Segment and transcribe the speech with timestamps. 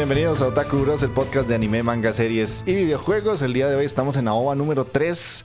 [0.00, 3.42] Bienvenidos a Otaku Bros, el podcast de anime, manga, series y videojuegos.
[3.42, 5.44] El día de hoy estamos en la OVA número 3,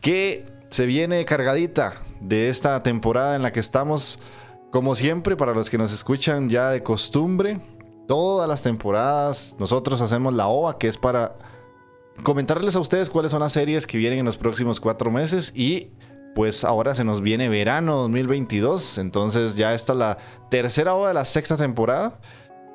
[0.00, 4.20] que se viene cargadita de esta temporada en la que estamos,
[4.70, 7.60] como siempre, para los que nos escuchan ya de costumbre.
[8.06, 11.34] Todas las temporadas nosotros hacemos la OVA, que es para
[12.22, 15.90] comentarles a ustedes cuáles son las series que vienen en los próximos cuatro meses y
[16.36, 20.16] pues ahora se nos viene verano 2022, entonces ya está la
[20.48, 22.20] tercera OVA de la sexta temporada.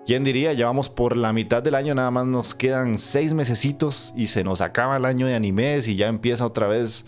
[0.05, 0.53] ¿Quién diría?
[0.53, 4.61] Llevamos por la mitad del año, nada más nos quedan seis mesecitos y se nos
[4.61, 7.05] acaba el año de animes y ya empieza otra vez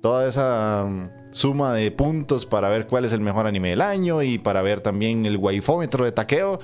[0.00, 4.22] toda esa um, suma de puntos para ver cuál es el mejor anime del año
[4.22, 6.58] y para ver también el waifómetro de taqueo.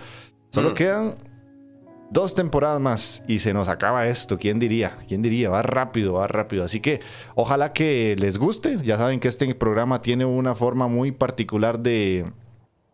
[0.49, 0.75] Solo mm.
[0.75, 1.17] quedan
[2.11, 4.39] dos temporadas más y se nos acaba esto.
[4.39, 4.97] ¿Quién diría?
[5.07, 5.51] ¿Quién diría?
[5.51, 6.65] Va rápido, va rápido.
[6.65, 7.01] Así que
[7.35, 8.79] ojalá que les guste.
[8.83, 12.25] Ya saben que este programa tiene una forma muy particular de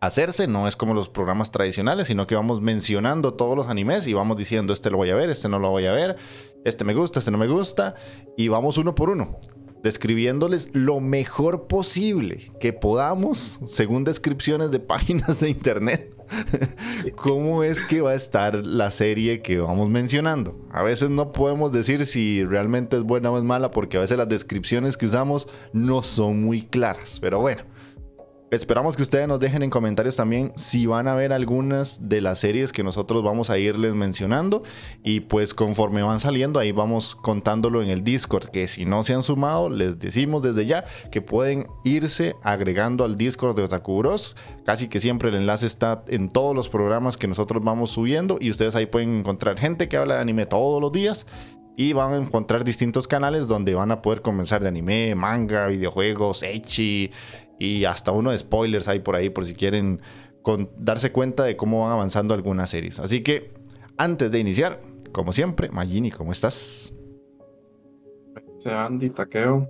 [0.00, 4.14] hacerse, no es como los programas tradicionales, sino que vamos mencionando todos los animes y
[4.14, 6.16] vamos diciendo, este lo voy a ver, este no lo voy a ver,
[6.64, 7.94] este me gusta, este no me gusta,
[8.36, 9.38] y vamos uno por uno,
[9.82, 16.16] describiéndoles lo mejor posible que podamos, según descripciones de páginas de internet,
[17.16, 20.58] cómo es que va a estar la serie que vamos mencionando.
[20.70, 24.16] A veces no podemos decir si realmente es buena o es mala, porque a veces
[24.16, 27.64] las descripciones que usamos no son muy claras, pero bueno.
[28.50, 32.40] Esperamos que ustedes nos dejen en comentarios también si van a ver algunas de las
[32.40, 34.64] series que nosotros vamos a irles mencionando.
[35.04, 38.46] Y pues conforme van saliendo, ahí vamos contándolo en el Discord.
[38.46, 43.16] Que si no se han sumado, les decimos desde ya que pueden irse agregando al
[43.16, 44.36] Discord de Otaku Bros.
[44.66, 48.36] Casi que siempre el enlace está en todos los programas que nosotros vamos subiendo.
[48.40, 51.24] Y ustedes ahí pueden encontrar gente que habla de anime todos los días
[51.76, 56.42] y van a encontrar distintos canales donde van a poder comenzar de anime, manga, videojuegos,
[56.42, 57.10] echi,
[57.60, 60.00] y hasta uno de spoilers hay por ahí por si quieren
[60.78, 62.98] darse cuenta de cómo van avanzando algunas series.
[62.98, 63.52] Así que
[63.98, 64.78] antes de iniciar,
[65.12, 66.92] como siempre, Magini, ¿cómo estás?
[68.66, 69.68] Andy Taqueo.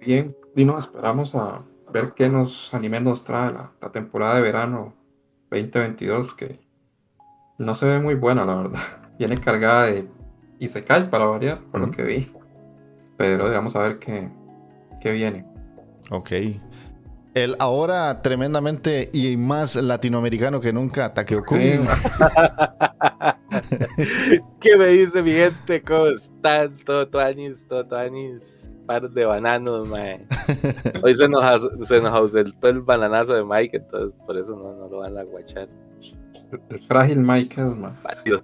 [0.00, 1.62] Bien, y nos esperamos a
[1.92, 4.94] ver qué nos anime nos trae la, temporada de verano
[5.50, 6.58] 2022, que
[7.58, 8.80] no se ve muy buena, la verdad.
[9.18, 10.08] Viene cargada de
[10.58, 12.32] y se cae para variar, por lo que vi.
[13.16, 14.28] Pero vamos a ver qué,
[15.00, 15.46] qué viene.
[16.10, 16.32] Ok.
[17.34, 21.58] El ahora tremendamente y más latinoamericano que nunca, Takeo Kun.
[24.60, 25.80] ¿Qué me dice mi gente?
[25.82, 26.76] ¿Cómo están?
[26.78, 28.70] Todo anis, todo anis.
[28.84, 30.26] Par de bananos, mae.
[31.02, 34.88] Hoy se nos, se nos ausentó el bananazo de Mike, entonces por eso no, no
[34.88, 35.68] lo van a guachar.
[36.68, 37.96] El frágil Mike, man.
[38.24, 38.40] El,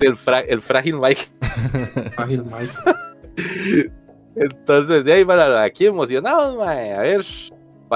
[0.00, 1.22] el frágil Mike.
[2.16, 2.72] frágil Mike.
[4.36, 6.92] Entonces, de ahí van aquí emocionados, mae.
[6.92, 7.24] A ver,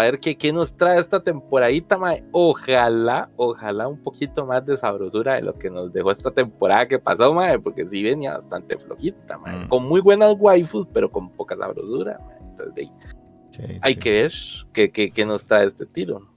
[0.00, 2.24] a ver qué, qué nos trae esta temporadita, mae.
[2.32, 6.98] Ojalá, ojalá un poquito más de sabrosura de lo que nos dejó esta temporada que
[6.98, 9.64] pasó, mae, porque sí venía bastante flojita, mae.
[9.64, 9.68] Mm.
[9.68, 12.38] Con muy buenas waifus, pero con poca sabrosura, mae.
[12.50, 12.88] Entonces,
[13.82, 14.32] hay que ver
[14.72, 16.28] qué, qué, qué, nos trae este tiro.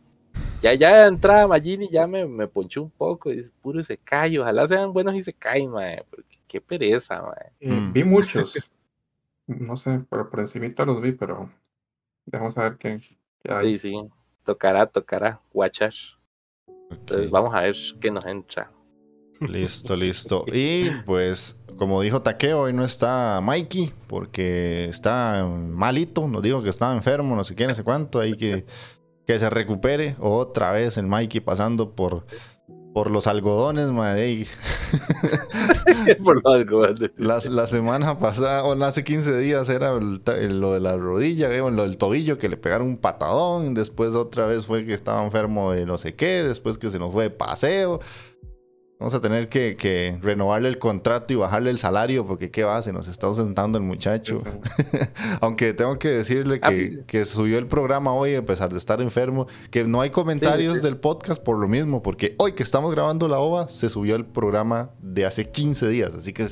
[0.61, 3.29] Ya, ya de entrada Magini ya me, me ponchó un poco.
[3.29, 4.37] Es puro Isekai.
[4.37, 6.03] Ojalá sean buenos Isekai, mae.
[6.09, 7.51] Porque qué pereza, mae.
[7.59, 7.93] Eh, Mm.
[7.93, 8.53] Vi muchos.
[9.47, 11.51] No sé, pero por encimita los vi, pero
[12.25, 12.99] vamos a ver qué,
[13.49, 13.79] hay.
[13.79, 14.01] Sí, sí.
[14.43, 15.41] Tocará, tocará.
[15.53, 15.93] Watchar.
[16.91, 18.71] Entonces vamos a ver qué nos entra.
[19.41, 20.43] Listo, listo.
[20.53, 26.27] Y pues, como dijo Takeo, hoy no está Mikey porque está malito.
[26.27, 28.19] Nos dijo que estaba enfermo, no sé qué, no sé cuánto.
[28.19, 28.65] Hay que
[29.25, 30.15] que se recupere.
[30.19, 32.25] Otra vez el Mikey pasando por,
[32.95, 34.47] por los algodones, madre.
[36.23, 37.11] Por los goles.
[37.17, 41.53] La, la semana pasada, o hace 15 días, era el el- lo de la rodilla,
[41.53, 43.73] eh, o lo del tobillo, que le pegaron un patadón.
[43.73, 46.43] Después otra vez fue que estaba enfermo de no sé qué.
[46.43, 47.99] Después que se nos fue de paseo.
[49.05, 52.81] Vamos a tener que, que renovarle el contrato y bajarle el salario porque qué va,
[52.81, 54.41] se nos está ausentando el muchacho.
[55.41, 59.45] Aunque tengo que decirle que, que subió el programa hoy a pesar de estar enfermo,
[59.69, 60.81] que no hay comentarios sí.
[60.81, 64.25] del podcast por lo mismo, porque hoy que estamos grabando la OVA se subió el
[64.25, 66.47] programa de hace 15 días, así que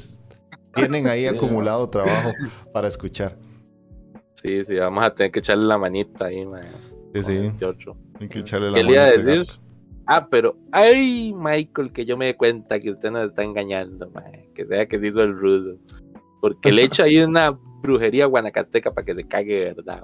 [0.75, 2.33] tienen ahí acumulado trabajo
[2.71, 3.35] para escuchar.
[4.43, 6.67] Sí, sí, vamos a tener que echarle la manita ahí, mae.
[7.15, 7.51] Sí, sí,
[8.19, 9.39] hay que echarle la ¿Qué le iba a decir?
[9.39, 9.63] gato.
[10.05, 14.49] Ah, pero, ay, Michael, que yo me dé cuenta que usted nos está engañando, mae.
[14.53, 15.77] Que sea que hizo el rudo.
[16.41, 17.51] Porque le echo ahí una
[17.81, 20.03] brujería guanacateca para que se cague de verdad.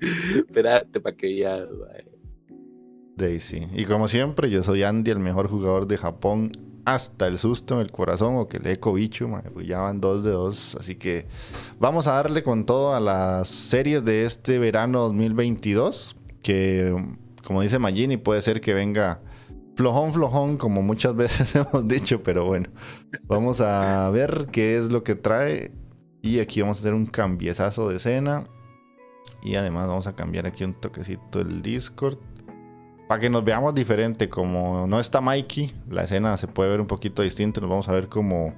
[0.36, 2.16] Espérate para que ya, mae.
[3.16, 3.66] Daisy.
[3.74, 6.52] Y como siempre, yo soy Andy, el mejor jugador de Japón.
[6.84, 10.22] Hasta el susto en el corazón o que le eco bicho, pues ya van dos
[10.22, 10.76] de dos.
[10.78, 11.26] Así que
[11.80, 16.16] vamos a darle con todo a las series de este verano 2022.
[16.46, 16.94] Que,
[17.44, 19.20] como dice Magini, puede ser que venga
[19.74, 22.22] flojón, flojón, como muchas veces hemos dicho.
[22.22, 22.68] Pero bueno,
[23.24, 25.72] vamos a ver qué es lo que trae.
[26.22, 28.46] Y aquí vamos a hacer un cambiezazo de escena.
[29.42, 32.18] Y además vamos a cambiar aquí un toquecito el Discord.
[33.08, 36.86] Para que nos veamos diferente, como no está Mikey, la escena se puede ver un
[36.86, 37.60] poquito distinta.
[37.60, 38.54] Nos vamos a ver como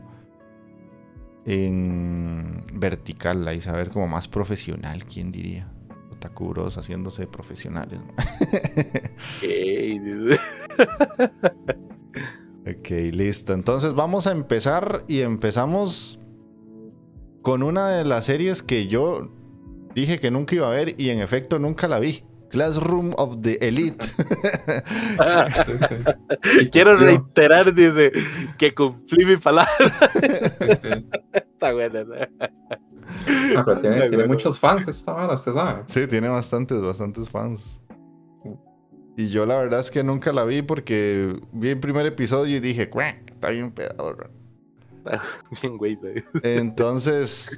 [1.46, 5.70] en vertical, ahí a ver como más profesional, ¿quién diría?
[6.76, 8.00] Haciéndose profesionales.
[12.62, 13.54] ok, listo.
[13.54, 16.18] Entonces vamos a empezar y empezamos
[17.42, 19.30] con una de las series que yo
[19.94, 22.24] dije que nunca iba a ver y en efecto nunca la vi.
[22.50, 23.98] Classroom of the Elite.
[26.72, 28.12] Quiero Yo- reiterar, dice,
[28.56, 29.70] que cumplí mi palabra.
[30.80, 30.88] sí.
[31.32, 32.14] Está buena, ¿no?
[33.56, 34.32] Ah, pero tiene, Muy tiene bueno.
[34.34, 35.82] muchos fans esta hora, usted sabe.
[35.86, 37.80] Sí, tiene bastantes, bastantes fans.
[39.16, 42.60] Y yo la verdad es que nunca la vi porque vi el primer episodio y
[42.60, 44.30] dije, "Cuá, está bien pedador.
[45.62, 45.96] Bien, güey.
[45.96, 46.10] ¿no?
[46.42, 47.56] Entonces,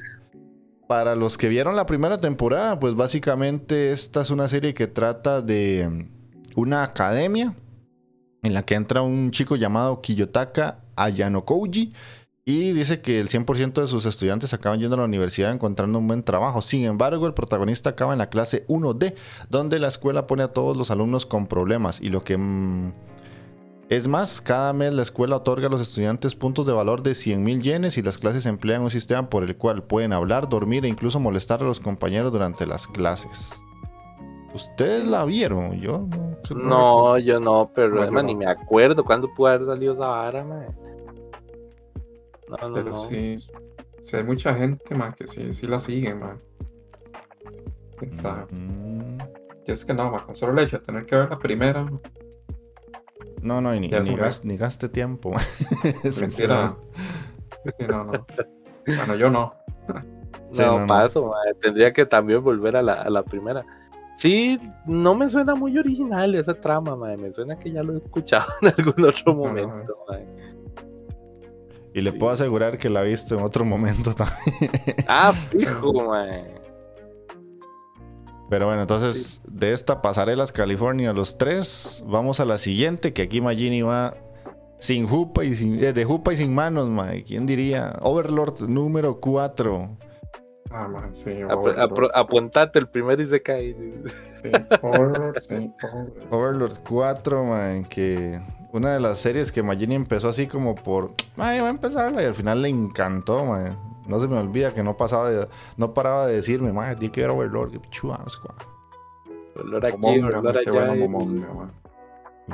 [0.91, 5.41] para los que vieron la primera temporada, pues básicamente esta es una serie que trata
[5.41, 7.55] de mm, una academia
[8.43, 11.93] en la que entra un chico llamado Kiyotaka Ayanokouji
[12.45, 16.09] y dice que el 100% de sus estudiantes acaban yendo a la universidad encontrando un
[16.09, 16.61] buen trabajo.
[16.61, 19.15] Sin embargo, el protagonista acaba en la clase 1D,
[19.49, 22.37] donde la escuela pone a todos los alumnos con problemas y lo que...
[22.37, 23.10] mm,
[23.91, 27.43] es más, cada mes la escuela otorga a los estudiantes puntos de valor de 100
[27.43, 30.89] mil yenes y las clases emplean un sistema por el cual pueden hablar, dormir e
[30.89, 33.53] incluso molestar a los compañeros durante las clases.
[34.55, 35.79] ¿Ustedes la vieron?
[35.81, 36.37] Yo no.
[36.57, 38.23] No, yo no, pero No, no.
[38.23, 40.67] ni me acuerdo cuándo pudo haber salido esa vara, man.
[42.49, 42.97] No, no, Pero no.
[42.97, 43.37] sí,
[44.01, 46.41] sí hay mucha gente, man, que sí, sí la sigue, man.
[47.99, 48.47] ¿Quién sabe?
[48.53, 49.19] Mm,
[49.67, 51.87] Y es que no, man, con solo el hecho de tener que ver la primera,
[53.43, 55.33] No, no, y ni, ni un gas- ni gaste tiempo.
[56.11, 56.79] Sinceramente.
[57.79, 58.27] Sí, no, no.
[58.87, 59.55] Bueno, yo no.
[60.53, 61.55] Sí, no, paso, man.
[61.63, 63.65] Tendría que también volver a la, a la primera.
[64.17, 67.21] Sí, no me suena muy original esa trama, man.
[67.23, 69.95] Me suena que ya lo he escuchado en algún otro No, no, momento.
[71.95, 74.71] Y le puedo asegurar que la he visto en otro momento también.
[75.07, 76.43] Ah, fijo, man.
[78.51, 83.41] Pero bueno, entonces de esta pasarelas California los tres, vamos a la siguiente, que aquí
[83.41, 84.13] Magini va
[84.77, 87.23] sin jupa y sin, eh, de jupa y sin manos, mae.
[87.23, 87.97] ¿Quién diría?
[88.01, 89.97] Overlord número 4.
[90.73, 91.43] Ah, man, sí.
[91.45, 93.73] Overlord, apuntate el primer Isekai.
[94.43, 94.51] sí,
[94.83, 96.33] Overlord, sí, Overlord.
[96.35, 98.41] Overlord 4, mae, que
[98.73, 102.27] una de las series que Magini empezó así como por, ay, va a empezarla y
[102.27, 103.77] al final le encantó, mae.
[104.09, 107.23] No se me olvida que no pasaba de, no paraba de decirme, mae, di que
[107.23, 108.57] era Overlord, que chua, no sé cuál.
[109.85, 110.21] Aquí,
[110.65, 110.97] qué bueno.
[110.97, 111.71] Momonga.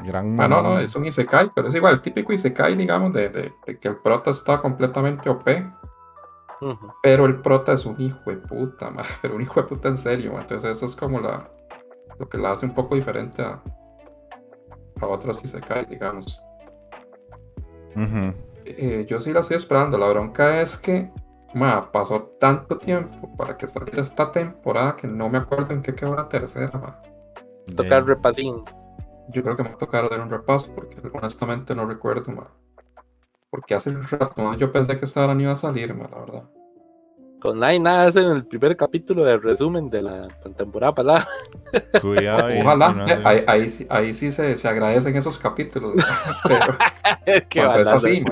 [0.04, 3.28] Gran Ah, no, no, es un Isekai, pero es igual, el típico Isekai, digamos, de,
[3.30, 5.48] de, de que el prota está completamente OP,
[6.60, 6.92] Ujú.
[7.02, 9.96] pero el prota es un hijo de puta, man, pero un hijo de puta en
[9.96, 10.42] serio, man.
[10.42, 11.50] entonces eso es como la,
[12.18, 13.62] lo que la hace un poco diferente a,
[15.00, 16.42] a se caen, digamos.
[17.94, 18.34] Ujú.
[18.64, 19.96] Eh, yo sí la estoy esperando.
[19.96, 21.10] La bronca es que
[21.56, 25.94] ma, pasó tanto tiempo para que saliera esta temporada que no me acuerdo en qué
[25.94, 26.78] quedó la tercera.
[26.78, 27.00] ma.
[27.74, 28.62] Tocar repasín.
[29.30, 32.32] Yo creo que me va a tocar dar un repaso porque honestamente no recuerdo.
[32.32, 32.48] ma.
[33.50, 36.08] Porque hace un rato ma, yo pensé que esta hora no iba a salir, ma,
[36.08, 36.44] la verdad.
[37.40, 41.28] Con nada y nada es en el primer capítulo de resumen de la temporada pasada.
[42.00, 42.50] Cuidado.
[42.60, 45.92] Ojalá, no eh, ahí, ahí sí, ahí sí se, se agradecen esos capítulos.
[46.44, 46.76] Pero
[47.48, 48.24] Qué cuando es así,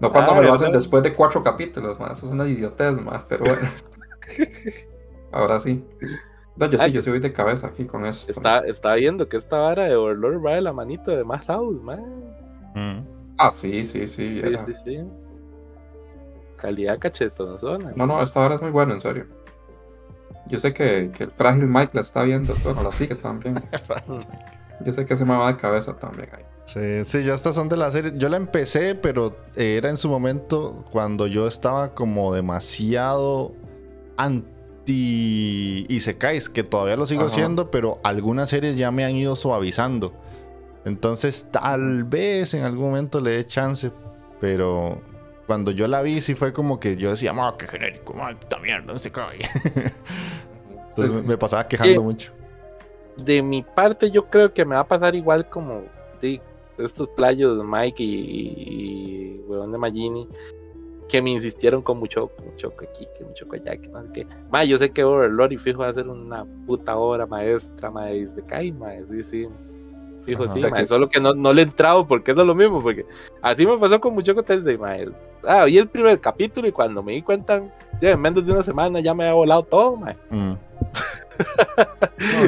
[0.00, 0.80] no, cuando Ah, me lo hacen ¿verdad?
[0.80, 3.60] después de cuatro capítulos, ma, eso es una idiotez, ma, pero bueno.
[5.32, 5.84] Ahora sí.
[6.56, 8.32] No, yo sí, yo sí voy de cabeza aquí con esto.
[8.32, 11.80] Está, está viendo que esta vara de Overlord va de la manito de más House,
[11.82, 12.02] man.
[12.74, 13.00] Mm.
[13.38, 14.40] Ah, sí, sí, Sí, sí.
[14.44, 14.98] era- sí, sí.
[16.56, 17.92] Calidad cachetonzona.
[17.96, 19.26] No, no, esta hora es muy bueno, en serio.
[20.48, 23.54] Yo sé que, que el frágil Mike la está viendo, bueno, la sigue también.
[24.84, 26.44] Yo sé que se me va de cabeza también ahí.
[26.72, 28.12] Sí, sí, ya estas son de la serie.
[28.16, 33.52] Yo la empecé, pero era en su momento cuando yo estaba como demasiado
[34.16, 37.30] anti Isekais, que todavía lo sigo Ajá.
[37.30, 40.12] siendo, pero algunas series ya me han ido suavizando.
[40.84, 43.90] Entonces, tal vez en algún momento le dé chance,
[44.40, 45.00] pero
[45.46, 48.14] cuando yo la vi, sí fue como que yo decía, ¡ah, qué genérico!
[48.20, 49.38] ¡ah, puta mierda, no se cae!
[50.90, 51.98] Entonces me- me pasaba quejando Sí.
[52.00, 52.32] mucho.
[53.24, 55.82] De mi parte, yo creo que me va a pasar igual como
[56.20, 56.40] sí,
[56.84, 60.28] estos playos de Mike y, y, huevón de Magini
[61.08, 64.26] que me insistieron con mucho, mucho aquí, que mucho allá, que no sé qué.
[64.50, 68.06] Ma, yo sé que Overlord y fijo va a ser una puta obra maestra, ma,
[68.06, 69.48] se cae, ma, sí, sí.
[70.24, 70.52] Fijo, Ajá.
[70.54, 72.80] sí, De ma, que- solo que no, no le he entrado porque es lo mismo,
[72.80, 73.04] porque
[73.42, 74.94] así me pasó con Muchoco Tensei, ma.
[75.42, 77.60] Ah, vi el primer capítulo y cuando me di cuenta,
[78.00, 80.14] ya en menos de una semana ya me había volado todo, ma.
[80.30, 80.52] Mm.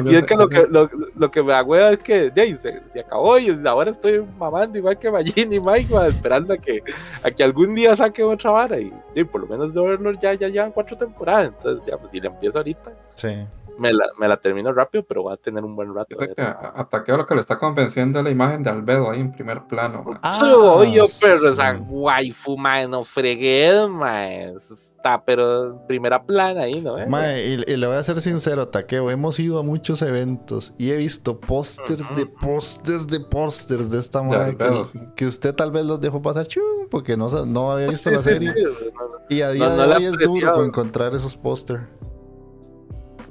[0.03, 2.99] No, Y es que lo que, lo, lo que me agüeva es que se, se
[2.99, 6.83] acabó y ahora estoy mamando igual que Magini y Mike, esperando a que,
[7.23, 8.77] a que algún día saque otra vara.
[8.79, 11.53] Y, por lo menos de Overlord ya, ya llevan cuatro temporadas.
[11.57, 13.45] Entonces, ya, pues si la empiezo ahorita, Sí.
[13.77, 16.15] Me la, me la termino rápido, pero voy a tener un buen rato.
[16.15, 18.69] yo de- que a, a Takeo lo que le está convenciendo es la imagen de
[18.69, 20.03] Albedo ahí en primer plano.
[20.03, 20.19] ma.
[20.23, 21.47] Ah, Sí, obvio, pero sí.
[21.47, 24.53] esa waifu, mae, no fregué, mae.
[24.57, 26.97] Eso Está, pero en primera plana ahí, ¿no?
[26.97, 27.05] eh?
[27.07, 30.91] Mae, y, y le voy a ser sincero, Takeo, hemos ido a muchos eventos y
[30.91, 34.99] he visto pósters de pósters de pósters de esta madre que, sí.
[35.17, 38.21] que usted tal vez los dejó pasar chum, porque no, no había visto Sí, la
[38.21, 38.53] sí, serie.
[38.55, 38.63] sí,
[38.93, 41.81] no, no, Y a día No, no de hoy es duro encontrar esos pósters.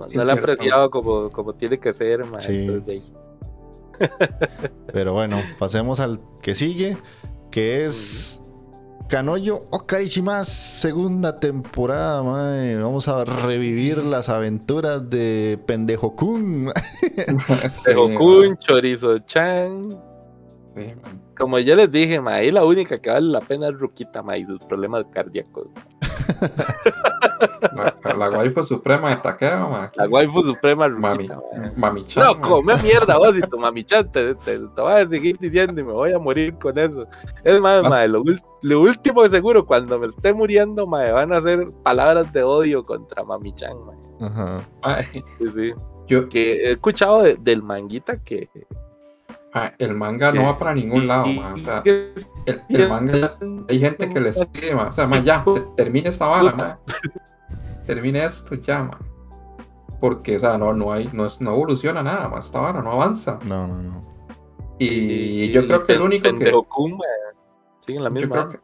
[0.03, 0.53] No, Sí, no es la he cierto.
[0.53, 2.41] apreciado como, como tiene que ser, mae.
[2.41, 2.65] Sí.
[2.67, 3.13] entonces.
[4.93, 6.97] Pero bueno, pasemos al que sigue,
[7.51, 8.41] que es
[9.09, 12.77] Kanoyo Okarichimas, segunda temporada, mae.
[12.77, 16.65] Vamos a revivir las aventuras de Pendejo Kun.
[16.65, 16.73] Ma.
[17.95, 19.99] Gokun, Chorizo Chan.
[20.75, 21.15] Sí, ma.
[21.39, 24.45] Como yo les dije, ahí la única que vale la pena es Ruquita, mae, y
[24.47, 25.69] sus problemas cardíacos.
[27.75, 29.91] La, la, la waifu suprema de Takeo, ma.
[29.97, 31.41] La waifu suprema Mami, Ruquita,
[31.77, 32.49] mami chan, No, ma.
[32.49, 35.85] come mierda vos y tu mami chan, te, te, te voy a seguir diciendo y
[35.85, 37.07] me voy a morir con eso.
[37.45, 38.23] Es más, mae, lo,
[38.81, 43.53] último seguro, cuando me esté muriendo, mae, van a ser palabras de odio contra mami
[43.55, 43.97] chan, mae.
[44.29, 44.69] Ajá.
[44.83, 45.73] Ma, Sí, sí.
[46.07, 48.49] yo, Que he escuchado de- del manguita que...
[49.55, 51.55] ma, el manga no va para ningún lado, ma.
[51.55, 52.13] O sea, el,
[52.69, 53.37] el manga ya
[53.69, 54.89] hay gente que les pide, ma.
[54.89, 56.79] O sea, ma, ya, te- termine esta vara, ma.
[57.87, 58.99] Termine esto ya, ma.
[60.01, 62.39] Porque, o sea, no, no hay, no, es- no evoluciona nada, ma.
[62.41, 63.39] Esta vara no avanza.
[63.45, 64.03] No, no, no.
[64.79, 66.53] Y, yo creo que el único que.
[67.81, 68.35] Sigue en la Yo misma.
[68.37, 68.59] creo que,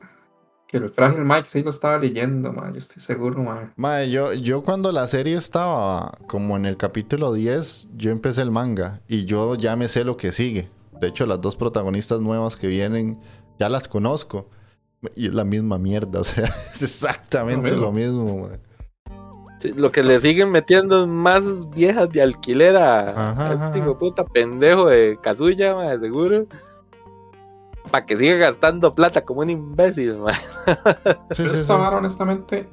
[0.69, 2.71] que el frágil Mike sí lo estaba leyendo, ma.
[2.73, 3.73] Yo estoy seguro, ma.
[3.77, 8.51] Mae, yo, yo cuando la serie estaba como en el capítulo 10, yo empecé el
[8.51, 10.69] manga y yo ya me sé lo que sigue.
[11.01, 13.21] De hecho, las dos protagonistas nuevas que vienen,
[13.59, 14.51] ya las conozco.
[15.15, 18.49] Y es la misma mierda, o sea, es exactamente Lo lo mismo.
[19.59, 23.79] Sí, lo que le siguen metiendo es más viejas de alquiler a, Ajá, a este
[23.81, 26.47] hijo puta pendejo de Kazuya, ma, de seguro.
[27.91, 30.33] Para que siga gastando plata como un imbécil, ma.
[30.33, 31.57] Sí, sí, sí.
[31.57, 32.69] esta vara, honestamente,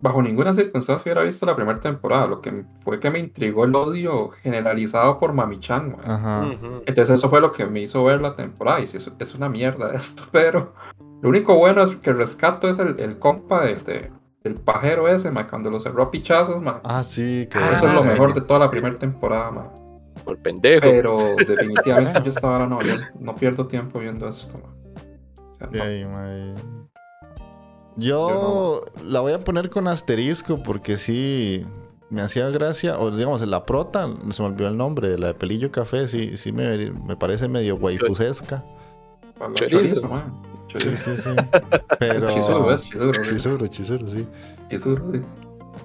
[0.00, 2.26] bajo ninguna circunstancia hubiera visto la primera temporada.
[2.26, 6.14] Lo que fue que me intrigó el odio generalizado por Mami-chan, ma.
[6.14, 6.48] Ajá.
[6.86, 8.80] Entonces eso fue lo que me hizo ver la temporada.
[8.80, 10.72] Y sí, es, es una mierda esto, pero
[11.22, 14.12] lo único bueno es que rescato es el, el compa de, de-
[14.44, 16.80] del pajero ese, ma, cuando lo cerró a pichazos, ma.
[16.84, 19.72] Ah, sí, que Ah, Eso es lo mejor de toda la primera temporada, ma.
[20.24, 20.82] Por pendejo.
[20.82, 24.72] Pero definitivamente yo esta hora no, yo no pierdo tiempo viendo esto, ma.
[25.50, 26.87] O sea, no.
[27.98, 31.66] Yo la voy a poner con asterisco porque sí.
[32.10, 35.72] me hacía gracia, o digamos, la prota, se me olvidó el nombre, la de Pelillo
[35.72, 38.64] Café, sí, sí me, me parece medio waifusesca.
[39.54, 40.08] Chorizo.
[40.08, 40.42] man.
[40.72, 41.16] Sí, Chorizo.
[41.16, 41.30] sí, sí.
[41.98, 42.78] Pero.
[42.78, 44.26] Sí.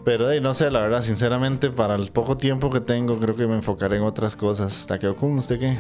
[0.04, 3.48] Pero hey, no sé, la verdad, sinceramente, para el poco tiempo que tengo, creo que
[3.48, 4.86] me enfocaré en otras cosas.
[4.88, 5.78] Takeo-kun, ¿usted qué?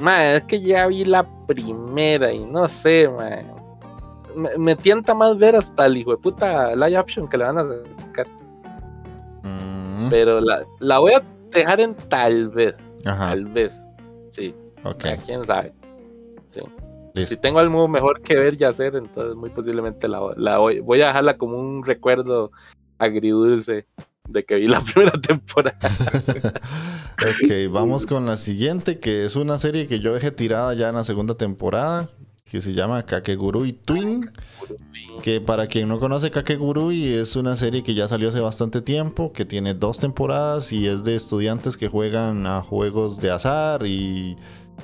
[0.00, 3.08] Mae, es que ya vi la primera y no sé.
[4.34, 7.58] Me, me tienta más ver hasta el hijo de puta live action que le van
[7.58, 7.66] a
[8.06, 8.26] sacar.
[9.42, 12.74] Mm, Pero la, la voy a dejar en tal vez.
[13.04, 13.72] Ajá, Tal vez.
[14.30, 14.54] Sí,
[14.84, 15.72] ok, quién sabe.
[16.48, 16.60] Sí.
[17.26, 21.02] Si tengo algo mejor que ver y hacer, entonces muy posiblemente la, la voy, voy
[21.02, 22.52] a dejarla como un recuerdo
[22.98, 23.86] agridulce
[24.30, 25.78] de que vi la primera temporada.
[27.18, 30.94] ok, vamos con la siguiente, que es una serie que yo dejé tirada ya en
[30.94, 32.08] la segunda temporada,
[32.44, 34.30] que se llama Kakegurui Twin.
[35.22, 39.32] Que para quien no conoce Kakegurui es una serie que ya salió hace bastante tiempo,
[39.32, 44.36] que tiene dos temporadas y es de estudiantes que juegan a juegos de azar y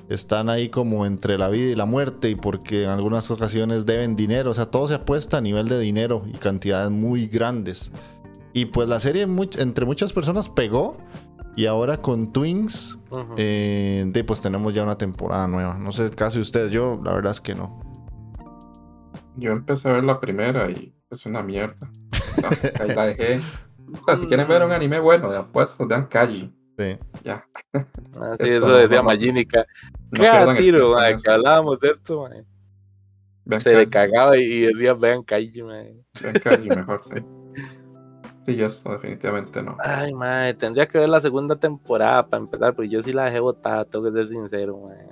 [0.08, 4.14] están ahí como entre la vida y la muerte y porque en algunas ocasiones deben
[4.14, 7.90] dinero, o sea, todo se apuesta a nivel de dinero y cantidades muy grandes.
[8.56, 10.96] Y pues la serie much- entre muchas personas pegó
[11.56, 12.96] y ahora con Twins
[13.36, 15.76] eh, de, pues tenemos ya una temporada nueva.
[15.78, 17.78] No sé el caso de ustedes, yo la verdad es que no.
[19.36, 21.90] Yo empecé a ver la primera y es una mierda.
[22.12, 22.48] O sea,
[22.80, 23.40] ahí la dejé.
[24.00, 26.50] O sea, si quieren ver un anime bueno de apuestas, vean Kaji.
[26.78, 26.98] Sí.
[27.24, 27.46] Ya.
[27.74, 29.04] Ah, sí, eso decía no.
[29.04, 29.66] Magínica.
[30.12, 31.22] No tiro, eso.
[31.22, 32.26] que hablábamos de esto.
[33.44, 35.94] Vean Se le Kaji, cagaba y- decía, vean Kaiji, mae.
[36.22, 37.10] vean Kaji mejor, sí.
[38.46, 39.76] Sí, yo esto definitivamente no.
[39.80, 43.40] Ay, mae, tendría que ver la segunda temporada para empezar, porque yo sí la dejé
[43.40, 45.08] botada, tengo que ser sincero, mae.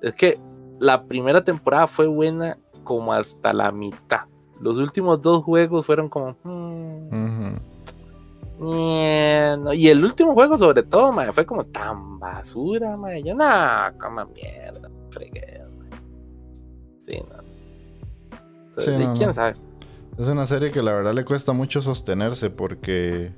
[0.00, 0.38] Es que
[0.78, 4.26] la primera temporada fue buena como hasta la mitad.
[4.60, 6.36] Los últimos dos juegos fueron como...
[6.44, 7.56] hmm,
[8.60, 9.72] no.
[9.72, 13.24] Y el último juego, sobre todo, mae, fue como tan basura, mae.
[13.24, 13.44] Yo, no,
[14.00, 15.64] como mierda, fregué.
[17.04, 17.42] Sí, no.
[18.68, 19.34] Entonces, Sí, sí, no, quién no.
[19.34, 19.56] sabe.
[20.18, 23.32] Es una serie que la verdad le cuesta mucho sostenerse porque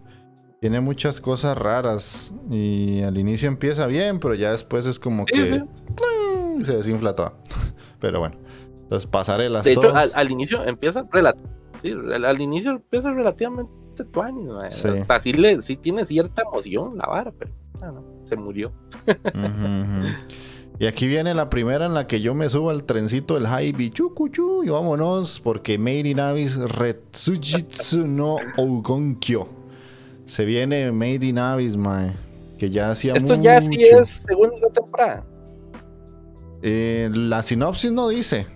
[0.61, 5.33] tiene muchas cosas raras y al inicio empieza bien, pero ya después es como Sí,
[5.33, 5.63] que sí.
[5.95, 6.65] ¡tling!
[6.65, 7.35] se desinfla todo.
[8.01, 8.37] Pero bueno,
[8.83, 11.07] entonces pasarelas De hecho, al, al inicio empieza
[11.83, 14.71] sí, al, al inicio empieza relativamente tuanis, mae.
[14.71, 14.89] Sí.
[14.89, 18.73] Hasta sí, le, sí tiene cierta emoción la vara, pero ah, no, se murió.
[19.07, 20.07] Ujú, ujú.
[20.79, 23.91] Y aquí viene la primera en la que yo me subo al trencito del Haibi
[23.91, 29.49] Chukuchu y vámonos porque Made in Abyss Retsujitsu no Ougonkyo.
[30.27, 32.13] Se viene Made in Abyss, mae.
[32.59, 35.25] Que ya hacía Esto ya sí es segunda temporada.
[36.63, 38.47] Eh, la sinopsis no dice.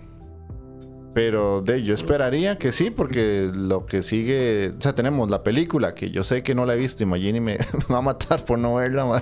[1.13, 4.71] Pero de yo esperaría que sí, porque lo que sigue.
[4.77, 7.41] O sea, tenemos la película que yo sé que no la he visto y Magini
[7.41, 7.57] me,
[7.89, 9.21] me va a matar por no verla, mae.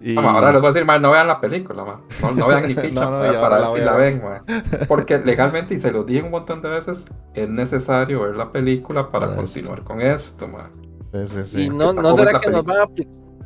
[0.00, 2.00] Y- Ah, Ahora les voy a decir, man, no vean la película, man.
[2.20, 4.42] No, no vean ni ficha No, no, man, para ver si la ven, man.
[4.88, 9.12] Porque legalmente, y se lo dije un montón de veces, es necesario ver la película
[9.12, 9.60] para Para esto.
[9.60, 10.72] continuar con esto, man.
[11.14, 11.62] Sí, sí, sí.
[11.64, 12.84] Y no, no será que nos van a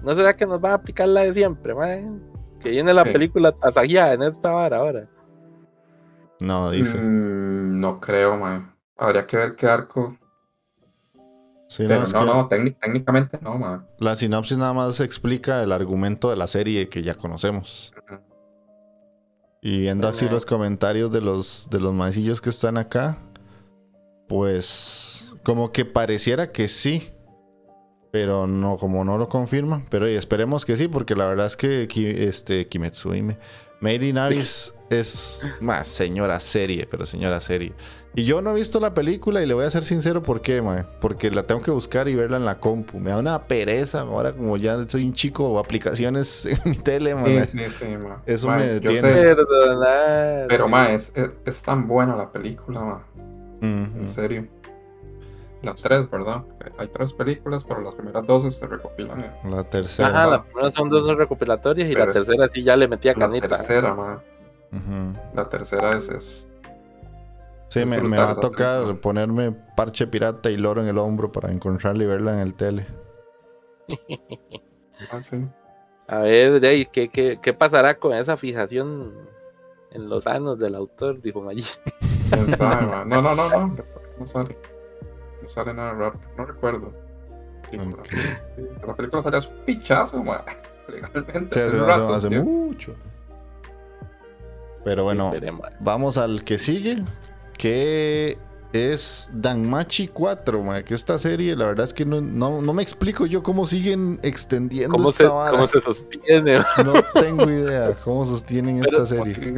[0.03, 2.09] no será que nos van a aplicar la de siempre, mae.
[2.61, 3.11] Que viene la Sí.
[3.11, 5.09] película tasajeada en esta vara ahora.
[6.41, 6.99] No, dice.
[6.99, 8.75] Mm, no creo, man.
[8.97, 10.17] Habría que ver qué arco.
[11.69, 13.87] Sí, no, Pero no, que no, técnic- técnicamente no, man.
[13.99, 17.93] La sinopsis nada más explica el argumento de la serie que ya conocemos.
[19.63, 23.19] Y viendo así los comentarios de los, de los maecillos que están acá,
[24.29, 27.13] pues como que pareciera que sí.
[28.13, 29.85] Pero no, como no lo confirman.
[29.91, 31.89] Pero esperemos que sí, porque la verdad es que
[32.29, 33.39] este, Kimetsu Hime-
[33.81, 37.73] Made in Abyss es más señora serie, pero señora serie.
[38.15, 40.63] Y yo no he visto la película y le voy a ser sincero por qué,
[40.63, 40.85] mae.
[41.03, 42.99] Porque la tengo que buscar y verla en la compu.
[42.99, 44.01] Me da una pereza.
[44.01, 47.45] Ahora como ya soy un chico o aplicaciones en mi tele, mae.
[47.45, 48.23] Sí, sí, sí, man.
[48.25, 49.01] Eso Man, me yo detiene.
[49.13, 50.47] sé, Perdonar.
[50.49, 53.03] pero, man, es, es, es tan buena la película, man.
[53.59, 53.99] Ujú.
[54.01, 54.47] En serio.
[55.63, 56.43] Las tres, ¿verdad?
[56.79, 60.09] Hay tres películas, pero las primeras dos se recopilan La tercera.
[60.09, 63.13] Ajá, la primera son dos recopilatorias y Pero la es- tercera sí ya le metía
[63.15, 63.49] la canita.
[63.49, 64.21] tercera, man.
[64.73, 65.19] Ujú.
[65.35, 66.53] La tercera es, es
[67.69, 69.01] Sí, me, me va a tocar película.
[69.01, 72.87] ponerme parche pirata y loro en el hombro para encontrarla y verla en el tele.
[75.11, 75.45] ah, sí.
[76.09, 76.61] A ver,
[76.93, 79.13] ¿qué, qué, qué pasará con esa fijación
[79.91, 81.21] en los anos del autor?
[81.21, 81.65] Dijo Maggi.
[82.31, 83.09] ¿Quién sabe, man?
[83.09, 83.77] No, no, no, no.
[84.19, 84.57] No sale.
[85.47, 86.19] No sale nada raro.
[86.37, 86.91] No recuerdo.
[87.71, 88.07] Sí, Ok.
[88.11, 88.19] sí,
[88.85, 90.41] La película salió hace un pichazo, man.
[90.89, 91.71] Legalmente.
[91.71, 92.95] Sí, hace mucho.
[94.85, 95.33] Pero bueno,
[95.79, 96.97] vamos al que sigue.
[97.57, 98.39] Que
[98.77, 102.83] es Danmachi 4, mae, que esta serie, la verdad es que no, no, no me
[102.83, 105.51] explico yo cómo siguen extendiendo ¿Cómo esta se, vara.
[105.53, 106.59] ¿Cómo se sostiene?
[106.85, 109.55] No tengo idea cómo sostienen Pero, esta serie.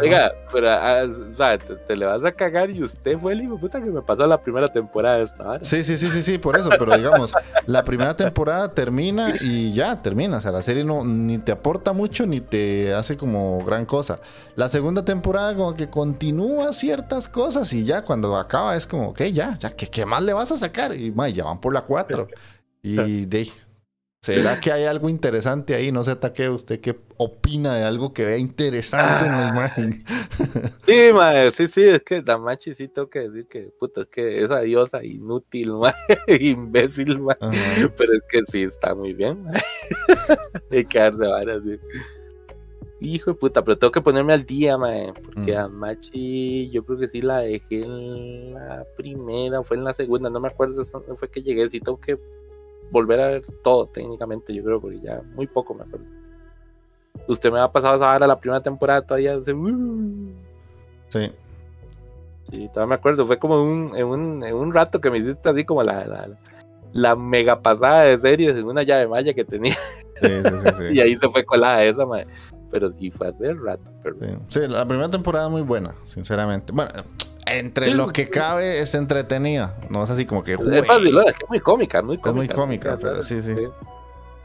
[0.00, 3.42] Oiga, pero, ah, o sea, te, te le vas a cagar y usted fue el
[3.42, 5.64] hijo puta que me pasó la primera temporada de esta vara.
[5.64, 7.32] Sí, sí, sí, sí, sí, por eso, pero digamos,
[7.66, 11.92] la primera temporada termina y ya termina, o sea, la serie no ni te aporta
[11.92, 14.20] mucho ni te hace como gran cosa.
[14.56, 19.22] La segunda temporada como que continúa ciertas cosas y ya cuando acaba es como, ok,
[19.32, 20.94] ya, ya, ¿qué, qué más le vas a sacar?
[20.96, 22.28] Y ma, ya van por la 4.
[22.84, 23.48] Y de
[24.20, 25.92] ¿será que hay algo interesante ahí?
[25.92, 29.48] No sé, Taque, ¿usted qué opina de algo que vea interesante en la Ah.
[29.48, 30.04] imagen?
[30.86, 34.42] Sí, mae, sí, sí, es que Damachi sí tengo que decir que, puta, es que
[34.44, 35.94] esa diosa inútil, mae,
[36.40, 37.20] imbécil.
[37.40, 37.52] Ajá.
[37.96, 39.62] Pero es que sí está muy bien, mae.
[40.72, 41.78] Hay que darse varas, sí.
[43.04, 45.54] Hijo de puta, pero tengo que ponerme al día, mae, porque Mm.
[45.56, 50.38] Damachi yo creo que sí la dejé en la primera, fue en la segunda, no
[50.40, 52.18] me acuerdo dónde fue que llegué, sí tengo que
[52.90, 56.06] volver a ver todo técnicamente, yo creo, porque ya muy poco me acuerdo.
[57.26, 59.52] Usted me ha pasado esa vara la primera temporada todavía hace...
[59.52, 60.30] uh,
[61.10, 61.30] Sí.
[62.50, 65.48] Sí, todavía me acuerdo, fue como un, en, un, en un rato que me hiciste
[65.48, 66.28] así como la, la,
[66.92, 69.74] la mega pasada de series en una llave malla que tenía
[70.20, 70.84] Sí, sí, sí, sí.
[70.92, 72.26] y ahí se fue colada esa, madre.
[72.72, 73.84] Pero sí fue hace rato.
[74.02, 74.16] Pero...
[74.20, 74.26] Sí.
[74.48, 76.72] Sí, la primera temporada es muy buena, sinceramente.
[76.72, 76.90] Bueno,
[77.46, 78.30] entre Sí, lo que sí.
[78.30, 79.76] cabe es entretenida.
[79.90, 80.52] No es así como que.
[80.54, 80.82] Es "Jue".
[80.82, 82.32] fácil, es es muy cómica, muy cómica.
[82.34, 83.54] muy cómica, pero sí, sí.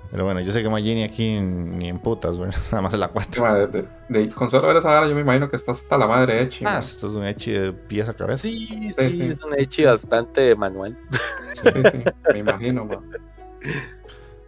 [0.10, 3.08] Pero bueno, yo sé que Magini aquí ni en putas, bueno, nada más es la
[3.08, 3.44] Sí, 4.
[3.44, 5.98] ma, de, de- de- con solo ver esa vara, yo me imagino que está hasta
[5.98, 6.66] la madre hecha.
[6.68, 6.80] Ah, ma.
[6.80, 8.38] esto es un hechi de pies a cabeza.
[8.44, 9.24] Sí, sí, Sí, sí.
[9.24, 10.98] es un hecho bastante manual.
[11.62, 13.02] Sí, sí, me imagino, ma.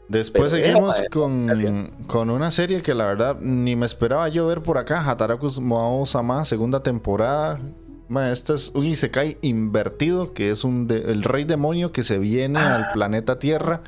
[0.09, 4.47] Después Pero, seguimos eh, con, con una serie que la verdad ni me esperaba yo
[4.47, 7.59] ver por acá, Hataraku Moao Sama, segunda temporada.
[8.07, 12.17] Ma, este es un Isekai invertido, que es un de- el rey demonio que se
[12.17, 12.75] viene Ah.
[12.77, 13.81] al planeta Tierra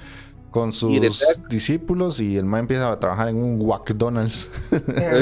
[0.52, 1.00] con sus Y
[1.50, 4.52] discípulos y el ma empieza a trabajar en un McDonald's.
[4.70, 4.78] Sí,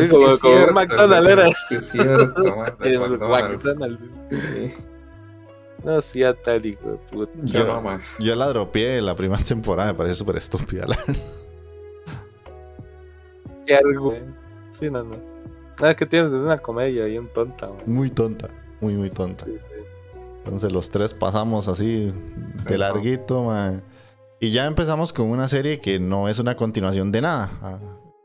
[0.09, 0.25] como-
[0.67, 1.47] un McDonald's era.
[1.69, 2.43] Sí, es cierto.
[3.29, 3.99] McDonald's.
[4.31, 4.73] Sí,
[5.83, 7.31] No sea tal hijo de puta.
[7.43, 8.01] yo Yo- no, ma.
[8.19, 10.85] Yo la dropeé en la primera temporada, me parece súper estúpida.
[10.87, 10.99] la-
[13.65, 14.13] Qué algo.
[14.71, 15.15] Sí, no, no.
[15.81, 17.77] No, es que tienes una comedia bien tonta, man.
[17.85, 18.49] Muy tonta,
[18.81, 19.45] muy, muy tonta.
[19.45, 20.19] Sí, sí.
[20.39, 22.11] Entonces los tres pasamos así
[22.65, 22.77] de Ajá.
[22.77, 23.81] larguito, ma.
[24.41, 27.49] Y ya empezamos con una serie que no es una continuación de nada.
[27.61, 27.79] Ah,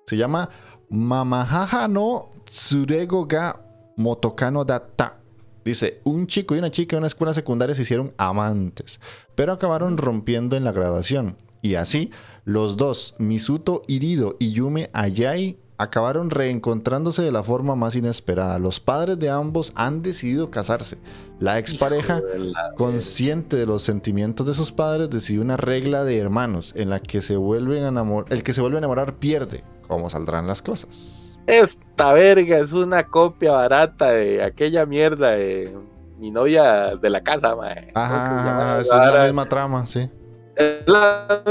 [0.06, 0.48] Se llama
[0.88, 3.60] Mamahaha no Tsurego ga
[3.96, 5.18] Motokano Data.
[5.64, 9.00] Dice, un chico y una chica en una escuela secundaria se hicieron amantes,
[9.34, 11.36] pero acabaron rompiendo en la graduación.
[11.62, 12.10] Y así,
[12.44, 18.58] los dos, Misuto Hirido y Yume Ayai, acabaron reencontrándose de la forma más inesperada.
[18.58, 20.98] Los padres de ambos han decidido casarse.
[21.40, 26.72] La expareja de consciente de los sentimientos de sus padres, decidió una regla de hermanos
[26.76, 29.64] en la que se vuelven a enamorar, el que se vuelve a enamorar pierde.
[29.88, 31.23] ¿Cómo saldrán las cosas?
[31.46, 35.76] Esta verga es una copia barata de aquella mierda de
[36.18, 37.92] mi novia de la casa, mae.
[37.92, 39.24] ¿Cómo que Ajá, es la vara?
[39.24, 40.10] misma trama, sí.
[40.56, 41.42] Es la-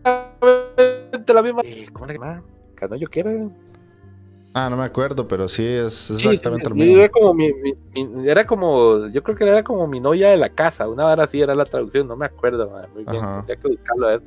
[0.00, 1.62] exactamente la misma.
[1.64, 2.42] Eh, ¿Cómo le llama?
[2.78, 3.50] Cuando yo quiero.
[4.54, 6.98] Ah, no me acuerdo, pero sí es exactamente sí, lo sí, mismo.
[7.02, 10.36] era como mi, mi- mi- era como, yo creo que era como mi novia de
[10.38, 13.36] la casa, una vez así era la traducción, no me acuerdo, mae, muy bien, Ajá.
[13.46, 14.22] tendría que buscarlo a ver.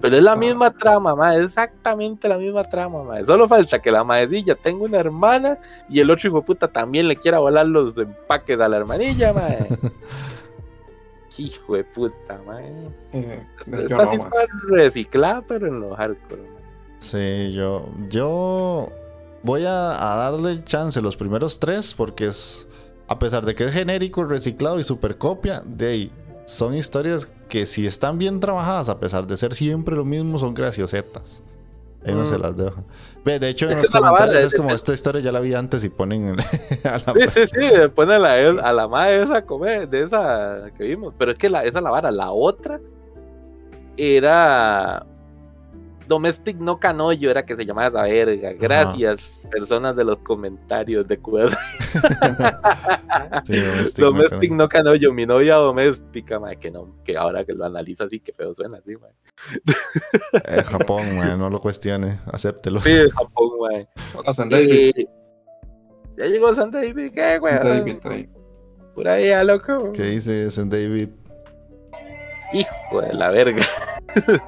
[0.00, 3.24] Pero es la misma trama, mae, exactamente la misma trama, mae.
[3.24, 7.08] Solo falta que la maecilla tenga una hermana y el otro hijo de puta también
[7.08, 9.66] le quiera volar los empaques a la hermanilla, mae.
[11.38, 12.40] hijo de puta,
[13.12, 14.30] yo Esta no, sí ma.
[14.30, 16.42] fue reciclada, pero en los hardcore.
[16.98, 18.90] Sí, yo, yo
[19.42, 22.66] voy a, a darle chance los primeros tres porque es,
[23.08, 26.12] a pesar de que es genérico, reciclado y super copia, de ahí
[26.46, 30.54] son historias que si están bien trabajadas, a pesar de ser siempre lo mismo, son
[30.54, 31.42] graciosetas.
[32.06, 32.26] Ahí no Mm.
[32.26, 32.84] se las dejo.
[33.24, 35.82] Ve, de hecho, en los comentarios es como es- esta historia ya la vi antes
[35.82, 36.36] y ponen en-
[36.86, 40.02] a la Sí, sí, sí, pone a la, a la madre de esa comer, de
[40.04, 41.12] esa que vimos.
[41.18, 42.10] Pero es que la, esa es la vara.
[42.12, 42.78] La otra
[43.96, 45.04] era
[46.06, 48.52] Domestic no Canoyo, era que se llamaba esa verga.
[48.54, 51.48] Gracias, personas de los comentarios de Cuba.
[53.44, 57.64] Sí, Domestic Domestic no no Canoyo, mi novia doméstica, que no, que ahora que lo
[57.64, 59.12] analizo así, que feo suena así, mae.
[60.44, 62.80] Eh, Japón, man, no lo cuestione, acéptelo.
[62.80, 63.88] Sí, Japón, mae.
[64.14, 64.92] Hola, San David.
[64.96, 65.08] Eh,
[66.18, 67.54] ya llegó San David, ¿qué, güey?
[67.54, 68.28] San David, ahí.
[68.94, 69.92] Por ahí, loco.
[69.92, 70.74] ¿Qué dice St.
[70.74, 71.10] David?
[72.54, 73.62] Hijo de la verga.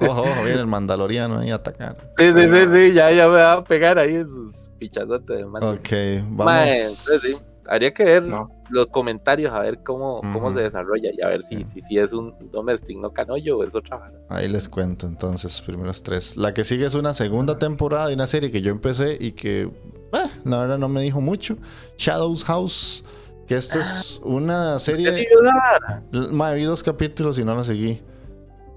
[0.01, 1.97] Ojo, ojo, viene el mandaloriano ahí a atacar.
[2.17, 5.45] Sí, sí, sí, sí, ya, ya me va a pegar ahí en sus pichazotes de
[5.45, 5.71] mano.
[5.71, 5.89] Ok,
[6.29, 6.45] vamos.
[6.45, 7.35] Mae, entonces sí,
[7.67, 8.49] habría que ver No.
[8.69, 11.65] los comentarios a ver cómo, cómo se desarrolla y a ver si, Sí.
[11.73, 14.13] si, si es un domestic no canollo o es otra vara.
[14.29, 16.35] Ahí les cuento entonces, primeros tres.
[16.37, 19.63] La que sigue es una segunda temporada de una serie que yo empecé y que,
[19.63, 21.57] eh, la verdad, no me dijo mucho.
[21.97, 23.03] Shadows House,
[23.47, 25.27] que esto es una ¿Usted serie.
[25.41, 26.03] la vara?
[26.31, 28.01] Ma, vi dos capítulos y no la seguí.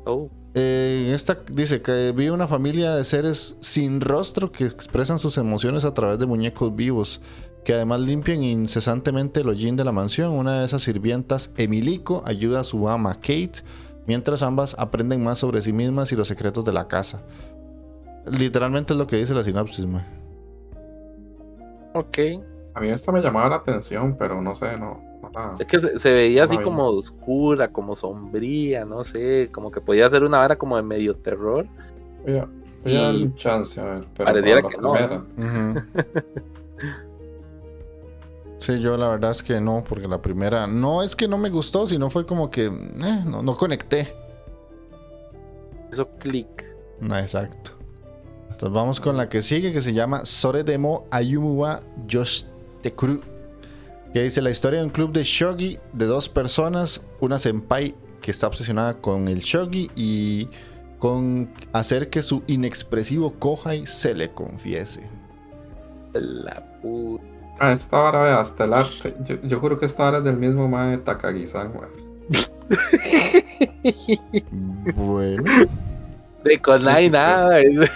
[0.05, 5.19] Oh, Eh, en esta dice que vi una familia de seres sin rostro que expresan
[5.19, 7.23] sus emociones a través de muñecos vivos,
[7.65, 10.33] que además limpian incesantemente el hollín de la mansión.
[10.33, 13.63] Una de esas sirvientas, Emilico, ayuda a su ama Kate,
[14.07, 17.23] mientras ambas aprenden más sobre sí mismas y los secretos de la casa.
[18.27, 20.05] Literalmente es lo que dice la sinopsis, ma.
[21.95, 22.19] ok.
[22.75, 25.12] A mí esta me llamaba la atención, pero no sé, no.
[25.59, 30.09] Es que se, se veía así como oscura, como sombría, no sé, como que podía
[30.11, 31.67] ser una vara como de medio terror.
[32.25, 34.05] Voy Y- darle un chance, a ver.
[34.17, 34.95] Pero Pareciera que no.
[38.59, 41.51] Sí, yo la verdad es que no, porque la primera no es que no me
[41.51, 44.15] gustó, sino fue como que eh, no, no conecté.
[45.91, 46.65] Eso clic.
[47.01, 47.73] No, exacto.
[48.51, 53.21] Entonces vamos con la que sigue, que se llama Sore Demo Ayumuwa Yoshtekuru.
[54.13, 58.31] Que dice la historia de un club de shogi de dos personas, una senpai que
[58.31, 60.49] está obsesionada con el shogi y
[60.99, 65.09] con hacer que su inexpresivo kohai se le confiese.
[66.13, 67.25] La puta.
[67.59, 69.15] Ah, esta vara, vea, hasta el arte.
[69.25, 71.91] Yo, yo juro que esta vara es del mismo mae de Takagi-san, weón.
[74.95, 75.45] Bueno,
[76.45, 77.91] De con nada y Sí, sí.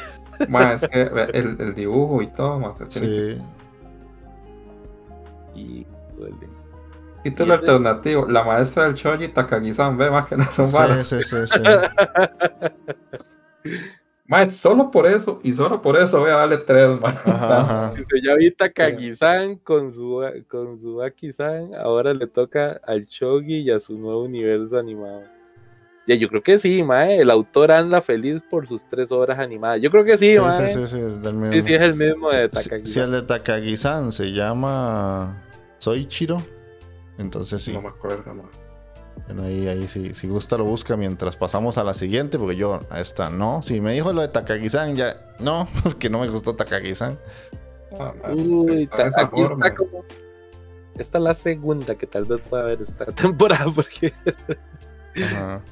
[0.49, 3.39] Mae, es que el, el dibujo y todo, mae, se tiene
[6.17, 6.47] que sí.
[6.47, 6.67] Híjole.
[7.25, 11.07] Título alternativo, la maestra del Shoji Takagi-san, ve más que no son varas.
[11.07, 11.61] Sí, sí, sí, sí.
[14.29, 17.15] Mae, solo por eso, y solo por eso voy a darle tres, mae.
[17.27, 17.91] Ajá, ajá.
[17.95, 23.71] Dice, Ya vi Takagi-san con su, con su Aki-san, ahora le toca al Shogi y
[23.71, 25.23] a su nuevo universo animado.
[26.09, 27.21] Ya, yo creo que sí, mae.
[27.21, 29.81] El autor anda feliz por sus tres obras animadas.
[29.81, 30.69] Yo creo que sí, Sí, mae.
[30.69, 31.53] sí, sí, sí, es del mismo.
[31.53, 32.87] Sí, sí, es el mismo de Si- Takagi.
[32.87, 35.37] Si el de Takagi-san se llama
[35.79, 36.43] Soichiro,
[37.19, 37.73] entonces sí.
[37.73, 38.47] No me acuerdo, mae.
[39.27, 42.81] Bueno, ahí, ahí sí, si gusta lo busca mientras pasamos a la siguiente, porque yo
[42.91, 43.63] a esta no.
[43.63, 47.19] Si me dijo lo de Takagi-san, ya no, porque no me gustó Takagi-san.
[47.99, 49.67] Ah, Uy, ta- aquí forma.
[49.67, 50.05] está como.
[50.99, 54.13] Esta es la segunda que tal vez pueda haber esta temporada, porque
[55.23, 55.63] Ajá.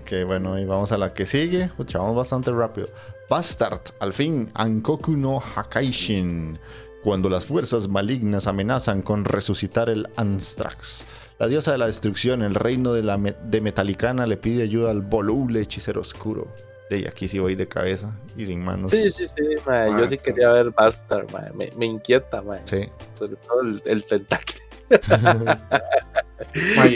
[0.00, 1.70] Ok, bueno, y vamos a la que sigue.
[1.94, 2.88] Vamos bastante rápido.
[3.28, 6.58] Bastard, al fin, Ankoku no Hakaishin.
[7.02, 11.04] Cuando las fuerzas malignas amenazan con resucitar el Anstrax.
[11.38, 14.90] La diosa de la destrucción, el reino de, la me- de Metalicana, le pide ayuda
[14.92, 16.46] al voluble hechicero oscuro.
[16.90, 18.90] Y aquí sí voy de cabeza y sin manos.
[18.90, 22.86] sí, sí, sí, yo sí quería ver Bastard, me, me inquieta, mae, Sí.
[23.14, 24.58] sobre todo el, el tentáculo.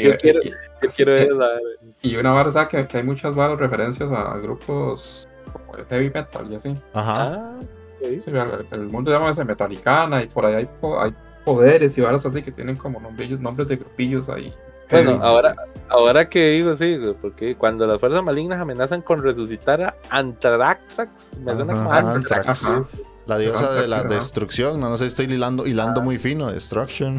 [0.03, 0.51] Yo quiero- y-
[0.83, 1.59] Yo quiero ver la-
[2.03, 2.69] Y una vara, ¿sabes?
[2.69, 6.77] Que, que hay muchas varas referencias a, grupos como heavy metal y así.
[6.92, 7.33] Ajá.
[7.35, 7.61] Ah,
[8.01, 12.01] Sí, el, el mundo llama ese Metalicana y por ahí hay, po- hay poderes y
[12.01, 14.53] varas así que tienen como nombrillos, nombres de grupillos ahí.
[14.91, 15.81] Bueno, ahora, sí.
[15.89, 21.39] ahora que digo, sí, güey, porque cuando las fuerzas malignas amenazan con resucitar a Anthraxax,
[21.41, 21.93] me suena como.
[21.93, 22.85] Ajá.
[23.27, 24.09] La diosa de la Ajá.
[24.09, 24.79] destrucción.
[24.79, 26.53] No, no sé, estoy hilando, hilando muy fino.
[26.53, 27.19] Destruction.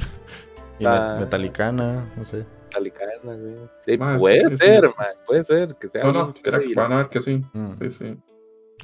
[0.80, 1.14] Y Ah.
[1.16, 2.46] me- Metalicana, no sé.
[2.66, 3.56] Metalicana, güey.
[3.86, 4.96] Sí, sí, puede sí, sí, ser, sí, sí.
[4.98, 7.44] ma, puede ser que sea No, no, y van a ver que sí.
[7.52, 7.72] Mm.
[7.82, 8.18] Sí, sí.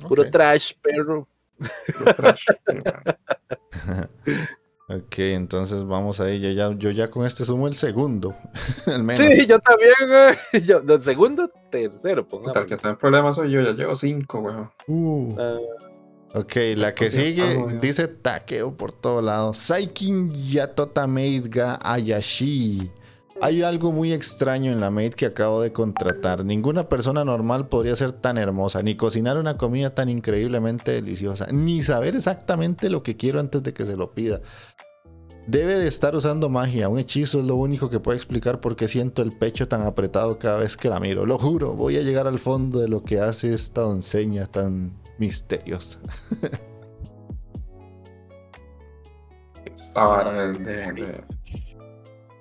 [0.08, 1.26] puro trash, perro.
[4.90, 6.42] Ok, entonces vamos ahí.
[6.42, 8.36] Yo ya, yo ya con este sumo el segundo.
[8.86, 9.26] Al menos.
[9.26, 10.64] Sí, yo también, güey.
[10.66, 12.58] Yo, no, segundo, tercero, pongamos.
[12.58, 14.72] el que está en problemas soy yo, ya llevo cinco, weón.
[14.88, 15.36] Uh.
[15.40, 15.58] Ah,
[16.36, 19.56] Ok, la que sigue dice taqueo por todos lados.
[19.58, 22.92] Saikin Yatota Maid ga Ayashi.
[23.44, 26.46] Hay algo muy extraño en la maid que acabo de contratar.
[26.46, 31.82] Ninguna persona normal podría ser tan hermosa, ni cocinar una comida tan increíblemente deliciosa, ni
[31.82, 34.40] saber exactamente lo que quiero antes de que se lo pida.
[35.46, 36.88] Debe de estar usando magia.
[36.88, 40.40] Un hechizo es lo único que puede explicar por qué siento el pecho tan apretado
[40.40, 41.26] cada vez que la miro.
[41.26, 46.00] Lo juro, voy a llegar al fondo de lo que hace esta doncella tan misteriosa.
[49.94, 51.24] De,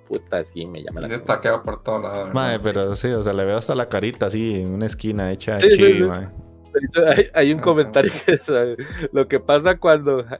[0.07, 1.27] puta, sí, me llama la atención.
[1.27, 2.33] taqueo por todos lados.
[2.33, 2.59] ¿verdad?
[2.63, 5.71] pero sí, o sea, le veo hasta la carita así en una esquina hecha de
[5.71, 7.63] Sí, hecho, hay, hay un Ajá.
[7.65, 8.77] comentario que sabe,
[9.11, 10.39] lo que pasa cuando Ha-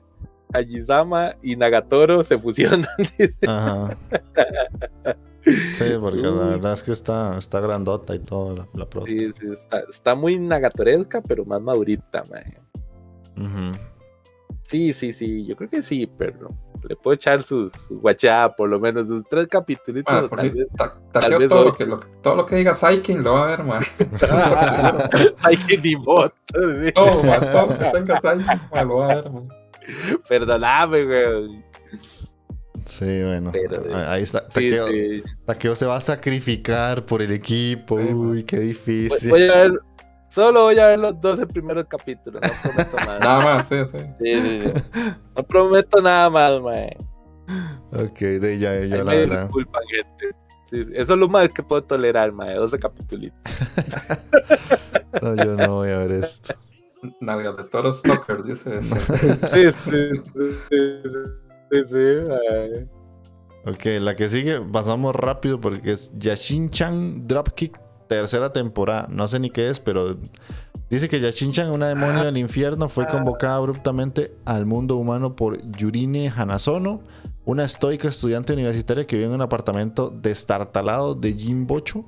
[0.53, 2.85] Hajizama y Nagatoro se fusionan.
[3.47, 3.97] Ajá.
[5.45, 9.07] Sí, porque la verdad es que está, está grandota y todo la, la prota.
[9.07, 12.23] Sí, sí, está, está muy nagatoresca, pero más madurita.
[13.35, 13.77] Ujú.
[14.63, 16.49] Sí, sí, sí, yo creo que sí, pero
[16.87, 20.03] le puedo echar sus su guachada, por lo menos sus tres capítulos.
[20.05, 23.63] Ta- taqueo todo, lo que, lo todo lo que diga Saikin lo va a ver,
[23.63, 23.79] ma.
[25.43, 26.91] Hay que ni voto, sí.
[26.93, 29.41] Todo, ma, todo lo que tenga Saikin, ma, lo va a ver, ma.
[30.27, 31.63] Perdóname, güey.
[32.85, 33.51] Sí, bueno.
[33.53, 34.47] Pero, ahí está.
[34.47, 35.23] Taqueo, sí.
[35.45, 37.95] Taqueo se va a sacrificar por el equipo.
[37.95, 39.29] Uy, qué Voy, difícil.
[39.29, 39.71] voy a ver,
[40.33, 43.19] solo voy a ver los 12 primeros capítulos, no prometo nada.
[43.19, 43.97] Nada más, sí, sí.
[44.19, 45.01] Sí, sí, sí.
[45.35, 46.97] No prometo nada más, mae.
[47.91, 49.43] Ok, de ya, Ahí yo la verdad.
[49.43, 50.35] disculpan, gente.
[50.69, 52.55] Sí, sí, Eso es lo más que puedo tolerar, mae.
[52.55, 53.31] 12 capítulos.
[55.21, 56.55] No, yo no voy a ver esto.
[57.21, 58.81] Nalgas de todos los stalkers, dice.
[58.83, 58.95] Sí,
[59.53, 60.11] sí, sí,
[60.69, 60.79] sí,
[61.71, 62.87] sí, sí, mae.
[63.65, 67.79] Ok, la que sigue, pasamos rápido porque es Yashin-chan Dropkick,
[68.13, 69.07] tercera temporada.
[69.09, 70.17] No sé ni qué es, pero
[70.89, 76.31] dice que Yashin-chan, una demonio del infierno, fue convocada abruptamente al mundo humano por Yurine
[76.35, 77.01] Hanazono,
[77.45, 82.05] una estoica estudiante universitaria que vive en un apartamento destartalado de Jimbocho.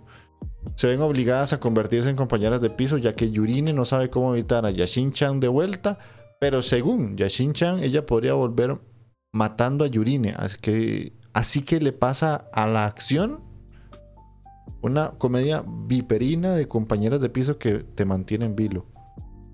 [0.75, 4.33] Se ven obligadas a convertirse en compañeras de piso, ya que Yurine no sabe cómo
[4.33, 5.99] evitar a Yashin-chan de vuelta.
[6.39, 8.79] Pero según Yashin-chan, ella podría volver
[9.31, 10.33] matando a Yurine.
[10.35, 13.44] Así que, así que le pasa a la acción
[14.85, 18.85] una comedia viperina de compañeras de piso que te mantienen vilo.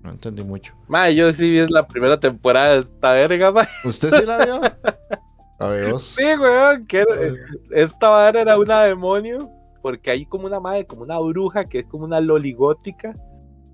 [0.02, 0.74] No entendí mucho.
[0.88, 3.66] Mae, yo sí vi la primera temporada de esta verga, mae.
[3.84, 4.60] ¿Usted sí la vio?
[5.58, 6.02] A ver, vos.
[6.02, 7.04] Sí, weón, que
[7.70, 9.48] esta vara era una demonio,
[9.80, 13.14] porque hay como una madre, como una bruja, que es como una loligótica,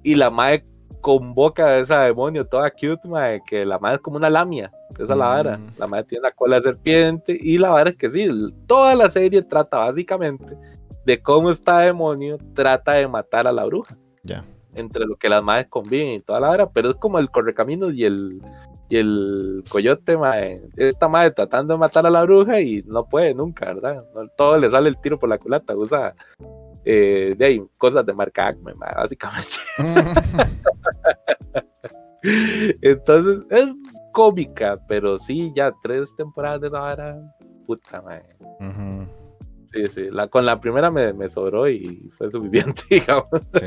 [0.04, 0.64] y la madre
[1.00, 5.02] convoca a esa demonio toda cute, madre, que la madre es como una lamia, esa
[5.02, 5.56] es la vara.
[5.56, 5.72] Mm.
[5.76, 8.28] La madre tiene la cola de serpiente, y la vara es que sí,
[8.68, 10.56] toda la serie trata básicamente
[11.08, 14.44] de cómo esta demonio trata de matar a la bruja Ya.
[14.74, 17.94] entre lo que las madres conviven y toda la hora, pero es como el correcaminos
[17.94, 18.40] y el
[18.90, 20.62] y el coyote, mae.
[20.76, 24.02] Esta madre tratando de matar a la bruja y no puede nunca, ¿verdad?
[24.14, 26.14] No, todo le sale el tiro por la culata, usa
[26.84, 29.56] eh, de ahí, cosas de marca Acme, básicamente.
[32.82, 33.66] Entonces, es
[34.12, 37.16] cómica, pero sí, ya tres temporadas de esa vara,
[37.66, 38.22] puta, mae.
[38.60, 39.06] Ujú,
[39.82, 43.28] Sí, sí, la, con la primera me, me sobró y fue suficiente, digamos.
[43.52, 43.66] Sí.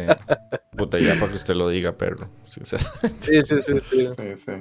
[0.78, 2.26] Puta, ya para que usted lo diga, perro.
[2.48, 3.10] Sinceramente.
[3.20, 4.08] Sí, sí, sí, sí.
[4.16, 4.52] Sí, sí.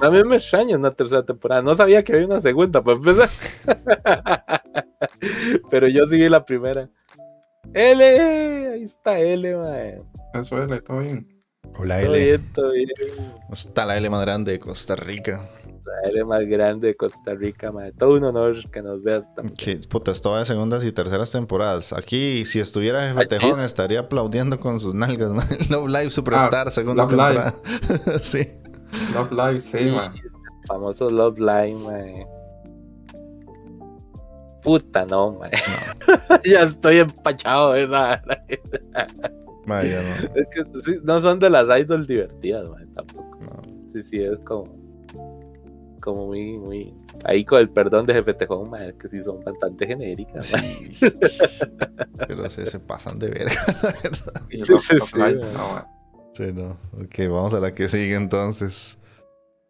[0.00, 1.62] A mí me extraña una tercera temporada.
[1.62, 3.28] No sabía que había una segunda para empezar.
[5.70, 6.88] Pero yo sí vi la primera.
[7.74, 8.04] L,
[8.72, 10.02] ahí está L, mae.
[10.34, 11.26] Eso es, todo bien.
[11.78, 12.24] Hola, Todo L.
[12.24, 12.88] bien, todo bien.
[13.50, 15.48] Está la L más grande de Costa Rica.
[15.84, 17.92] La L más grande de Costa Rica, mae.
[17.92, 19.56] Todo un honor que nos veas también.
[19.56, 21.92] Que, puta, esto va de segundas y terceras temporadas.
[21.92, 23.26] Aquí, si estuviera Jefe.
[23.26, 25.46] Tejón, estaría aplaudiendo con sus nalgas, man.
[25.70, 27.52] Love Live Superstar, segunda Ah, Love Live.
[27.88, 28.18] temporada.
[28.22, 28.46] sí.
[29.14, 30.12] Love Live, sí, man.
[30.68, 32.26] Famoso Love Line, mae.
[34.62, 35.50] Puta, no, mae.
[36.44, 38.22] ya estoy empachado de esa.
[39.66, 40.40] Vaya, no.
[40.40, 43.38] Es que sí, no son de las idols divertidas, mae, tampoco.
[43.40, 43.60] no.
[43.92, 44.64] Sí, sí, es como.
[46.02, 46.94] Como muy, muy.
[47.24, 50.46] Ahí con el perdón de Jefe Tejón, es que sí son bastante genéricas.
[50.46, 50.98] Sí.
[52.26, 54.42] Pero se, se pasan de verga, la verdad.
[54.50, 55.86] Sí, sí, sí, no, man.
[56.34, 56.76] Sí, no.
[57.00, 58.98] Ok, vamos a la que sigue entonces.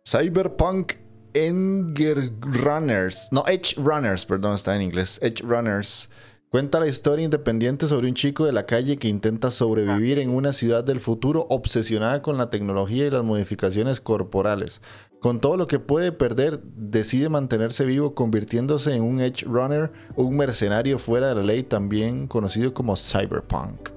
[0.08, 0.94] Cyberpunk
[1.34, 3.28] Enger Runners.
[3.30, 5.18] No, Edge Runners, perdón, está en inglés.
[5.22, 6.08] Edge Runners.
[6.48, 10.52] Cuenta la historia independiente sobre un chico de la calle que intenta sobrevivir en una
[10.52, 14.82] ciudad del futuro obsesionada con la tecnología y las modificaciones corporales.
[15.22, 20.36] Con todo lo que puede perder, decide mantenerse vivo convirtiéndose en un Edge Runner, un
[20.36, 23.90] mercenario fuera de la ley también conocido como Cyberpunk.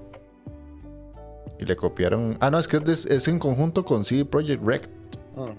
[1.59, 2.37] Y le copiaron...
[2.41, 4.81] Ah, no, es que es, de- es en conjunto con CD Projekt Red
[5.35, 5.51] Ujú.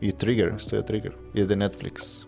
[0.00, 1.14] y Trigger, Estudio Trigger.
[1.34, 2.26] Y es de Netflix.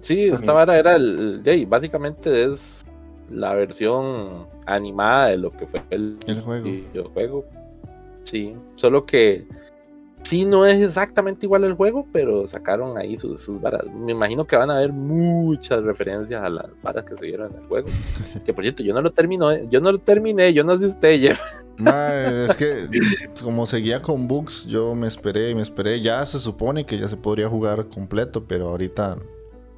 [0.00, 1.42] Sí, esta vara era el.
[1.44, 2.84] ya, y básicamente es
[3.30, 7.44] la versión animada de lo que fue el, El juego.
[8.24, 9.46] Sí, solo que
[10.22, 13.84] sí no es exactamente igual el juego, pero sacaron ahí sus, sus varas.
[13.94, 17.60] Me imagino que van a haber muchas referencias a las varas que se vieron en
[17.60, 17.88] el juego.
[18.44, 21.20] que por cierto, yo no lo terminé, yo no lo terminé, yo no sé usted,
[21.20, 21.40] Jeff.
[21.78, 22.88] Mae, es que
[23.42, 26.00] como seguía con bugs, yo me esperé y me esperé.
[26.00, 29.18] Ya se supone que ya se podría jugar completo, pero ahorita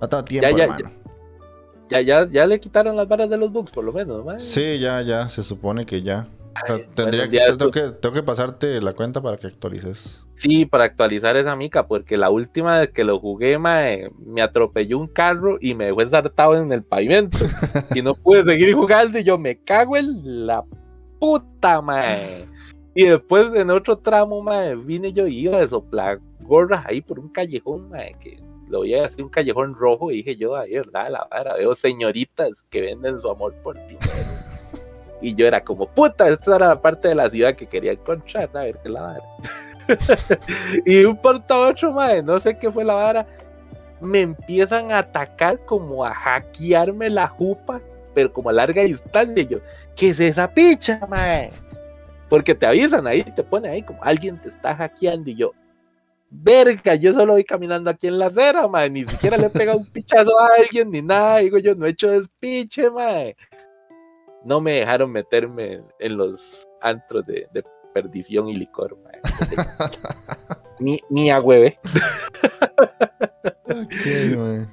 [0.08, 0.90] tengo tiempo, Ya, ya, hermano.
[1.88, 4.38] Ya, ya, ya le quitaron las varas de los bugs, por lo menos, mae.
[4.40, 6.26] Sí, ya, ya, se supone que ya.
[6.62, 10.24] O sea, Ay, tendría que, tengo que tengo que pasarte la cuenta para que actualices.
[10.34, 14.98] Sí, para actualizar esa mica, porque la última vez que lo jugué, mae, me atropelló
[14.98, 17.38] un carro y me dejó ensartado en el pavimento.
[17.94, 20.64] y no pude seguir jugando y yo me cago en la
[21.20, 22.46] puta, mae.
[22.94, 27.18] Y después en otro tramo, mae, vine yo y iba de soplar gorras ahí por
[27.18, 28.36] un callejón, mae, que
[28.68, 31.10] lo vi así un callejón rojo y dije yo, ahí, ¿verdad?
[31.10, 34.43] La vara, veo señoritas que venden su amor por dinero.
[35.24, 38.50] Y yo era como, puta, esta era la parte de la ciudad que quería encontrar,
[38.52, 39.22] a ver qué la vara.
[40.84, 43.26] y un porta otro, madre, no sé qué fue la vara,
[44.02, 47.80] me empiezan a atacar como a hackearme la jupa,
[48.12, 49.42] pero como a larga distancia.
[49.42, 49.60] Y yo,
[49.96, 51.50] ¿qué es esa picha, mae?
[52.28, 55.52] Porque te avisan ahí, te pone ahí como alguien te está hackeando y yo,
[56.28, 59.78] verga, yo solo voy caminando aquí en la acera, mae, ni siquiera le he pegado
[59.78, 63.34] un pichazo a alguien ni nada, digo yo, no he hecho despiche, mae.
[64.44, 68.96] No me dejaron meterme en los antros de, de perdición y licor,
[70.80, 71.78] ni, ni a hueve.
[73.64, 74.66] Ok, mae.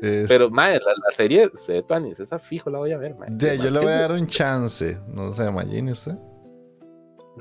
[0.00, 3.34] Es- Pero, madre, la, la serie se Tuanis, esa fijo la voy a ver, madre.
[3.58, 4.98] Yo le voy a dar un chance.
[5.08, 6.14] No se imagine usted.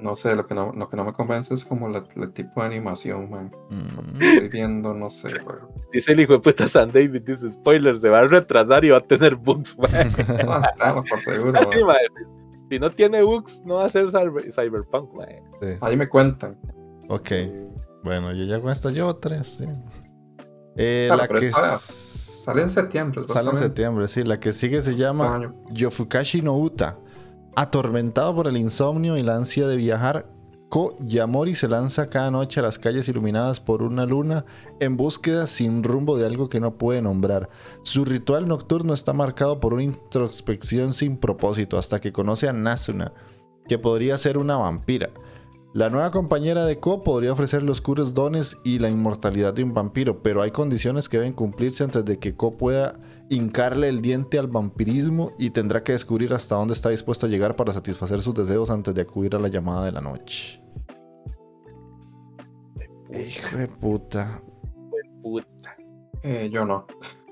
[0.02, 2.62] No sé, lo que no, lo que no me convence es como la- el tipo
[2.62, 3.52] de animación, man.
[3.70, 4.22] Mm.
[4.22, 5.68] Estoy viendo, no sé, weón.
[5.92, 8.98] Dice el hijo de puta San David, dice spoiler, se va a retrasar y va
[8.98, 10.10] a tener bugs, madre.
[10.48, 11.60] Ah, claro, por seguro.
[11.72, 11.80] Sí.
[12.70, 15.10] Si no tiene bugs, no va a ser cyber- Cyberpunk.
[15.62, 15.68] Sí.
[15.82, 16.58] Ahí me cuentan.
[17.10, 17.32] Ok.
[18.04, 19.66] Bueno, yo ya con esta llevo tres, sí.
[20.76, 23.24] Eh, Claro, la que Sale en septiembre.
[23.28, 24.24] sale en septiembre, sí.
[24.24, 25.54] La que sigue se llama.
[25.72, 26.98] Yofukashi no Uta.
[27.58, 30.30] Atormentado por el insomnio y la ansia de viajar,
[30.70, 34.46] Ko Yamori se lanza cada noche a las calles iluminadas por una luna
[34.80, 37.50] en búsqueda sin rumbo de algo que no puede nombrar.
[37.82, 43.12] Su ritual nocturno está marcado por una introspección sin propósito hasta que conoce a Nasuna,
[43.68, 45.10] que podría ser una vampira.
[45.74, 49.74] La nueva compañera de Ko podría ofrecer los oscuros dones y la inmortalidad de un
[49.74, 53.00] vampiro, pero hay condiciones que deben cumplirse antes de que Ko pueda
[53.30, 57.56] hincarle el diente al vampirismo y tendrá que descubrir hasta dónde está dispuesto a llegar
[57.56, 60.62] para satisfacer sus deseos antes de acudir a la llamada de la noche.
[63.12, 64.42] Hijo de puta.
[65.22, 65.76] Puta.
[66.24, 66.86] Eh, yo no.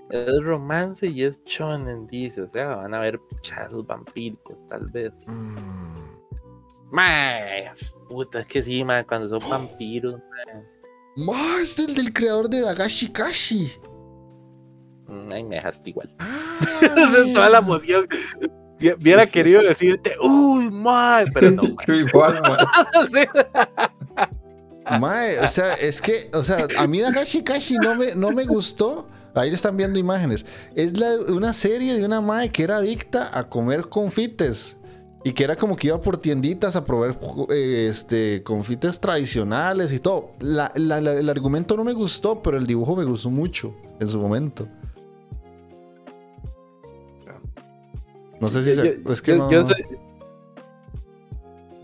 [0.10, 2.44] Es romance y es shonen, dice.
[2.44, 5.12] O sea, van a ver pichazos vampíricos, tal vez.
[5.28, 5.96] Mm.
[6.92, 7.72] Mae,
[8.08, 10.64] puta, es que sí, mae, cuando son vampiros, mae.
[11.18, 13.72] Ma, es el del creador de Dagashi Kashi.
[15.08, 16.14] Mm, Ay, me dejaste igual.
[16.20, 16.50] Ah.
[17.34, 18.08] Toda la emoción.
[18.80, 19.34] Vi- Hubiera Sí, sí.
[19.34, 21.98] querido decirte, uy, mae, pero no, mae.
[22.00, 22.42] Igual.
[23.12, 23.20] Sí.
[25.00, 28.46] Mae, o sea, es que, o sea, a mí Dagashi Kashi no me, no me
[28.46, 29.08] gustó.
[29.34, 30.46] Ahí le están viendo imágenes.
[30.76, 34.78] Es la, una serie de una mae que era adicta a comer confites.
[35.26, 37.18] Y que era como que iba por tienditas a probar
[37.50, 40.34] eh, este, confites tradicionales y todo.
[40.40, 44.08] La- la- la- el argumento no me gustó, pero el dibujo me gustó mucho en
[44.08, 44.68] su momento.
[48.42, 49.52] No sé si se, Yo- es que yo, no.
[49.52, 49.86] yo soy-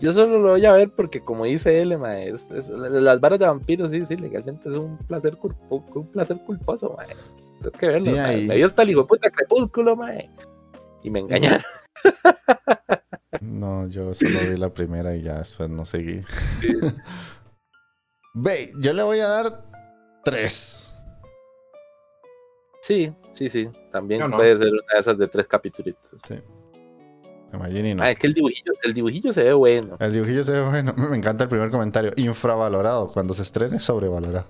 [0.00, 3.46] yo solo lo voy a ver porque, como dice él, es- es- las varas de
[3.46, 7.14] vampiros, sí, sí, legalmente es un placer, culpo- un placer culposo, mae.
[7.60, 8.06] Tengo que verlo.
[8.06, 8.46] Sí.
[8.48, 10.28] Me dio hasta el hijo puta crepúsculo, mae.
[11.02, 11.62] Y me engañaron.
[13.40, 16.22] No, yo solo vi la primera y ya después no seguí.
[18.34, 19.64] Ve, yo le voy a dar
[20.24, 20.94] tres.
[22.82, 23.68] Sí, sí, sí.
[23.90, 24.36] También no.
[24.36, 25.96] puede ser una de esas de tres capítulos.
[27.52, 28.02] Imagine no.
[28.02, 29.96] Ah, es que el dibujillo, el dibujillo se ve bueno.
[30.00, 30.94] El dibujillo se ve bueno.
[30.96, 32.12] Me encanta el primer comentario.
[32.16, 33.08] Infravalorado.
[33.12, 34.46] Cuando se estrene, sobrevalorado.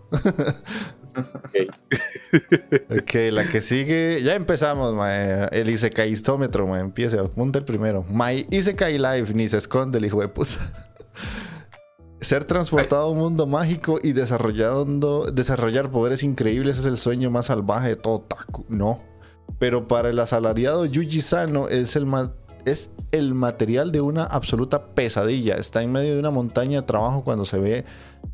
[2.91, 4.21] ok, la que sigue.
[4.23, 5.49] Ya empezamos, mae.
[5.51, 6.81] El Isekaiistómetro, mae.
[6.81, 7.19] Empiece.
[7.19, 8.05] Apunta el primero.
[8.09, 9.35] My Isekai Life.
[9.35, 10.51] Ni se esconde el hijo de puta.
[12.23, 17.47] Ser transportado a un mundo mágico y desarrollando, desarrollar poderes increíbles es el sueño más
[17.47, 18.65] salvaje de todo Taku.
[18.69, 19.01] No.
[19.59, 22.07] Pero para el asalariado Yuji Sano es el,
[22.65, 25.57] es el material de una absoluta pesadilla.
[25.57, 27.85] Está en medio de una montaña de trabajo cuando se ve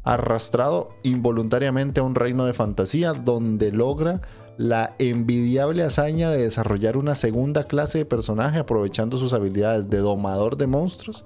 [0.04, 4.20] arrastrado involuntariamente a un reino de fantasía donde logra
[4.58, 10.58] la envidiable hazaña de desarrollar una segunda clase de personaje aprovechando sus habilidades de domador
[10.58, 11.24] de monstruos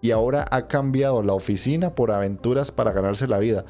[0.00, 3.64] y ahora ha cambiado la oficina por aventuras para ganarse la vida.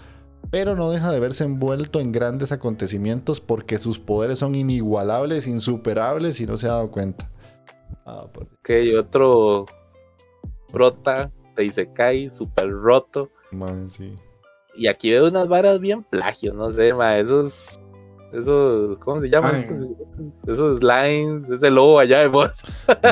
[0.51, 6.41] Pero no deja de verse envuelto en grandes acontecimientos porque sus poderes son inigualables, insuperables
[6.41, 7.31] y no se ha dado cuenta.
[8.05, 9.67] Ah, por- Ok, otro
[10.73, 13.31] prota de Isekai, super roto.
[13.51, 14.15] man, sí.
[14.75, 17.79] Y aquí veo unas varas bien plagio, no sé, ma, esos.
[18.33, 19.63] Esos, ¿cómo se llaman?
[19.63, 19.87] Esos,
[20.47, 22.51] esos lines, ese lobo allá de voz.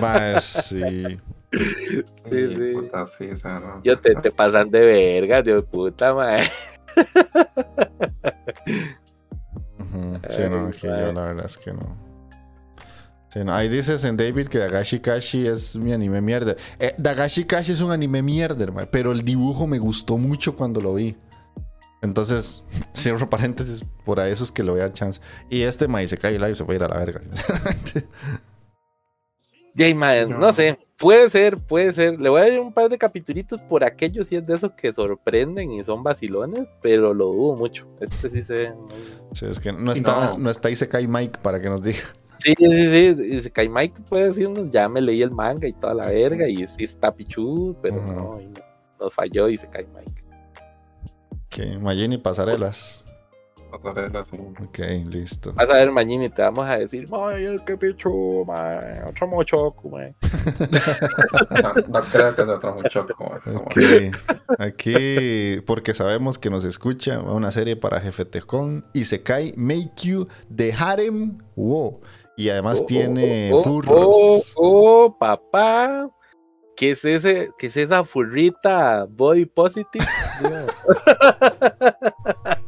[0.01, 1.21] Man, sí.
[1.53, 2.73] Sí, Y, sí.
[2.75, 3.83] puta, sí, o sea, no.
[3.83, 6.37] Yo te, te pasan de verga, Dios puta, ma.
[9.79, 10.21] Ujú.
[10.29, 11.97] Sí, no, Ay, que yo la verdad es que no.
[13.33, 13.55] Sí, no.
[13.55, 16.57] Ahí dices en David que Dagashi Kashi es mi anime mierda.
[16.79, 20.81] Eh, Dagashi Kashi es un anime mierda, man, pero el dibujo me gustó mucho cuando
[20.81, 21.17] lo vi.
[22.03, 22.65] Entonces,
[22.97, 25.21] cierro paréntesis, por ahí eso es que le voy a dar chance.
[25.49, 27.21] Y este mae se cae live se a ir a la verga.
[30.29, 30.53] No.
[30.53, 32.21] sé, puede ser, puede ser.
[32.21, 34.93] Le voy a dar un par de capitulitos por aquellos si es de esos que
[34.93, 37.89] sorprenden y son vacilones, pero lo dudo mucho.
[38.01, 38.89] Este sí se ve muy-
[39.33, 40.39] Sí, es que no está, no.
[40.39, 41.99] no está Isekai Mike para que nos diga.
[42.39, 43.25] Sí, sí, sí.
[43.37, 46.23] Y se cae Mike puede decirnos, ya me leí el manga y toda la Sí.
[46.23, 48.61] verga, y sí está pichudo, pero no, y no,
[48.99, 50.23] nos falló y se cae Mike.
[51.51, 53.05] Que Mayeni pasarelas.
[53.71, 54.37] Pasarela, sí.
[54.63, 55.53] Ok, listo.
[55.55, 59.89] Vas a ver, Mañini, te vamos a decir, ay, el que pichu, mae, otro mochoco,
[59.89, 60.15] mae.
[61.63, 63.77] No, no creo que sea otro mucho como como- Ok.
[64.59, 68.85] Aquí, porque sabemos que nos escucha, una serie para Jefe Tejón.
[68.95, 72.01] Isekai Make You de Harem Wo.
[72.37, 73.95] Y además Oh, tiene oh, oh, furros.
[73.97, 76.09] Oh, oh, papá.
[76.77, 80.07] ¿Qué es, ese, ¿Qué es esa furrita body positive?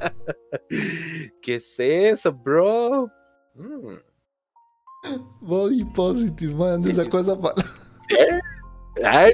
[1.43, 3.11] ¿Qué es eso, bro?
[3.55, 3.97] Mm.
[5.41, 6.81] Body positive, man.
[6.81, 7.65] ¿Dónde sacó esa palabra?
[9.05, 9.33] Ay,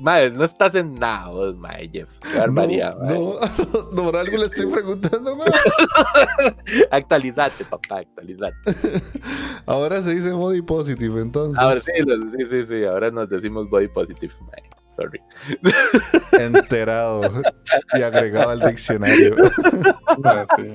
[0.00, 2.10] madre, no estás en nada, vos, mae, Jeff.
[2.20, 3.14] Qué barbaridad, mae.
[3.14, 3.34] No,
[3.72, 5.48] no, no, por algo le estoy preguntando, man.
[6.90, 8.54] Actualizate, papá, actualizate.
[9.64, 11.58] Ahora se dice body positive, entonces.
[11.58, 14.77] Ahora sí, sí, sí, sí, ahora nos decimos body positive, mae.
[14.98, 15.20] Sorry.
[16.32, 17.42] Enterado
[17.94, 19.36] y agregado al diccionario.
[20.24, 20.72] Ah, sí.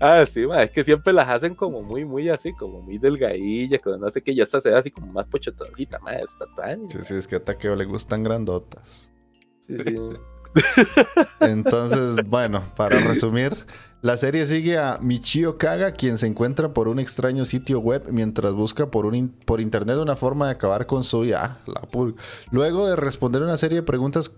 [0.00, 3.80] Ah, sí, ma, es que siempre las hacen como muy, muy así, como muy delgadillas,
[3.82, 6.88] como no sé qué, ya esta se ve así como más pochotoncita, ma, está tan.
[6.90, 9.10] Sí, sí, es que a Takeo le gustan grandotas.
[9.66, 9.96] Sí, sí.
[11.40, 13.54] Entonces, bueno, para resumir,
[14.00, 18.52] la serie sigue a Michio Kaga, quien se encuentra por un extraño sitio web mientras
[18.52, 21.60] busca por, un por internet una forma de acabar con su vida.
[21.74, 21.88] Ah,
[22.50, 24.32] Luego de responder una serie de preguntas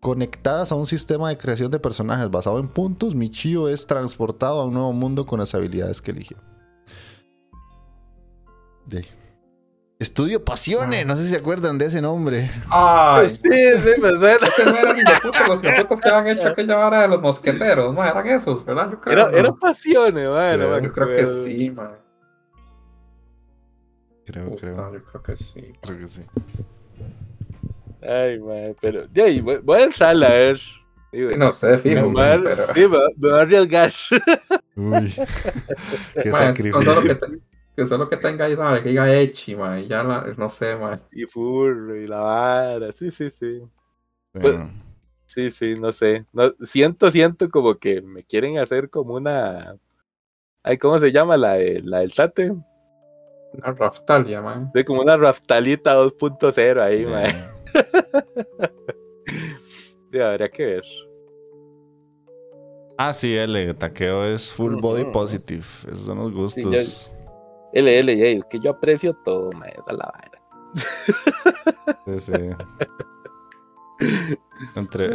[0.00, 4.64] conectadas a un sistema de creación de personajes basado en puntos, Michio es transportado a
[4.64, 6.36] un nuevo mundo con las habilidades que eligió.
[8.86, 9.23] De.
[10.04, 12.50] Estudio Pasiones, no sé si se acuerdan de ese nombre.
[12.70, 13.48] Ay, Sí,
[13.78, 14.46] sí, me suena.
[14.48, 17.94] ese no eran de puta los putos que habían hecho aquella vara de los mosqueteros,
[17.94, 18.90] ma, eran esos, ¿verdad?
[18.90, 19.38] Yo creo, Era, ¿no?
[19.38, 20.70] era pasiones, ma, no Creo.
[20.72, 21.42] me Yo creo que acuerdo.
[21.44, 21.98] sí, ma.
[24.26, 25.72] Creo, Puta, creo, yo creo que sí.
[25.80, 26.22] creo que sí.
[28.02, 30.58] Ay, ma, pero, ahí, voy, voy a entrarla a ver.
[30.58, 32.66] Sí, no sé, me, fijo, a- pero...
[32.74, 33.92] sí, me, me voy a arriesgar.
[34.76, 35.14] Uy,
[36.20, 37.16] qué Ma, es con solo que, sacrificio.
[37.16, 37.26] te-
[37.76, 38.82] que solo que tenga ahí, ¿sabes?
[38.82, 41.00] Que diga Echi, ma, y ya la, no sé, ma.
[41.12, 43.60] y furro, y la vara, sí, sí, sí.
[44.32, 44.56] pues,
[45.26, 46.26] Sí, sí, no sé.
[46.32, 49.74] No, siento, siento como que me quieren hacer como una.
[50.62, 52.50] Ay, ¿cómo se llama la, de- la del Tate?
[52.50, 54.70] Una Raftalia, ma.
[54.72, 57.10] De como una Raftalita 2.0 ahí, bien.
[57.10, 57.34] mae.
[60.12, 60.84] Sí, habría que ver.
[62.96, 65.64] Ah, sí, L, taqueo es full body positive.
[65.88, 67.08] Esos son los gustos.
[67.08, 67.13] ya-
[67.74, 70.42] LL, es que yo aprecio todo, mae, la vara.
[72.06, 72.32] Sí, sí.
[74.76, 75.08] Entre,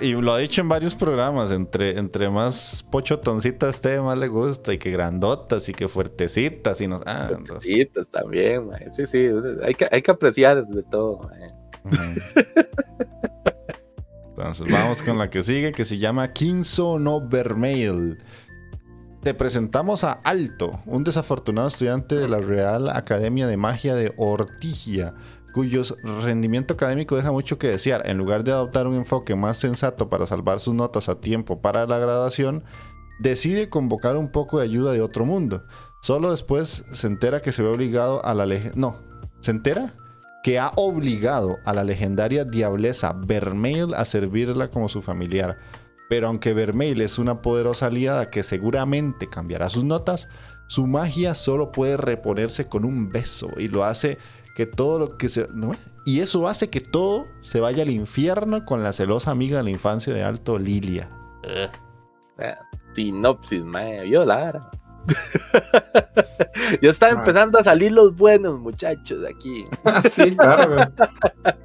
[0.00, 4.72] y lo ha dicho en varios programas, entre, entre más pochotoncitas esté, más le gusta,
[4.72, 7.00] y que grandotas, y que fuertecitas, y no...
[7.06, 7.46] Ah, no.
[7.46, 8.90] Fuertecitas también, mae.
[8.94, 9.28] Sí, sí,
[9.62, 11.48] hay que, hay que apreciar de todo, mae.
[14.28, 18.18] Entonces vamos con la que sigue, que se llama Kinso no Vermeil.
[19.26, 25.14] Te presentamos a Alto, un desafortunado estudiante de la Real Academia de Magia de Ortigia,
[25.52, 25.82] cuyo
[26.22, 28.08] rendimiento académico deja mucho que desear.
[28.08, 31.88] En lugar de adoptar un enfoque más sensato para salvar sus notas a tiempo para
[31.88, 32.62] la graduación,
[33.18, 35.64] decide convocar un poco de ayuda de otro mundo.
[36.02, 39.00] Solo después se entera que se ve obligado a la lege- No,
[39.40, 39.94] ¿se entera?
[40.44, 45.58] Que ha obligado a la legendaria diableza Vermeil a servirla como su familiar.
[46.08, 50.28] Pero aunque Vermeil es una poderosa aliada que seguramente cambiará sus notas,
[50.68, 54.18] su magia solo puede reponerse con un beso y lo hace
[54.56, 55.46] que todo lo que se...
[55.52, 55.72] ¿no?
[56.04, 59.70] Y eso hace que todo se vaya al infierno con la celosa amiga de la
[59.70, 61.10] infancia de Alto, Lilia.
[62.94, 64.70] Sinopsis, mae, vio la vara.
[66.82, 67.20] ya están Mae.
[67.20, 69.64] empezando a salir los buenos muchachos de aquí.
[69.84, 70.76] Ah, sí, claro.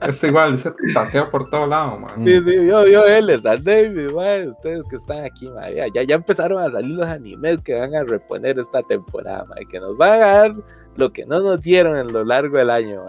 [0.01, 2.07] Es igual, ese tateo por todo lado, ma.
[2.15, 2.25] Mm.
[2.25, 4.07] Sí, sí, yo, yo, él, San David,
[4.47, 8.03] ustedes que están aquí, mae, ya, ya, empezaron a salir los animes que van a
[8.03, 10.51] reponer esta temporada, mae, que nos van a dar
[10.95, 13.05] lo que no nos dieron en lo largo del año,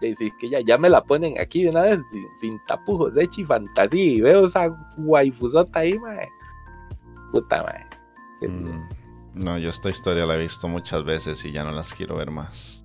[0.00, 3.28] sí, que ya, ya me la ponen aquí de una vez, sin, sin tapujos, de
[3.36, 4.68] y fantasía, y veo esa
[4.98, 6.28] waifusota ahí, mae.
[7.32, 7.88] Puta,
[8.40, 8.48] sí.
[8.48, 8.88] Mm,
[9.34, 12.30] No, yo esta historia la he visto muchas veces y ya no las quiero ver
[12.30, 12.84] más.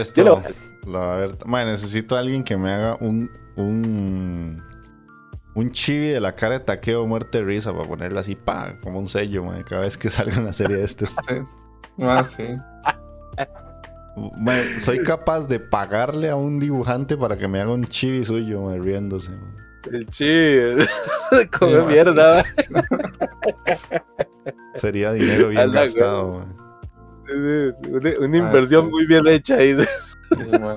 [0.00, 0.22] esto.
[0.22, 0.42] Yo lo-
[0.92, 3.30] lo- a ver, mae, necesito a alguien que me haga un.
[3.56, 4.62] un.
[5.54, 9.08] un chibi de la cara de taqueo muerte risa para ponerla así, pa, como un
[9.08, 11.14] sello, cada vez que salga una serie de estos.
[11.28, 12.02] Sí.
[12.02, 12.46] Ah, sí.
[14.80, 18.78] Soy capaz de pagarle a un dibujante para que me haga un chibi suyo, mae,
[18.78, 19.30] riéndose.
[19.92, 20.84] El chido.
[21.58, 22.44] Come Sí, mierda.
[24.74, 26.44] Sería dinero bien gastado.
[27.28, 27.74] Una,
[28.20, 28.90] una Ah, inversión sí.
[28.90, 29.76] muy bien hecha ahí.
[29.76, 30.76] Sí, man.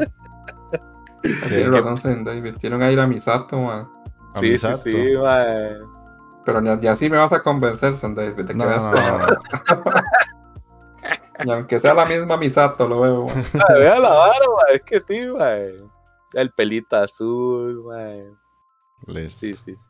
[1.47, 2.55] Tiene razón, Sen David.
[2.59, 3.87] Tienen a ir a Misato, man.
[4.35, 4.81] A Sí, Misato.
[4.83, 4.91] sí.
[6.45, 8.91] Pero ni, ni así me vas a convencer, Sen David, de que No, veas no,
[8.93, 9.17] todo.
[9.19, 10.01] no.
[11.45, 13.25] Y aunque sea la misma Misato, lo veo.
[13.53, 14.73] Ma, Vea la vara, ma.
[14.73, 15.55] Es que sí, ma.
[16.33, 18.13] El pelito azul, ma.
[19.07, 19.39] Listo.
[19.39, 19.85] Sí, sí, sí.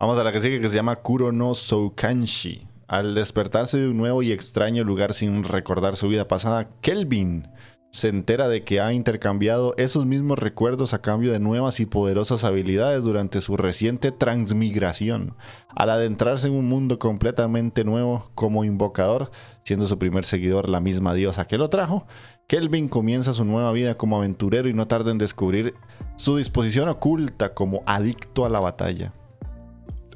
[0.00, 2.68] Vamos a la que sigue que se llama Kuro no Soukanshi.
[2.88, 7.46] Al despertarse de un nuevo y extraño lugar sin recordar su vida pasada, Kelvin
[7.90, 12.44] se entera de que ha intercambiado esos mismos recuerdos a cambio de nuevas y poderosas
[12.44, 15.36] habilidades durante su reciente transmigración.
[15.74, 19.30] Al adentrarse en un mundo completamente nuevo como invocador,
[19.64, 22.06] siendo su primer seguidor la misma diosa que lo trajo,
[22.46, 25.74] Kelvin comienza su nueva vida como aventurero y no tarda en descubrir
[26.16, 29.12] su disposición oculta como adicto a la batalla.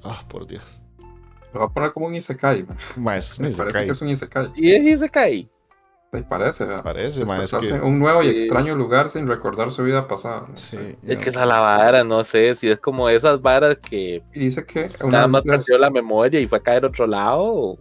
[0.03, 0.83] Ah, por Dios.
[1.53, 2.77] Lo voy a poner como un Isekai, man.
[2.97, 3.87] Ma, es un Me parece isekai.
[3.87, 4.53] que es un Isekai.
[4.57, 5.33] Y cae.
[5.33, 5.52] Me
[6.21, 6.83] parece, ¿verdad?
[6.85, 7.69] Parece, ma, es que...
[7.71, 8.31] en un nuevo y Sí.
[8.33, 10.45] extraño lugar sin recordar su vida pasada.
[10.49, 10.99] no Sí, sé.
[11.07, 14.67] Es que esa la vara, no sé, si es como esas varas que Y dice
[14.67, 17.41] que nada una más las- perdió la memoria y fue a caer a otro lado.
[17.43, 17.79] o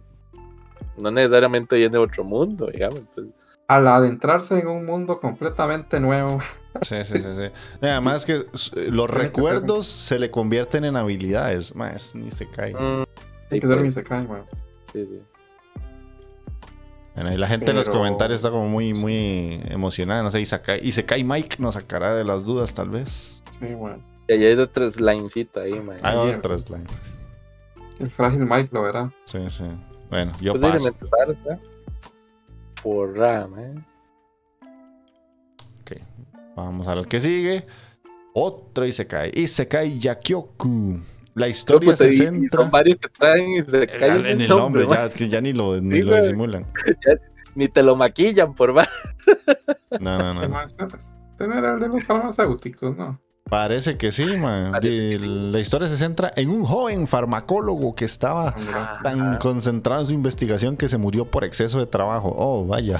[0.96, 3.00] No necesariamente viene de otro mundo, digamos.
[3.00, 3.34] Entonces,
[3.68, 6.38] al adentrarse en un mundo completamente nuevo.
[6.80, 7.50] Sí, sí, sí, sí.
[7.82, 8.46] Y Además que eh,
[8.90, 11.74] los que recuerdos se le convierten en habilidades.
[11.74, 12.72] Ma, es un isekai.
[12.72, 13.06] mm, Hay
[13.50, 14.44] sí, que ser un pues, Isekai, man.
[14.94, 15.20] sí, sí.
[17.14, 20.22] Bueno, y la gente en los comentarios está como muy, muy emocionada.
[20.22, 23.42] No sé, Isekai, Isekai Mike nos sacará de las dudas, tal vez.
[23.50, 24.02] Sí, man.
[24.28, 25.98] Y ahí hay otras linecitas ahí, man.
[26.02, 26.38] Hay Bien.
[26.38, 26.90] otras lines.
[27.98, 29.12] El frágil Mike lo verá.
[29.24, 29.64] Sí, sí.
[30.08, 30.92] Bueno, yo paso.
[30.92, 31.60] Posiblemente salga
[32.82, 33.82] por RAM, eh.
[36.54, 37.66] Vamos al que sigue.
[38.34, 39.30] Otro Isekai.
[39.34, 41.00] Isekai Yakyoku.
[41.34, 42.60] La historia Pues, se y- y centra...
[42.60, 45.52] Son varios que traen y se caen en el nombre, ya, es que ya ni
[45.52, 46.66] lo, ni Sí, lo disimulan.
[47.54, 48.88] Ni te lo maquillan por más.
[50.00, 50.48] No, no, no.
[50.48, 53.20] No, era el de los farmacéuticos, ¿no?
[53.52, 54.72] Parece que sí, man.
[54.80, 59.38] Y La historia se centra en un joven farmacólogo que estaba Mira, tan Ajá.
[59.40, 62.34] concentrado en su investigación que se murió por exceso de trabajo.
[62.34, 62.98] Oh, vaya.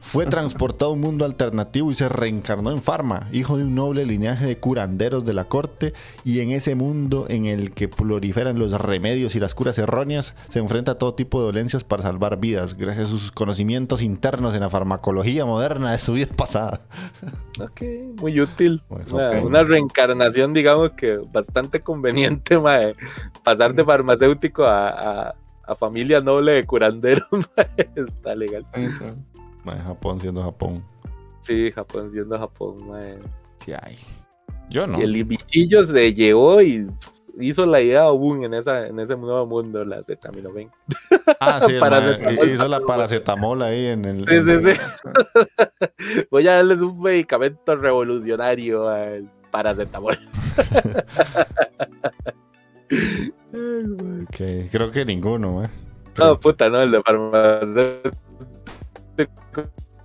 [0.00, 4.04] Fue transportado a un mundo alternativo y se reencarnó en Farma, hijo de un noble
[4.04, 5.94] linaje de curanderos de la corte.
[6.24, 10.58] Y en ese mundo en el que proliferan los remedios y las curas erróneas, se
[10.58, 14.60] enfrenta a todo tipo de dolencias para salvar vidas, gracias a sus conocimientos internos en
[14.60, 16.80] la farmacología moderna de su vida pasada.
[17.58, 17.80] Ok,
[18.20, 18.82] muy útil.
[18.88, 22.92] Pues, una, una reencarnación, digamos que bastante conveniente, mae.
[23.42, 24.88] Pasar de farmacéutico a,
[25.28, 25.34] a,
[25.66, 27.26] a familia noble de curanderos,
[27.56, 27.88] mae.
[27.94, 28.66] Está legal.
[28.74, 29.04] sí.
[29.64, 30.84] Mae, Japón siendo Japón.
[31.40, 33.18] Sí, Japón siendo Japón, mae.
[33.64, 33.98] ¿Qué hay?
[34.68, 34.98] Yo no.
[35.00, 36.86] Y el bichillo se llevó y
[37.38, 40.70] hizo la idea boom en, esa, en ese nuevo mundo, la acetaminofén.
[41.40, 42.48] Ah, sí, Paracetamol.
[42.48, 44.24] hizo la paracetamol ahí en el.
[44.24, 44.80] Sí, en- sí, sí.
[46.30, 50.18] Voy a darles un medicamento revolucionario al paracetamol.
[53.52, 54.22] Ay, mae.
[54.24, 55.70] Ok, Creo que ninguno, ¿eh?
[56.18, 58.20] No, puta, no, el de farmacéutico.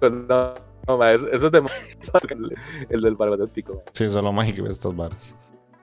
[0.01, 0.53] No,
[0.87, 2.55] no, ma, eso, eso es de el,
[2.89, 3.73] el del farmacéutico.
[3.75, 3.81] ma.
[3.93, 5.35] Sí, solo mágico de estas varas.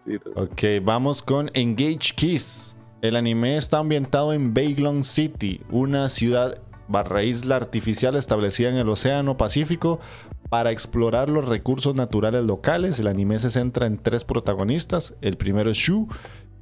[0.06, 0.16] Sí.
[0.34, 2.74] Ok, vamos con Engage Kiss.
[3.02, 6.58] El anime está ambientado en Bailon City, una ciudad
[6.88, 10.00] barra isla artificial establecida en el Océano Pacífico
[10.49, 12.99] para explorar los recursos naturales locales.
[12.99, 15.14] El anime se centra en tres protagonistas.
[15.20, 16.09] El primero es Shu,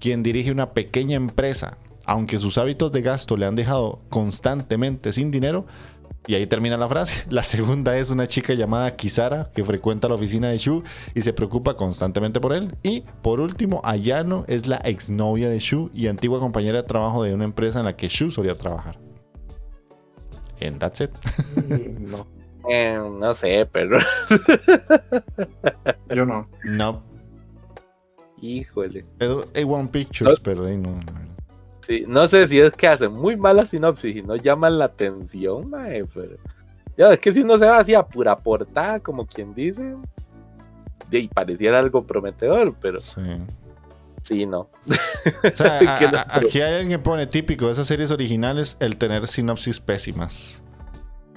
[0.00, 1.78] quien dirige una pequeña empresa.
[2.04, 5.66] Aunque sus hábitos de gasto le han dejado constantemente sin dinero,
[6.26, 7.24] y ahí termina la frase.
[7.30, 10.82] La segunda es una chica llamada Kisara que frecuenta la oficina de Shu
[11.14, 12.76] y se preocupa constantemente por él.
[12.82, 17.34] Y por último, Ayano es la exnovia de Shu y antigua compañera de trabajo de
[17.34, 18.98] una empresa en la que Shu solía trabajar.
[20.60, 21.10] And that's it.
[22.00, 22.26] No,
[22.70, 23.98] Eh, no sé, pero.
[26.14, 26.48] yo no.
[26.64, 27.02] No,
[28.40, 29.04] Híjole.
[29.18, 30.90] es A1 Pictures, pero ahí no.
[30.90, 31.26] no.
[31.86, 35.70] Sí, no sé si es que hacen muy mala sinopsis y no llaman la atención,
[35.70, 36.36] mae, pero.
[36.96, 39.94] Ya, es que si no se va así a pura portada, como quien dice.
[41.10, 43.20] Y pareciera algo prometedor, pero Sí.
[44.22, 44.68] sí, no.
[45.44, 48.96] O sea, a- a- aquí hay alguien que pone típico de esas series originales el
[48.96, 50.62] tener sinopsis pésimas.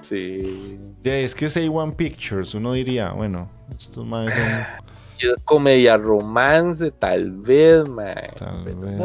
[0.02, 0.78] Sí.
[1.02, 3.48] Ya, es que es A1 Pictures, uno diría, bueno,
[3.78, 4.26] estos más
[5.18, 8.32] Yo- Comedia romance, tal vez, mae.
[8.38, 8.98] Tal Pero vez.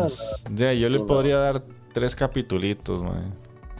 [0.49, 1.61] no, Ya, yo le No, podría dar
[1.93, 3.23] tres capitulitos, mae.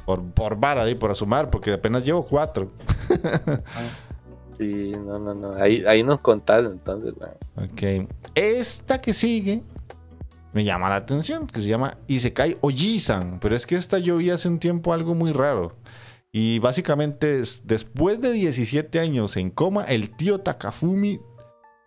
[0.06, 2.72] Por, por vara, ahí, por asumar, porque apenas llevo cuatro.
[4.58, 5.54] Sí, no, no, no.
[5.56, 7.66] Ahí, ahí nos contás entonces, mae.
[7.66, 8.10] Ok.
[8.36, 9.64] Esta que sigue
[10.54, 13.40] me llama la atención, que se llama Isekai Ojisan.
[13.42, 15.74] Pero es que esta yo vi hace un tiempo algo muy raro.
[16.38, 21.22] Y básicamente, es- después de 17 años en coma, el tío Takafumi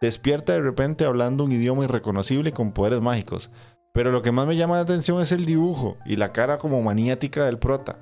[0.00, 3.50] despierta de repente hablando un idioma irreconocible y con poderes mágicos.
[3.92, 6.80] Pero lo que más me llama la atención es el dibujo y la cara como
[6.80, 7.98] maniática del prota.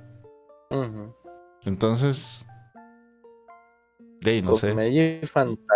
[1.65, 2.47] Entonces.
[4.21, 4.71] De ahí, no sé.
[4.71, 5.69] Comedia y fantasía.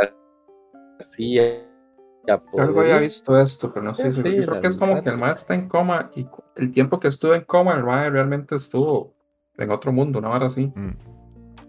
[2.29, 4.77] Ya Yo algo había visto esto, pero no sé Sí, si yo creo que es
[4.77, 7.83] como que el mae está en coma y el tiempo que estuvo en coma, el
[7.83, 9.19] mae realmente estuvo
[9.65, 10.73] en otro mundo, una hora así.
[10.75, 10.97] Mm.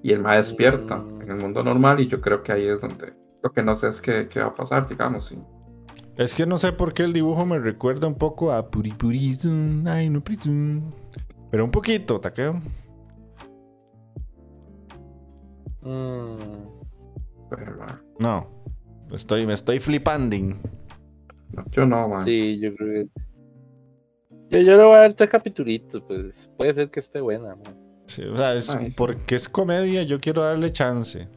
[0.04, 1.22] Y el mae despierta Mm.
[1.22, 3.14] en el mundo normal y yo creo que ahí es donde
[3.44, 5.32] lo que no sé es qué, qué va a pasar, digamos.
[5.32, 5.40] y-
[6.18, 10.10] Es que no sé por qué el dibujo me recuerda un poco a Puripurizun, ay
[10.10, 10.22] no.
[11.52, 12.60] Pero un poquito, taqueo.
[15.82, 16.38] Mm,
[17.50, 18.50] mae, No.
[19.12, 20.36] Estoy, me estoy flipando.
[20.38, 22.22] no, yo no, mae.
[22.24, 23.10] sí, yo creo que.
[24.50, 27.56] Yo, yo le voy a dar tres capitulitos, pues puede ser que esté buena.
[27.56, 27.74] mae.
[28.12, 28.96] Sí, o sea, es Ay, sí.
[28.98, 31.30] porque es comedia, yo quiero darle chance.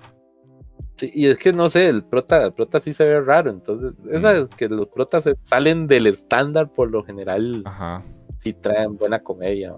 [0.96, 3.92] Sí, y es que no sé, el prota, el prota sí se ve raro, entonces,
[4.10, 8.02] esa que los protas salen del estándar por lo general, Ajá.
[8.40, 9.72] sí traen buena comedia.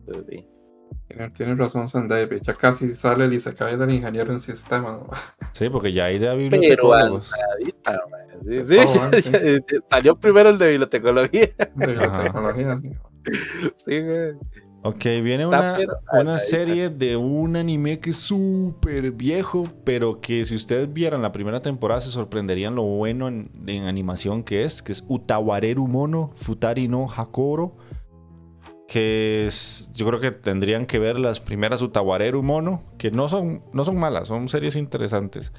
[0.00, 0.48] Entonces, sí.
[1.08, 5.00] Tiene, tiene razón San David, ya casi sale el Isekai del ingeniero en sistemas.
[5.52, 7.32] Sí, porque ya hay de Pero bibliotecólogos.
[7.32, 8.26] avanzadita, mae.
[8.66, 11.48] Sí, salió primero el de bibliotecología.
[11.74, 12.90] De sí.
[13.76, 14.34] Sí, güey.
[14.86, 15.76] Ok, viene una,
[16.12, 21.32] una serie de un anime que es súper viejo, pero que si ustedes vieran la
[21.32, 26.30] primera temporada se sorprenderían lo bueno en, en animación que es, que es Utawareru Mono
[26.36, 27.76] Futari no Hakoro,
[28.86, 33.64] que es, yo creo que tendrían que ver las primeras Utawareru Mono, que no son,
[33.72, 35.50] no son malas, son series interesantes.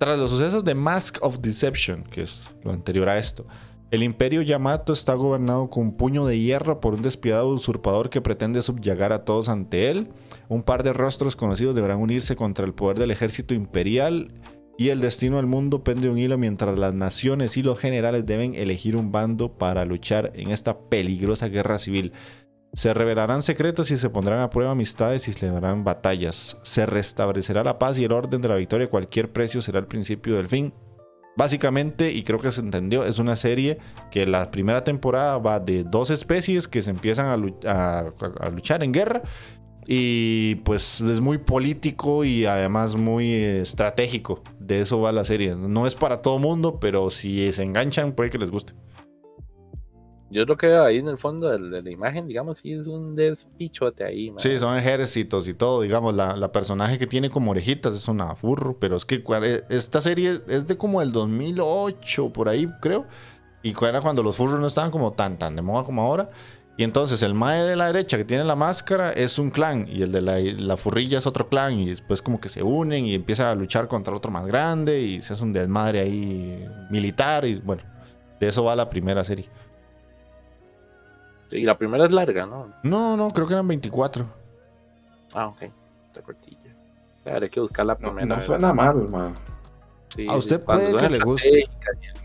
[0.00, 3.46] Tras los sucesos de Mask of Deception, que es lo anterior a esto,
[3.90, 8.60] el imperio Yamato está gobernado con puño de hierro por un despiadado usurpador que pretende
[8.60, 10.08] subyagar a todos ante él.
[10.48, 14.32] Un par de rostros conocidos deberán unirse contra el poder del ejército imperial
[14.76, 18.26] y el destino del mundo pende de un hilo mientras las naciones y los generales
[18.26, 22.12] deben elegir un bando para luchar en esta peligrosa guerra civil.
[22.74, 26.58] Se revelarán secretos y se pondrán a prueba amistades y se librarán batallas.
[26.62, 29.86] Se restablecerá la paz y el orden de la victoria a cualquier precio será el
[29.86, 30.74] principio del fin.
[31.38, 33.78] Básicamente, y creo que se entendió, es una serie
[34.10, 38.10] que la primera temporada va de dos especies que se empiezan a, lu- a-
[38.40, 39.22] a luchar en guerra.
[39.86, 44.42] Y pues es muy político y además muy eh, estratégico.
[44.58, 45.54] De eso va la serie.
[45.54, 48.72] No es para todo mundo, pero si se enganchan puede que les guste.
[50.30, 53.14] Yo lo que veo ahí en el fondo de, la imagen, digamos, sí es un
[53.14, 54.32] despichote ahí.
[54.36, 55.80] Sí, son ejércitos y todo.
[55.80, 58.78] Digamos, la, la personaje que tiene como orejitas es una furro.
[58.78, 63.06] Pero es que eh, esta serie es de como el 2008, por ahí creo.
[63.62, 66.30] Y era cuando los furros no estaban como tan, tan de moda como ahora.
[66.76, 69.88] Y entonces el mae de la derecha que tiene la máscara es un clan.
[69.88, 71.80] Y el de la, la furrilla es otro clan.
[71.80, 75.00] Y después como que se unen y empiezan a luchar contra otro más grande.
[75.00, 77.46] Y se hace un desmadre ahí militar.
[77.46, 77.82] Y bueno,
[78.38, 79.48] de eso va la primera serie.
[81.50, 82.72] Y la primera es larga, ¿no?
[82.82, 84.26] No, no, creo que eran 24.
[85.34, 85.62] Ah, ok.
[86.06, 86.58] Está cortilla.
[87.50, 88.36] Que buscar la No, primera.
[88.36, 89.32] no suena mal, mae.
[90.14, 91.64] Sí, A usted puede que le guste.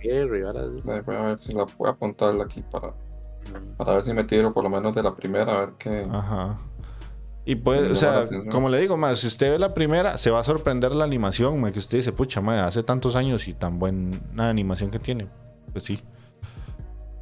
[0.01, 0.81] y el y.
[0.81, 2.93] Voy a ver si la puedo apuntar aquí para,
[3.77, 6.07] para ver si me tiro por lo menos de la primera, a ver qué.
[6.09, 6.57] Ajá.
[7.45, 10.39] Y puede, o sea, como le digo, más si usted ve la primera, se va
[10.39, 13.79] a sorprender la animación, ma, que usted dice, pucha, madre, hace tantos años y tan
[13.79, 14.17] buena
[14.49, 15.27] animación que tiene.
[15.73, 16.01] Pues sí.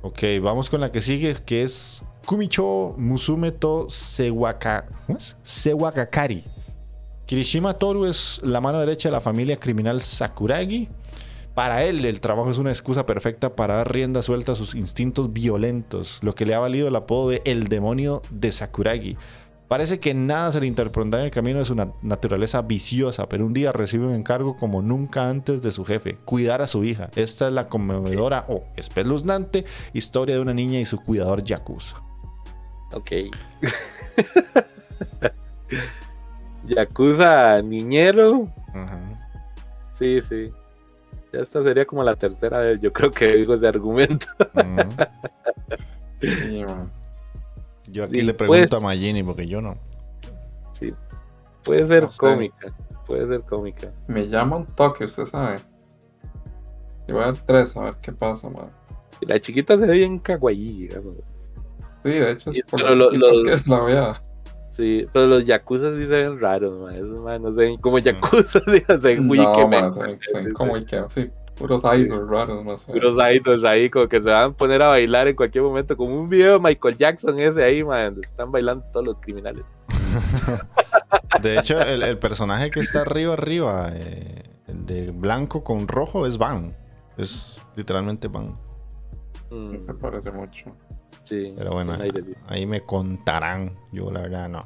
[0.03, 4.87] Ok, vamos con la que sigue, que es Kumicho Musume to Sewaka.
[5.43, 6.43] Sewakakari.
[7.27, 10.89] Kirishima Toru es la mano derecha de la familia criminal Sakuragi.
[11.53, 15.33] Para él, el trabajo es una excusa perfecta para dar rienda suelta a sus instintos
[15.33, 19.17] violentos, lo que le ha valido el apodo de El demonio de Sakuragi.
[19.71, 23.45] Parece que nada se le interpondrá en el camino de su na- naturaleza viciosa, pero
[23.45, 27.09] un día recibe un encargo como nunca antes de su jefe, cuidar a su hija.
[27.15, 29.63] Esta es la conmovedora o espeluznante
[29.93, 31.95] historia de una niña y su cuidador Yakuza.
[32.91, 33.11] Ok.
[36.67, 38.49] Yakuza niñero.
[38.73, 38.99] Ajá.
[39.97, 40.51] Sí, sí.
[41.31, 44.27] Ya esta sería como la tercera vez, yo creo que digo ese argumento.
[46.21, 46.63] Sí.
[47.91, 49.75] Yo aquí Y le pregunto pues- a Magini porque yo no.
[50.79, 50.93] Sí.
[51.63, 52.17] Puede ser No sé.
[52.17, 52.73] cómica.
[53.05, 53.91] Puede ser cómica.
[54.07, 55.57] Me llama un toque, usted sabe.
[57.07, 58.69] Y voy al 3 a ver qué pasa, man.
[59.21, 61.15] La chiquita se ve bien kawaii, digamos.
[62.03, 64.21] Sí, de hecho, por pero lo los- que la vea.
[64.71, 66.95] Sí, pero los yakuza sí se ven raros, man.
[66.95, 70.01] Esos, man, no se ven como yakuza, digo, se ven muy no, que man, se
[70.01, 71.29] ven- se ven como Ikea, sí.
[71.61, 72.83] Puros idols raros, más.
[72.83, 76.19] Puros idols ahí, como que se van a poner a bailar en cualquier momento, como
[76.19, 79.63] un video de Michael Jackson ese ahí, man, donde están bailando todos los criminales.
[81.41, 86.37] De hecho, el, el personaje que está arriba, arriba, eh, de blanco con rojo, es
[86.37, 86.75] Van.
[87.17, 88.57] Es literalmente Van.
[89.49, 90.75] Mm, Se parece mucho.
[91.23, 92.09] sí, Pero bueno, sí.
[92.47, 93.75] ahí me contarán.
[93.91, 94.65] Yo, la verdad, no.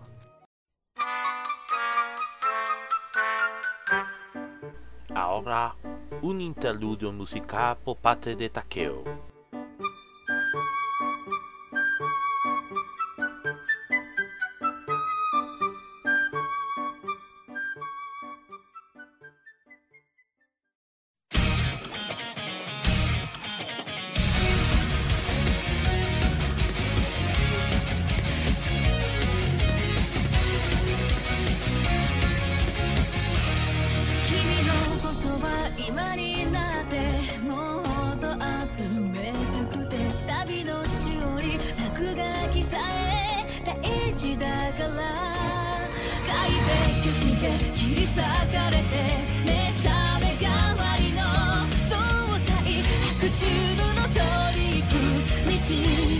[5.15, 5.73] Ahora,
[6.21, 9.34] un interludio musical por parte de Takeo.「
[55.69, 56.14] you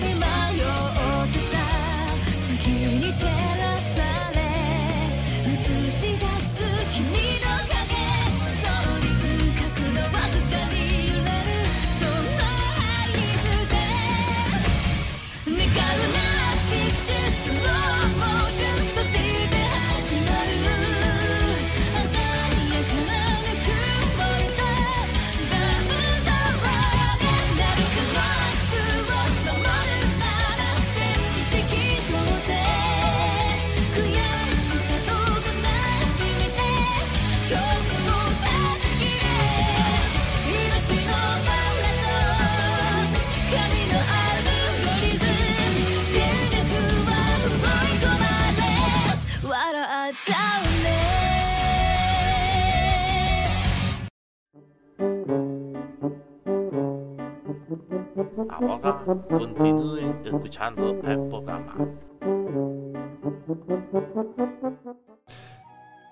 [58.58, 60.96] Continúen escuchando.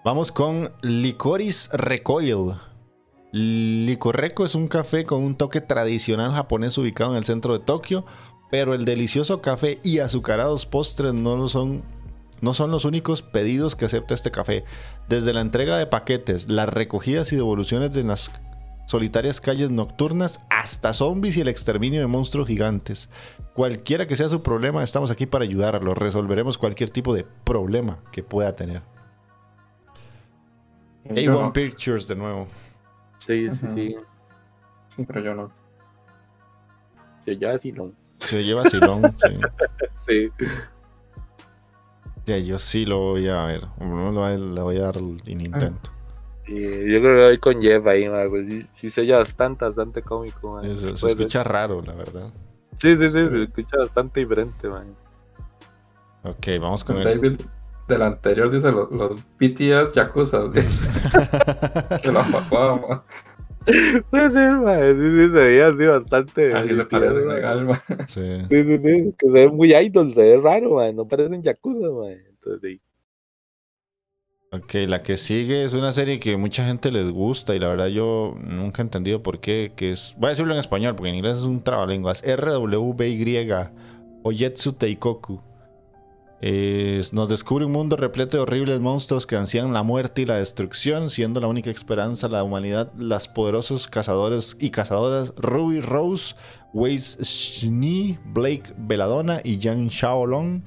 [0.03, 2.55] Vamos con Licoris Recoil.
[3.31, 8.05] Licorreco es un café con un toque tradicional japonés ubicado en el centro de Tokio,
[8.51, 11.83] pero el delicioso café y azucarados postres no son
[12.41, 14.65] no son los únicos pedidos que acepta este café.
[15.07, 18.29] Desde la entrega de paquetes, las recogidas y devoluciones de las
[18.85, 23.09] solitarias calles nocturnas hasta zombies y el exterminio de monstruos gigantes.
[23.53, 25.93] Cualquiera que sea su problema, estamos aquí para ayudarlo.
[25.93, 28.81] Resolveremos cualquier tipo de problema que pueda tener.
[31.05, 31.53] Yo A1 no.
[31.53, 32.47] Pictures de nuevo.
[33.19, 33.95] Sí, sí, sí.
[34.89, 35.51] Sí, pero yo no.
[37.25, 37.91] Ya sí, no.
[38.19, 39.15] Se lleva Silón.
[39.97, 40.29] sí.
[40.37, 40.45] Sí.
[42.25, 43.67] Ya, yo sí lo voy a ver.
[43.79, 45.91] No lo voy a- le voy a dar el intento.
[46.47, 49.63] Y yo creo que voy con Jeff ahí, man, pues sí, sí se oye bastante,
[49.65, 50.75] bastante cómico, man.
[50.75, 52.31] Se, se escucha raro, la verdad.
[52.77, 53.29] Sí, sí, sí, Sí.
[53.29, 54.93] se escucha bastante diferente, man.
[56.23, 57.03] Ok, vamos con el.
[57.05, 57.39] David
[57.87, 60.47] del anterior dice los, los BTS Yakuza.
[60.47, 60.89] dice.
[62.01, 63.01] Se la pasaba, man.
[64.09, 64.79] Puede ser, man.
[64.79, 66.53] Sí, sí, se veía así bastante.
[66.53, 67.35] Así se divertido, parece man.
[67.35, 67.79] legal, man.
[68.07, 68.21] Sí.
[68.49, 70.95] Sí, sí, sí, que se ve muy idol, se ve raro, man.
[70.95, 72.17] No parecen Yakuza, man.
[72.29, 72.81] Entonces, sí.
[74.53, 77.87] Ok, la que sigue es una serie que mucha gente les gusta y la verdad
[77.87, 79.71] yo nunca he entendido por qué.
[79.75, 82.21] Que es, voy a decirlo en español porque en inglés es un trabalenguas.
[82.21, 83.49] RWBY
[84.21, 85.41] Oyetsu Teikoku.
[86.39, 90.35] Es- nos descubre un mundo repleto de horribles monstruos que ansían la muerte y la
[90.35, 96.35] destrucción, siendo la única esperanza de la humanidad las poderosos cazadores y cazadoras Ruby Rose,
[96.73, 100.63] Weiss Shni, Blake Belladonna y Yang Shaolong.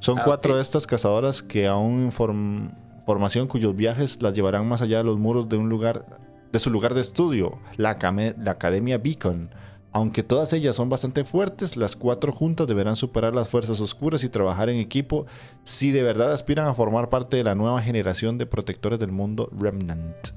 [0.00, 2.72] Son Ah, cuatro de estas cazadoras que aún en form-
[3.06, 6.04] formación cuyos viajes las llevarán más allá de los muros de un lugar
[6.52, 7.96] de su lugar de estudio, la,
[8.38, 9.50] la Academia Beacon.
[9.92, 14.28] Aunque todas ellas son bastante fuertes, las cuatro juntas deberán superar las fuerzas oscuras y
[14.28, 15.26] trabajar en equipo
[15.64, 19.48] si de verdad aspiran a formar parte de la nueva generación de protectores del mundo
[19.58, 20.28] Remnant.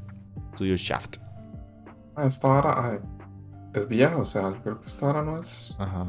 [0.53, 1.17] Studio Shaft.
[2.15, 3.01] Ah, Esta vara
[3.73, 5.75] es vieja, o sea, creo que esta vara no es.
[5.77, 6.05] Ajá.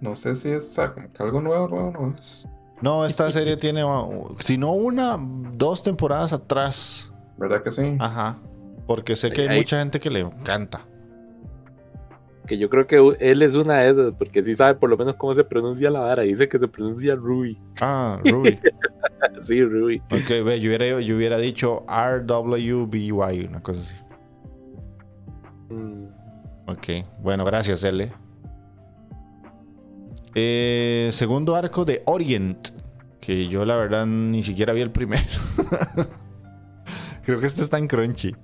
[0.00, 2.48] No sé si es, o sea, como que algo nuevo, nuevo no es.
[2.80, 5.16] No, esta serie tiene, uh, si no una,
[5.54, 7.10] dos temporadas atrás.
[7.36, 7.96] ¿Verdad que sí?
[7.98, 8.38] Ajá.
[8.86, 10.80] Porque sé que hay mucha gente que le encanta.
[12.46, 15.14] Que yo creo que él es una de esas, porque sí sabe por lo menos
[15.14, 16.24] cómo se pronuncia la vara.
[16.24, 17.56] Dice que se pronuncia Ruby.
[17.80, 18.58] Ah, Ruby.
[19.42, 20.00] Sí, Ruby.
[20.10, 23.94] ok, ve, yo hubiera, yo hubiera dicho RWBY, una cosa así.
[25.72, 26.06] Mm,
[26.66, 28.10] Ok, bueno, gracias, L.
[30.34, 32.68] Eh, segundo arco de Orient,
[33.20, 35.22] que yo la verdad ni siquiera vi el primero.
[37.24, 38.34] Creo que este está en Crunchy.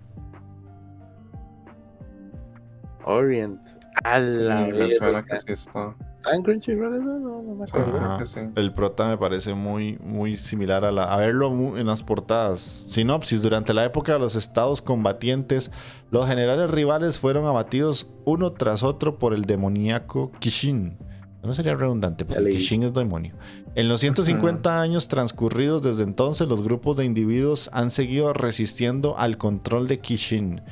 [3.05, 3.61] Orient.
[4.05, 5.25] A la me suena verga.
[5.25, 5.95] que sí está.
[6.19, 7.05] ¿Está en Crunchyroll?
[7.05, 8.19] No, no, no me acuerdo.
[8.19, 8.41] Que sí.
[8.57, 12.61] El prota me parece muy, muy similar a, la, a verlo en las portadas.
[12.61, 13.43] Sinopsis.
[13.43, 15.71] Durante la época de los estados combatientes,
[16.11, 20.99] los generales rivales fueron abatidos uno tras otro por el demoníaco Kishin.
[21.47, 22.51] No sería redundante, porque.
[22.51, 23.35] Kishin es demonio.
[23.75, 29.39] En los 150 años transcurridos desde entonces, los grupos de individuos han seguido resistiendo al
[29.39, 30.63] control de Kishin.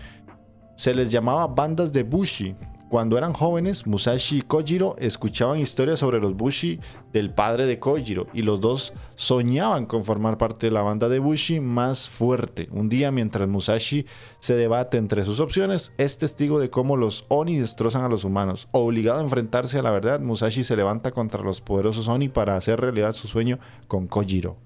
[0.76, 2.56] Se les llamaba bandas de Bushi.
[2.94, 6.78] Cuando eran jóvenes, Musashi y Kojiro escuchaban historias sobre los Bushi
[7.12, 11.18] del padre de Kojiro y los dos soñaban con formar parte de la banda de
[11.18, 12.68] Bushi más fuerte.
[12.70, 14.06] Un día, mientras Musashi
[14.38, 18.68] se debate entre sus opciones, es testigo de cómo los Oni destrozan a los humanos.
[18.70, 22.80] Obligado a enfrentarse a la verdad, Musashi se levanta contra los poderosos Oni para hacer
[22.80, 24.56] realidad su sueño con Kojiro.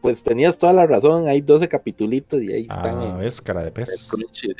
[0.00, 1.26] Pues tenías toda la razón.
[1.26, 3.40] Hay 12 capitulitos y ahí están Ah, en ¿ves?
[3.40, 4.06] Cara de pez.
[4.08, 4.54] Crunchy.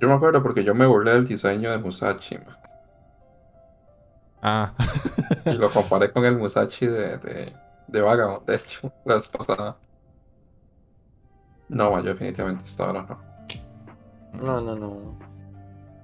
[0.00, 2.56] Yo me acuerdo porque yo me burlé del diseño de Musashi man,
[4.42, 4.72] Ah,
[5.44, 7.52] y lo comparé con el Musashi de, de,
[7.88, 9.76] de Vagabond, de hecho, la vez pasada.
[11.68, 13.30] No, man, yo definitivamente esta hora no.
[14.32, 15.18] No, no, no.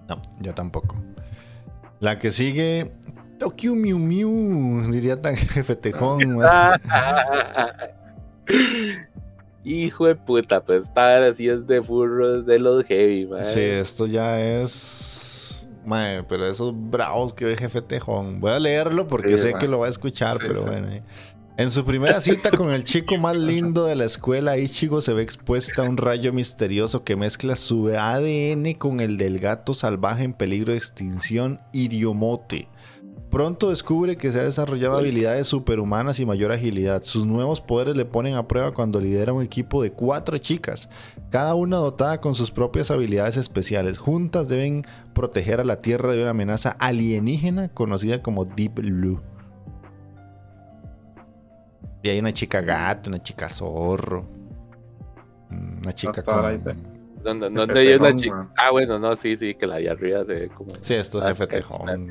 [0.09, 0.97] No, yo tampoco.
[2.01, 2.93] La que sigue.
[3.39, 6.39] Tokyo Miu Miu, diría tan jefe tejón.
[9.69, 13.45] Hijo de puta, pues esta vara sí es de furros de los heavy, man.
[13.45, 15.67] Sí, esto ya es.
[15.85, 18.39] Mae, pero esos bravos que ve jefe tejón.
[18.41, 20.69] Voy a leerlo porque Sí, sé que lo va a escuchar, Sí, pero sí.
[20.69, 20.89] bueno.
[20.93, 21.03] eh.
[21.59, 25.23] En su primera cita con el chico más lindo de la escuela, Ichigo se ve
[25.23, 30.35] expuesta a un rayo misterioso que mezcla su ADN con el del gato salvaje en
[30.35, 32.69] peligro de extinción, Iriomote.
[33.37, 37.03] Pronto descubre que se ha desarrollado habilidades superhumanas y mayor agilidad.
[37.03, 40.89] Sus nuevos poderes le ponen a prueba cuando lidera un equipo de cuatro chicas,
[41.29, 43.99] cada una dotada con sus propias habilidades especiales.
[43.99, 49.21] Juntas deben proteger a la Tierra de una amenaza alienígena conocida como Deep Blue.
[52.03, 54.25] Y hay una chica gato, una chica zorro,
[55.51, 56.96] una chica con...
[57.35, 57.41] dice.
[57.41, 58.49] ¿Dónde, Jefe dónde hay una chica?
[58.57, 60.71] Ah, bueno, no, sí, sí, que la de arriba se ve como.
[60.81, 61.51] Sí, esto es Ah, ok.
[61.51, 62.11] tejón.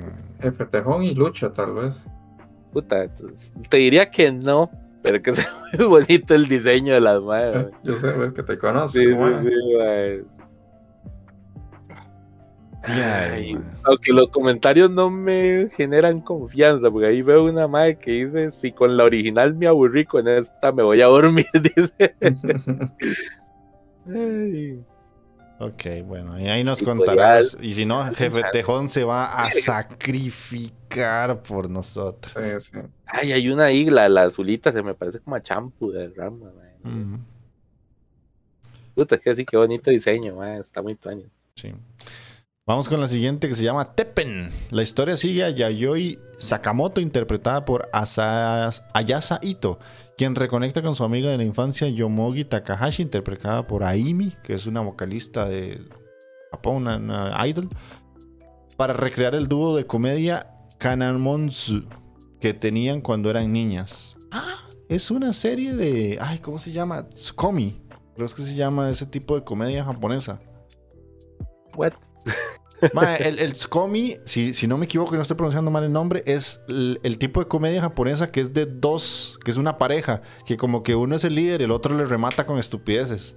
[0.72, 2.03] Tejón y Lucha, tal vez.
[2.74, 4.70] Puta, pues, te diría que no,
[5.01, 5.47] pero que es
[5.78, 7.68] muy bonito el diseño de las madres.
[7.68, 8.97] Eh, Yo sé, que te conozco.
[8.97, 9.45] Sí, sí, man.
[9.45, 10.26] sí.
[12.88, 12.93] Ay,
[13.34, 18.51] Ay, aunque los comentarios no me generan confianza, porque ahí veo una madre que dice,
[18.51, 22.16] si con la original me aburrí, con esta me voy a dormir, dice.
[24.07, 24.80] Ay.
[25.58, 26.97] Ok, bueno, y ahí nos Tutorial.
[27.06, 27.58] contarás.
[27.62, 32.34] Y si no, jefe Tejón se va a sacrificar por nosotros.
[32.62, 32.80] Sí, sí.
[33.06, 36.51] Ay, hay una isla, la azulita, se me parece como a champu de rama.
[36.84, 37.20] Ujú,
[38.95, 41.30] Puta, es que sí, qué bonito diseño, está muy tuaño.
[41.56, 41.74] sí.
[42.68, 44.49] Vamos con la siguiente que se llama Teppen.
[44.72, 49.78] La historia sigue a Yayoi Sakamoto, interpretada por Asa- Ayasa Ito,
[50.18, 54.66] quien reconecta con su amiga de la infancia Yomogi Takahashi, interpretada por Aimi, que es
[54.66, 55.82] una vocalista de
[56.51, 57.70] Japón, una, una idol,
[58.78, 60.47] para recrear el dúo de comedia
[60.78, 61.86] Kanamonsu
[62.39, 64.16] que tenían cuando eran niñas.
[64.32, 66.18] Ah, es una serie de.
[66.22, 67.09] Ay, ¿cómo se llama?
[67.09, 67.82] Tsukomi.
[68.16, 70.39] Creo que se llama ese tipo de comedia japonesa.
[71.76, 71.93] What?
[73.19, 76.23] El, el Tsukomi, si, si no me equivoco y no estoy pronunciando mal el nombre,
[76.26, 80.21] es el, el tipo de comedia japonesa que es de dos, que es una pareja,
[80.45, 83.36] que como que uno es el líder y el otro le remata con estupideces.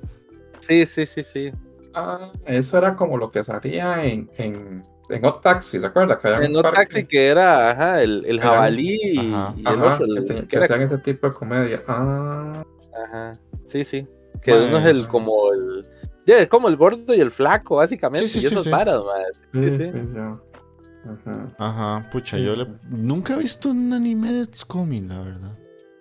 [0.61, 1.53] Sí, sí, sí, sí.
[1.95, 6.19] Ah, eso era como lo que salía en, en, en Hot Taxi, ¿se acuerda?
[6.19, 9.55] Que había En taxi que era, ajá, el, el jabalí y, Ajá.
[9.57, 11.83] y el Ajá, otro, que, el- tenía- que que era- hacían ese tipo de comedia.
[11.89, 12.63] Ah,
[13.07, 14.07] ajá, sí, sí.
[14.43, 15.09] Que uno es el eso.
[15.09, 15.87] como el,
[16.35, 18.29] es como el gordo y el flaco, básicamente.
[18.29, 18.71] Sí, sí, y sí, esos sí.
[18.71, 19.71] varas, mae.
[19.71, 20.09] sí, Sí, sí, sí.
[20.15, 20.39] ya.
[21.09, 21.55] Ajá.
[21.59, 22.67] Ajá, pucha, yo le...
[22.91, 25.59] nunca he visto un anime de Tsukomi, la verdad.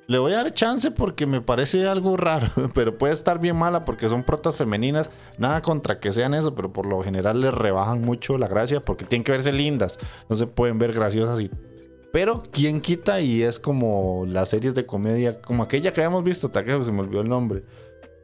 [0.07, 3.83] Le voy a dar chance porque me parece algo raro, pero puede estar bien mala
[3.83, 5.09] porque son protas femeninas.
[5.37, 9.03] Nada contra que sean eso, pero por lo general les rebajan mucho la gracia porque
[9.05, 9.99] tienen que verse lindas.
[10.29, 11.51] No se pueden ver graciosas y
[12.13, 13.19] Pero, ¿quién quita?
[13.19, 17.01] Y es como las series de comedia, como aquella que habíamos visto, Takeo, se me
[17.01, 17.63] olvidó el nombre.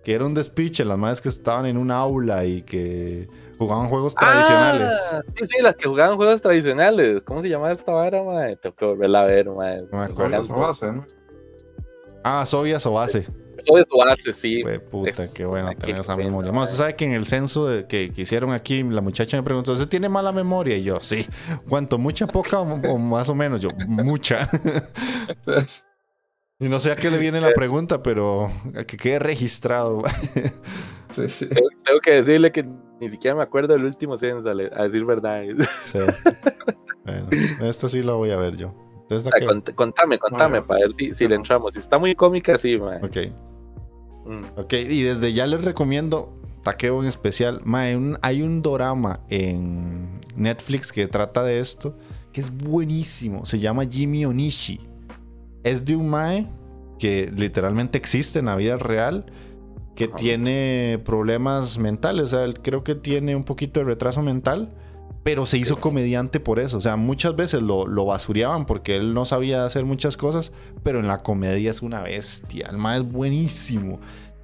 [0.04, 3.28] Que era un despiche, las madres que estaban en un aula y que
[3.58, 4.90] jugaban juegos tradicionales.
[5.12, 7.22] Ah, sí, sí, las que jugaban juegos tradicionales.
[7.24, 8.56] ¿Cómo se llama esta vara, mae?
[8.58, 9.82] Tengo que volverla a ver, mae.
[9.92, 10.42] No me acuerdo.
[10.42, 11.06] eso base, ¿no?
[12.24, 13.28] Ah, Sobias o Base.
[13.66, 14.62] Todo eso hace, sí.
[14.64, 16.52] Güey, puta, Es- qué bueno tener esa memoria.
[16.52, 16.60] mae.
[16.60, 19.44] Bueno, usted sabe que en el censo de- que, que hicieron aquí, la muchacha me
[19.44, 20.76] preguntó, ¿usted tiene mala memoria?
[20.76, 21.26] Y yo, sí.
[21.70, 21.98] ¿Cuánto?
[21.98, 23.62] ¿Mucha, poca o, o más o menos?
[23.62, 24.50] Yo, mucha.
[26.60, 30.04] y no sé a qué le viene la pregunta, pero a que quede registrado.
[31.12, 31.48] Sí, sí.
[31.48, 32.66] Tengo, tengo que decirle que
[33.00, 35.44] ni siquiera me acuerdo del último censo, a decir verdad.
[35.86, 36.00] sí.
[37.06, 37.28] Bueno,
[37.62, 38.74] esto sí lo voy a ver yo.
[39.04, 39.46] Entonces, Ah,
[39.76, 40.66] contame, contame, Bueno.
[40.66, 41.76] para ver si, si le entramos.
[41.76, 42.98] Si está muy cómica, sí, mae.
[43.06, 43.18] Ok.
[44.26, 44.44] Mm.
[44.60, 46.34] Ok, y desde ya les recomiendo
[46.64, 47.62] Takeo en especial.
[47.64, 51.96] Mae, un- hay un dorama en Netflix que trata de esto,
[52.32, 53.46] que es buenísimo.
[53.46, 54.80] Se llama Jimmy Onishi.
[55.64, 56.48] Es de un Mae
[57.00, 59.26] que literalmente existe en la vida real,
[59.96, 60.16] que Ajá.
[60.16, 62.26] tiene problemas mentales.
[62.26, 64.74] O sea, él creo que tiene un poquito de retraso mental.
[65.24, 66.78] Pero se hizo comediante por eso.
[66.78, 70.52] O sea, muchas veces lo, lo basureaban porque él no sabía hacer muchas cosas.
[70.84, 72.68] Pero en la comedia es una bestia.
[72.70, 74.00] El mae es buenísimo.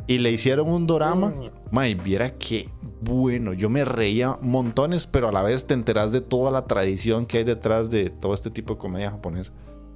[0.08, 1.28] Y le hicieron un dorama.
[1.28, 1.50] Mm.
[1.72, 2.70] Mae, viera qué
[3.02, 3.54] bueno.
[3.54, 7.40] Yo me reía montones, pero a la vez te enteras de toda la tradición que
[7.40, 9.52] hay detrás de todo este tipo de comedia japonesa.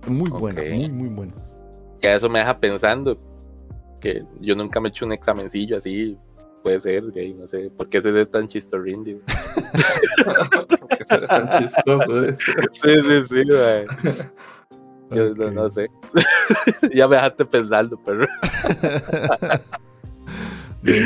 [0.06, 0.68] Muy buena, Ok.
[0.70, 1.34] muy, muy buena.
[2.02, 3.18] Ya eso me deja pensando
[4.02, 6.18] que yo nunca me he hecho un examencillo así.
[6.62, 7.70] Puede ser, gay, no sé.
[7.70, 9.18] ¿Por qué se ve tan chistorrindi?
[10.80, 12.52] Porque será tan chistoso eso.
[12.74, 13.44] Sí, sí, sí.
[15.12, 15.88] Yo no, sé.
[16.94, 18.28] ya me dejaste pensando, pero.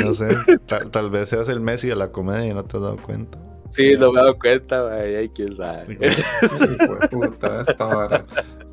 [0.04, 0.26] No sé.
[0.66, 3.38] Tal, tal vez seas el Messi de la comedia y no te has dado cuenta.
[3.70, 4.92] Sí, no me he dado cuenta.
[4.92, 5.96] Ay, quién sabe.
[6.00, 8.24] Hijo de puta, esta vara.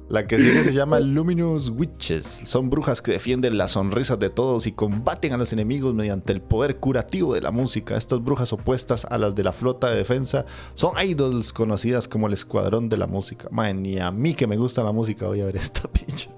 [0.07, 2.25] La que sigue se llama Luminous Witches.
[2.25, 6.41] Son brujas que defienden las sonrisas de todos y combaten a los enemigos mediante el
[6.41, 7.97] poder curativo de la música.
[7.97, 10.45] Estas brujas opuestas a las de la flota de defensa
[10.75, 13.47] son idols conocidas como el escuadrón de la música.
[13.49, 16.29] Man, ni a mí que me gusta la música voy a ver esta pinche.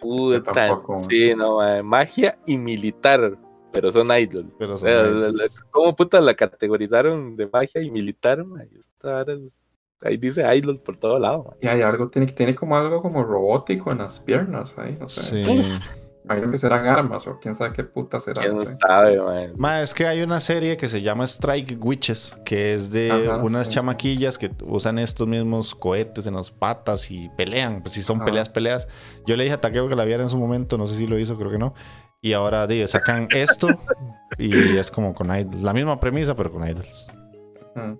[0.00, 0.80] Puta.
[1.08, 1.80] Sí, no, mae.
[1.80, 3.38] Magia y militar.
[3.70, 4.52] Pero son idols.
[4.58, 5.62] Pero son idols.
[5.70, 8.68] ¿Cómo puta la categorizaron de magia y militar, mae?
[10.04, 11.56] Ahí dice idol por todo lado.
[11.60, 15.44] Y hay algo, tiene, tiene como algo como robótico en las piernas ahí, no sé.
[15.44, 15.78] Sí.
[16.24, 18.40] Imagino que serán armas o quién sabe qué puta será.
[18.40, 18.76] ¿Quién no sé.
[18.76, 19.52] sabe, mae?
[19.56, 23.38] Ma, es que hay una serie que se llama Strike Witches, que es de Ajá,
[23.38, 23.74] unas sí.
[23.74, 27.82] chamaquillas que usan estos mismos cohetes en las patas y pelean.
[27.82, 28.26] Pues si son Ajá.
[28.26, 28.86] peleas, peleas.
[29.26, 31.18] Yo le dije a Takeo que la viera en su momento, no sé si lo
[31.18, 31.74] hizo, creo que no.
[32.20, 33.66] Y ahora digo, sacan esto
[34.38, 35.60] y es como con idols.
[35.60, 37.08] La misma premisa, pero con idols.
[37.74, 37.98] Ujú.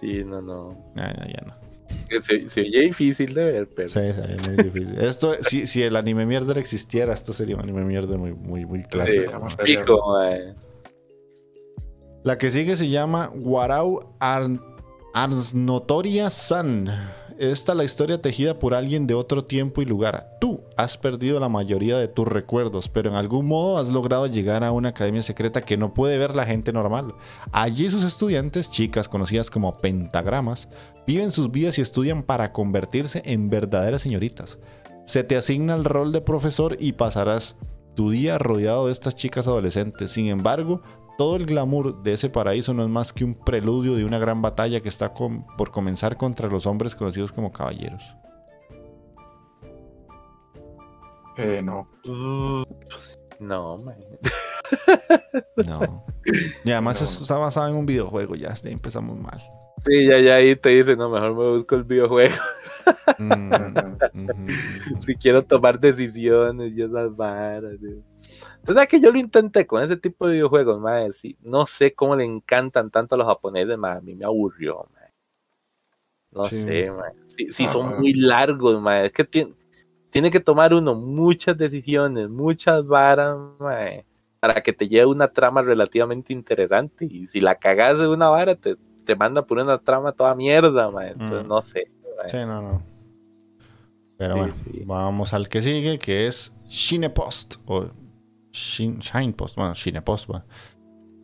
[0.00, 0.92] Sí, no, no.
[0.96, 1.66] Ya, ya, ya no.
[2.22, 3.88] Se, se oye difícil de ver, pero.
[3.88, 4.98] Sí, sí, es muy difícil.
[4.98, 8.80] Esto, si, si el anime mierda existiera, esto sería un anime mierda muy, muy, muy
[8.82, 9.34] Sí, clásico.
[9.34, 10.54] a fijo, mae.
[12.24, 14.48] La que sigue se llama Warau Ar
[15.14, 16.88] Arsnotoria San.
[17.38, 20.38] Esta es la historia tejida por alguien de otro tiempo y lugar.
[20.40, 24.64] Tú has perdido la mayoría de tus recuerdos, pero en algún modo has logrado llegar
[24.64, 27.14] a una academia secreta que no puede ver la gente normal.
[27.52, 30.70] Allí sus estudiantes, chicas conocidas como pentagramas,
[31.06, 34.58] viven sus vidas y estudian para convertirse en verdaderas señoritas.
[35.04, 37.56] Se te asigna el rol de profesor y pasarás
[37.96, 40.10] tu día rodeado de estas chicas adolescentes.
[40.10, 40.80] Sin embargo,
[41.18, 44.42] todo el glamour de ese paraíso no es más que un preludio de una gran
[44.42, 48.02] batalla que está por comenzar contra los hombres conocidos como caballeros.
[51.36, 51.88] Eh, no.
[53.40, 53.96] No, mae.
[55.66, 56.04] No.
[56.64, 57.22] Y además No, es- no.
[57.22, 59.40] está basado en un videojuego, ya empezamos mal.
[59.84, 62.34] Sí, ya, ya ahí te dice, no, mejor me busco el videojuego.
[63.18, 63.52] Mm,
[65.00, 67.72] si quiero tomar decisiones y esas varas.
[67.80, 68.02] tío.
[68.68, 71.12] Entonces, que yo lo intenté con ese tipo de videojuegos, madre.
[71.12, 73.98] Sí, no sé cómo le encantan tanto a los japoneses, madre.
[73.98, 75.12] A mí me aburrió, madre.
[76.32, 76.56] No Sí.
[76.62, 77.12] sé, madre.
[77.28, 77.98] Sí, sí Ah, son madre.
[78.00, 79.06] muy largos, madre.
[79.06, 79.54] Es que tiene,
[80.10, 84.04] tiene que tomar uno muchas decisiones, muchas varas, madre,
[84.40, 87.04] para que te lleve una trama relativamente interesante.
[87.06, 90.90] Y si la cagas de una vara, te, te manda por una trama toda mierda,
[90.90, 91.10] madre.
[91.12, 91.48] Entonces, Mm.
[91.48, 91.90] no sé.
[92.16, 92.30] madre.
[92.30, 92.82] Sí, no, no.
[94.18, 94.54] Pero Sí, bueno,
[94.86, 97.56] vamos al que sigue, que es Shine Post.
[97.66, 97.86] O
[98.56, 99.56] Shin- Shine Post.
[99.56, 100.30] Bueno, Shine Post.
[100.30, 100.44] va.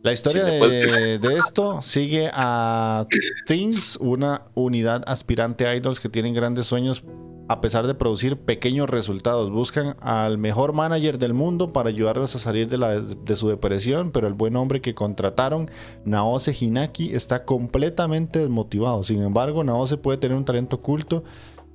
[0.03, 3.07] La historia de, de esto sigue a
[3.47, 7.05] Teens, una unidad aspirante a idols que tienen grandes sueños
[7.47, 9.49] a pesar de producir pequeños resultados.
[9.49, 14.11] Buscan al mejor manager del mundo para ayudarlos a salir de, la, de su depresión,
[14.11, 15.71] pero el buen hombre que contrataron,
[16.03, 19.03] Naose Hinaki, está completamente desmotivado.
[19.03, 21.23] Sin embargo, Naose puede tener un talento oculto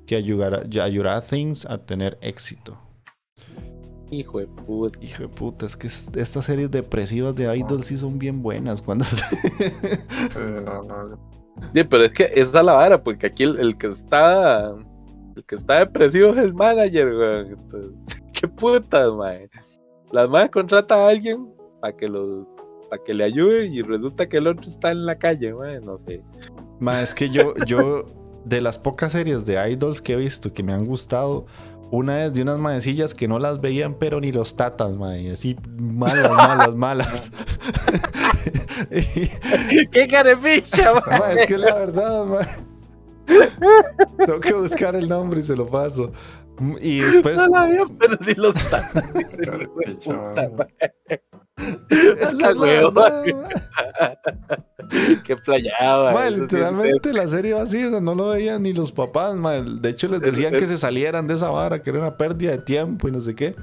[0.07, 2.79] que ayudará a Things a tener éxito.
[4.11, 4.99] Hijo de puta.
[5.05, 8.81] Hijo de puta, es que es- estas series depresivas de Idol sí son bien buenas.
[8.83, 9.05] Cuando...
[10.65, 11.19] No, no,
[11.75, 14.71] Sí, pero es que esa es la vara, porque aquí el, el que está.
[15.35, 17.47] El que está depresivo es el manager, weón.
[17.49, 19.51] Entonces, qué putas, mae.
[20.13, 21.49] Las madres contrata a alguien
[21.81, 22.47] para que lo.
[22.89, 25.81] para que le ayude y resulta que el otro está en la calle, mae.
[25.81, 26.23] No sé.
[26.79, 28.05] Ma, es que yo, yo,
[28.45, 31.47] de las pocas series de idols que he visto que me han gustado,
[31.91, 35.31] una es de unas maecillas que no las veían, pero ni los tatas, ma, y
[35.31, 37.33] así malas, malas, malas.
[38.91, 41.43] Y- ¡Qué carepicha, mae!
[41.43, 42.41] es que la verdad, ma.
[44.25, 46.13] Tengo que buscar el nombre y se lo paso.
[46.81, 47.91] Y después, No la los
[50.07, 50.51] mae.
[50.51, 50.85] mae.
[52.21, 53.23] es que la.
[55.25, 55.37] Qué
[56.15, 59.37] Ma, es literalmente la serie va así, o sea, no lo veían ni los papás,
[59.37, 59.53] ma.
[59.53, 62.59] De hecho, les decían que se salieran de esa vara, que era una pérdida de
[62.59, 63.55] tiempo y no sé qué.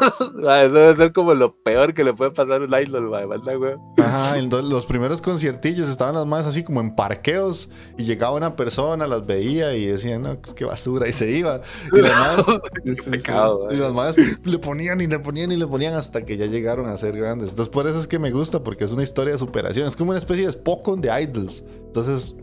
[0.34, 3.26] Debe ser como lo peor que le puede pasar a un idol, mae.
[3.26, 3.80] Weón.
[3.98, 8.56] Ajá, entonces los primeros conciertillos estaban las más así como en parqueos y llegaba una
[8.56, 11.60] persona, las veía y decían, no, qué basura, y se iba.
[11.92, 12.12] Y las
[12.46, 13.10] más, Sí, sí, sí.
[13.10, 16.46] Pecado, y las más le ponían y le ponían y le ponían hasta que ya
[16.46, 17.50] llegaron a ser grandes.
[17.50, 19.86] Entonces por eso es que me gusta, porque es una historia de superación.
[19.88, 21.64] Es como una especie de Spokon de idols.
[21.86, 22.34] Entonces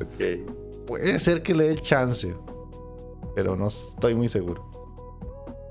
[0.00, 0.86] Ok.
[0.86, 2.34] puede ser que le dé chance,
[3.34, 4.64] pero no estoy muy seguro.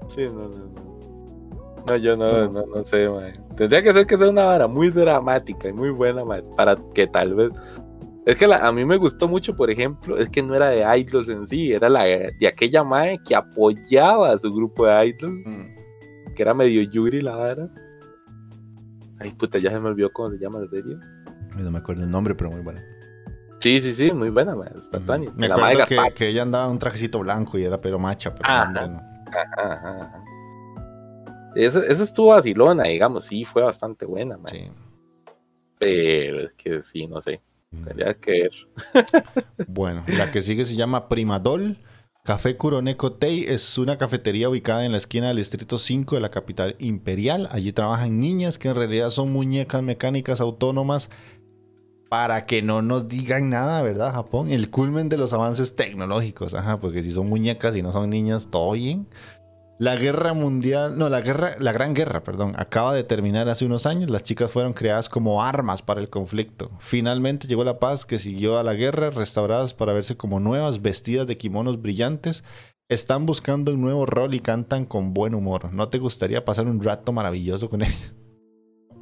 [0.07, 0.86] Sí, no, no, no.
[1.87, 3.33] No, yo no, no, no sé, mae.
[3.55, 7.07] Tendría que ser que sea una vara muy dramática y muy buena, mae, para que
[7.07, 7.51] tal vez.
[8.25, 10.99] Es que la- a mí me gustó mucho, por ejemplo, es que no era de
[10.99, 15.45] idols en sí, era la de aquella mae que apoyaba a su grupo de idols,
[16.35, 17.69] que era medio Yuri la vara.
[19.19, 20.95] Ay, puta, ya se me olvidó cómo se llama la serie.
[21.57, 22.81] No me acuerdo el nombre, pero muy bueno.
[23.59, 24.69] Sí, sí, sí, muy buena, mae.
[24.77, 25.29] Está Tony.
[25.35, 28.35] Me La acuerdo que, que ella andaba en un trajecito blanco y era pero macha,
[28.35, 28.71] pero Ajá.
[28.71, 29.31] no, hombre, no.
[29.31, 30.23] Ajá, ajá, ajá.
[31.57, 34.51] Esa, esa estuvo vacilona, digamos, sí, fue bastante buena, mae.
[34.51, 34.71] Sí.
[35.79, 37.41] Pero es que sí, no sé.
[37.71, 38.51] Tendría que ver.
[39.67, 41.77] Bueno, la que sigue se llama Primadol.
[42.23, 46.29] Café Kuroneko Tei es una cafetería ubicada en la esquina del distrito 5 de la
[46.29, 47.47] capital imperial.
[47.51, 51.09] Allí trabajan niñas que en realidad son muñecas mecánicas autónomas
[52.09, 54.49] para que no nos digan nada, ¿verdad, Japón?
[54.49, 58.49] El culmen de los avances tecnológicos, ajá, porque si son muñecas y no son niñas,
[58.49, 59.07] todo bien.
[59.79, 63.85] La guerra mundial, no, la guerra, la gran guerra, perdón, acaba de terminar hace unos
[63.85, 64.09] años.
[64.09, 66.71] Las chicas fueron creadas como armas para el conflicto.
[66.79, 71.27] Finalmente llegó la paz que siguió a la guerra, restauradas para verse como nuevas, vestidas
[71.27, 72.43] de kimonos brillantes.
[72.89, 75.71] Están buscando un nuevo rol y cantan con buen humor.
[75.71, 78.15] ¿No te gustaría pasar un rato maravilloso con ellas?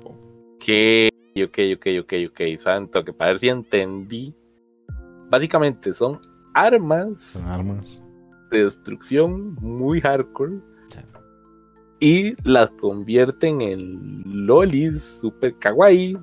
[0.04, 0.68] Ok,
[1.42, 4.36] ok, ok, ok, ok, santo, que para ver si entendí.
[5.30, 6.20] Básicamente son
[6.54, 8.02] armas Son armas.
[8.52, 10.60] De destrucción muy hardcore
[12.00, 16.18] y las convierten en lolis super kawaii.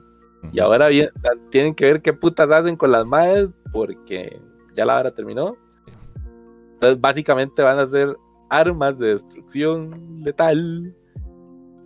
[0.52, 1.08] Y ahora bien,
[1.50, 4.40] tienen que ver qué putas hacen con las madres porque
[4.74, 5.56] ya la hora terminó.
[6.74, 8.16] Entonces, básicamente van a ser
[8.50, 10.94] armas de destrucción letal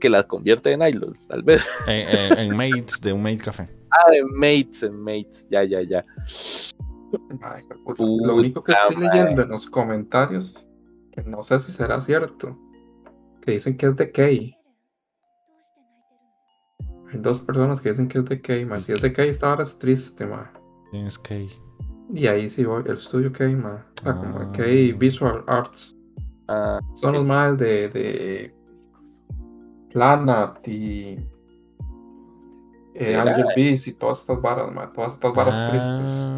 [0.00, 1.66] que las convierten en idols, tal vez.
[1.86, 3.68] En, en- en Mates, de un Mate Café.
[3.90, 6.04] Ah, en mates, en mates, ya, ya, ya.
[7.42, 7.62] Ay.
[7.98, 10.66] Lo único que estoy leyendo en los comentarios,
[11.12, 12.58] que no sé si será cierto,
[13.42, 14.56] que dicen que es de Kay.
[17.12, 18.80] Hay dos personas que dicen que es de Kay, ma.
[18.80, 20.52] Si es de Kay, esta hora es triste, ma.
[20.90, 21.48] Tienes que
[22.12, 23.86] Y ahí sí voy, el estudio Kay, ma.
[23.98, 24.52] O sea, como Ah.
[24.52, 25.96] Kay Visual Arts.
[26.48, 28.54] Ah, Son los más de, de
[29.90, 31.18] Planat y
[32.94, 34.92] eh, Sí, Angel Beats y todas estas varas, ma.
[34.92, 36.32] Todas estas varas tristes.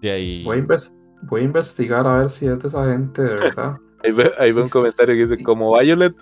[0.00, 0.44] De ahí.
[0.44, 3.76] Voy a, inves- voy a investigar a ver si es de esa gente de verdad.
[4.04, 6.14] ahí ve, ahí ve un comentario que dice como Violet,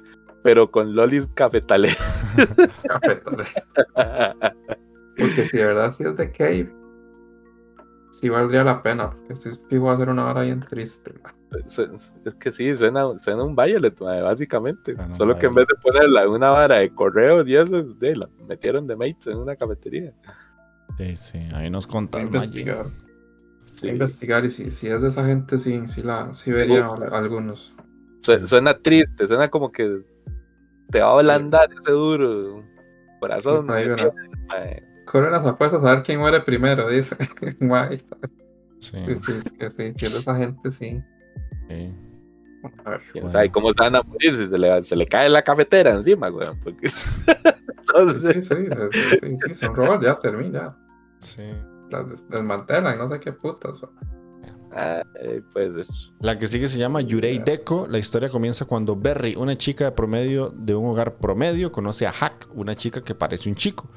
[0.43, 1.97] pero con lolis cafetales.
[2.89, 3.53] Cafetales.
[5.17, 6.73] Porque si de verdad sí es de Cave,
[8.11, 9.11] sí valdría la pena.
[9.11, 11.15] Porque si fijo va a ser una hora bien triste.
[11.67, 14.95] es que sí, suena, suena un Violet, básicamente.
[14.95, 18.15] Suena Solo que en vez de ponerla en una vara de correo y eso, sí,
[18.15, 20.13] la metieron de mates en una cafetería.
[20.97, 21.39] Sí, sí.
[21.55, 22.03] Ahí nos Voy
[23.81, 23.89] Sí.
[23.89, 27.19] a investigar y si, si es de esa gente, sí, sí, la, sí vería a-
[27.19, 27.75] algunos.
[28.21, 30.03] Su- Suena triste, suena como que
[30.91, 32.65] te va a ablandar ese duro
[33.21, 33.67] corazón.
[33.69, 34.83] Sí.
[35.05, 37.17] Corren las apuestas a ver quién muere primero, dice.
[37.61, 37.99] Guay.
[37.99, 38.07] Sí,
[38.81, 39.41] Sí, sí,
[39.77, 41.03] sí, si es de esa gente, sí.
[41.69, 41.95] sí.
[42.85, 43.01] A ver.
[43.13, 43.31] ¿Quién Bueno.
[43.31, 46.29] sabe cómo se van a morir si se le, se le cae la cafetera encima,
[46.31, 46.59] weón?
[46.61, 46.89] Porque...
[46.91, 47.11] Sí,
[47.79, 50.77] Entonces, sí, sí, sí, sí, sí, son robots, ya termina.
[51.21, 51.43] Sí.
[51.91, 53.79] Las des- desmantelan, no sé qué putas.
[54.73, 55.95] Ay, puede ser.
[56.21, 57.87] La que sigue se llama Yurei Deko.
[57.89, 62.13] La historia comienza cuando Berry, una chica de promedio de un hogar promedio, conoce a
[62.13, 63.89] Hack, una chica que parece un chico.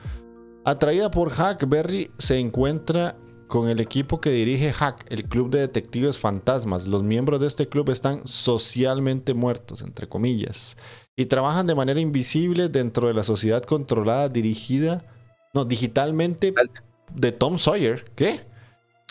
[0.63, 5.59] Atraída por Hack, Berry se encuentra con el equipo que dirige Hack, el club de
[5.59, 6.87] detectives fantasmas.
[6.87, 10.77] Los miembros de este club están socialmente muertos, entre comillas,
[11.17, 15.03] y trabajan de manera invisible dentro de la sociedad controlada, dirigida,
[15.53, 16.53] no, digitalmente
[17.15, 18.05] de Tom Sawyer.
[18.15, 18.41] ¿Qué?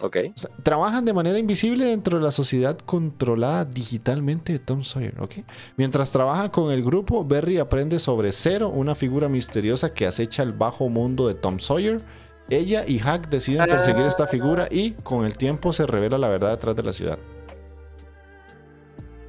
[0.03, 0.17] Ok.
[0.35, 5.21] O sea, trabajan de manera invisible dentro de la sociedad controlada digitalmente de Tom Sawyer,
[5.21, 5.35] ¿ok?
[5.77, 10.53] Mientras trabaja con el grupo, Berry aprende sobre Zero, una figura misteriosa que acecha el
[10.53, 12.01] bajo mundo de Tom Sawyer.
[12.49, 16.51] Ella y Hack deciden perseguir esta figura y con el tiempo se revela la verdad
[16.51, 17.19] detrás de la ciudad.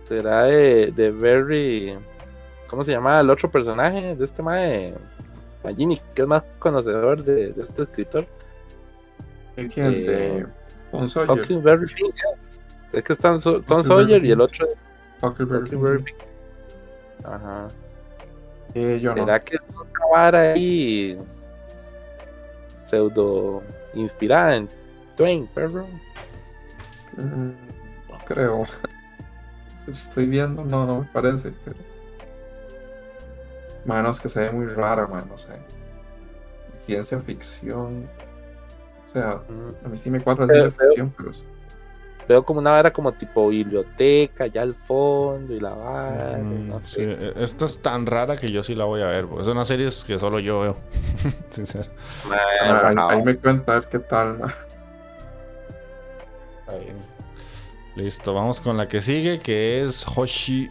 [0.07, 1.97] Será de, de Barry.
[2.67, 4.93] ¿Cómo se llama el otro personaje de este mae?
[5.63, 8.25] Magini, que es más conocedor de, de este escritor.
[9.57, 10.47] El Eh, de
[10.91, 11.31] Tom Sawyer.
[11.41, 12.11] Huckleberry Finn.
[12.93, 14.67] Es que están So- Tom Sawyer y el otro
[15.21, 16.15] Huckleberry Huckleberry Finn.
[17.23, 17.67] Ajá.
[18.73, 19.23] Eh, yo no.
[19.25, 21.17] ¿Será que es una vara ahí
[22.85, 23.61] pseudo
[23.93, 24.69] inspirada en
[25.15, 25.85] Twain, perro?
[27.17, 27.51] Mm,
[28.09, 28.65] No creo.
[29.87, 31.77] Estoy viendo, no, no me parece, pero.
[33.85, 35.53] Manos que se ve muy rara, man, no sé.
[36.75, 38.07] Ciencia ficción.
[39.11, 41.31] O sea, Mm, a mí sí me cuadra Pero- ciencia ficción, pero.
[42.29, 46.81] Veo como una vara como tipo biblioteca, ya al fondo y la vara, Mm, no
[46.81, 47.03] sí, sé.
[47.11, 49.25] e- esta es tan rara que yo sí la voy a ver.
[49.25, 50.77] porque Es una serie que solo yo veo.
[51.49, 51.89] Sincero.
[52.31, 54.51] Ah, ahí, me cuenta a ver qué tal, man.
[56.67, 56.93] Ahí.
[57.95, 60.69] Listo, vamos con la que sigue, que es Hoshi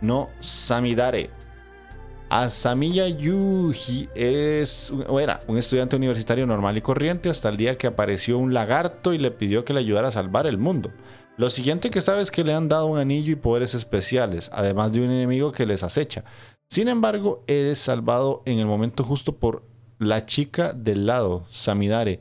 [0.00, 1.30] no Samidare.
[2.32, 4.90] Asamiya Yuji es,
[5.20, 9.18] era un estudiante universitario normal y corriente hasta el día que apareció un lagarto y
[9.18, 10.90] le pidió que le ayudara a salvar el mundo.
[11.36, 14.94] Lo siguiente que sabe es que le han dado un anillo y poderes especiales, además
[14.94, 16.24] de un enemigo que les acecha.
[16.70, 19.64] Sin embargo, es salvado en el momento justo por
[19.98, 22.20] la chica del lado, Samidare,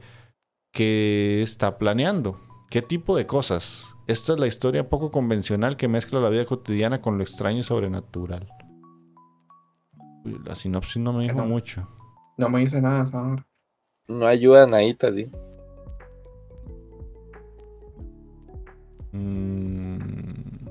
[0.74, 2.38] que está planeando.
[2.70, 3.86] ¿Qué tipo de cosas?
[4.08, 7.64] Esta es la historia poco convencional que mezcla la vida cotidiana con lo extraño y
[7.64, 8.50] sobrenatural.
[10.24, 11.46] La sinopsis no me dijo No.
[11.46, 11.88] mucho.
[12.38, 13.42] No me dice nada, ¿sabes?
[14.08, 15.30] No ayuda nadita, sí.
[19.12, 20.68] Mm,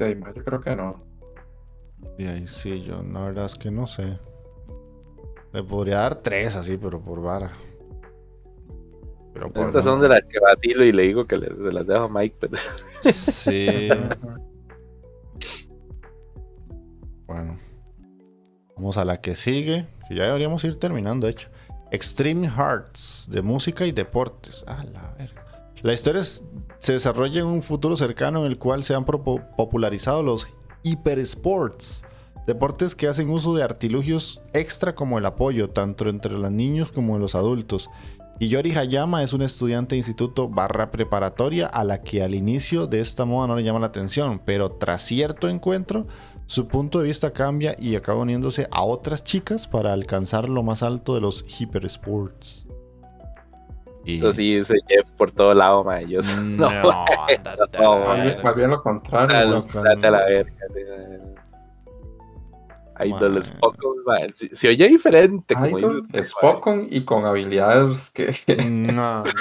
[0.00, 1.02] Sí, man, yo creo que no.
[2.18, 4.18] y ahí sí, yo la verdad es que no sé.
[5.52, 7.52] Le podría dar tres así, pero por vara.
[9.32, 9.92] Pero por Estas no.
[9.92, 12.36] son de las que vacilo y le digo que le- se las dejo a Mike,
[12.40, 12.56] pero
[13.12, 13.88] Sí.
[18.92, 19.86] A la que sigue.
[20.08, 21.48] Que ya deberíamos ir terminando, de hecho.
[21.90, 24.64] Extreme Hearts, de música y deportes.
[24.66, 24.84] Ah,
[25.82, 30.48] la historia se desarrolla en un futuro cercano en el cual se han popularizado los
[30.82, 32.04] hypersports.
[32.46, 37.18] Deportes que hacen uso de artilugios extra como el apoyo, tanto entre los niños como
[37.18, 37.90] los adultos.
[38.38, 42.86] Y Yori Hayama es una estudiante de instituto barra preparatoria a la que al inicio
[42.86, 46.06] de esta moda no le llama la atención, pero tras cierto encuentro,
[46.46, 50.82] su punto de vista cambia y acaba uniéndose a otras chicas para alcanzar lo más
[50.82, 52.66] alto de los hypersports.
[54.04, 54.18] Y...
[54.18, 56.06] eso sí, ese Jeff por todo lado, mae.
[56.06, 57.06] Yo No, no,
[57.80, 60.52] no, Más bien, lo contrario, date a la verga.
[64.06, 64.32] mae.
[64.34, 66.06] Si, si oye diferente, Idol.
[66.40, 68.34] Pokémon y con habilidades que
[68.70, 69.32] No, no.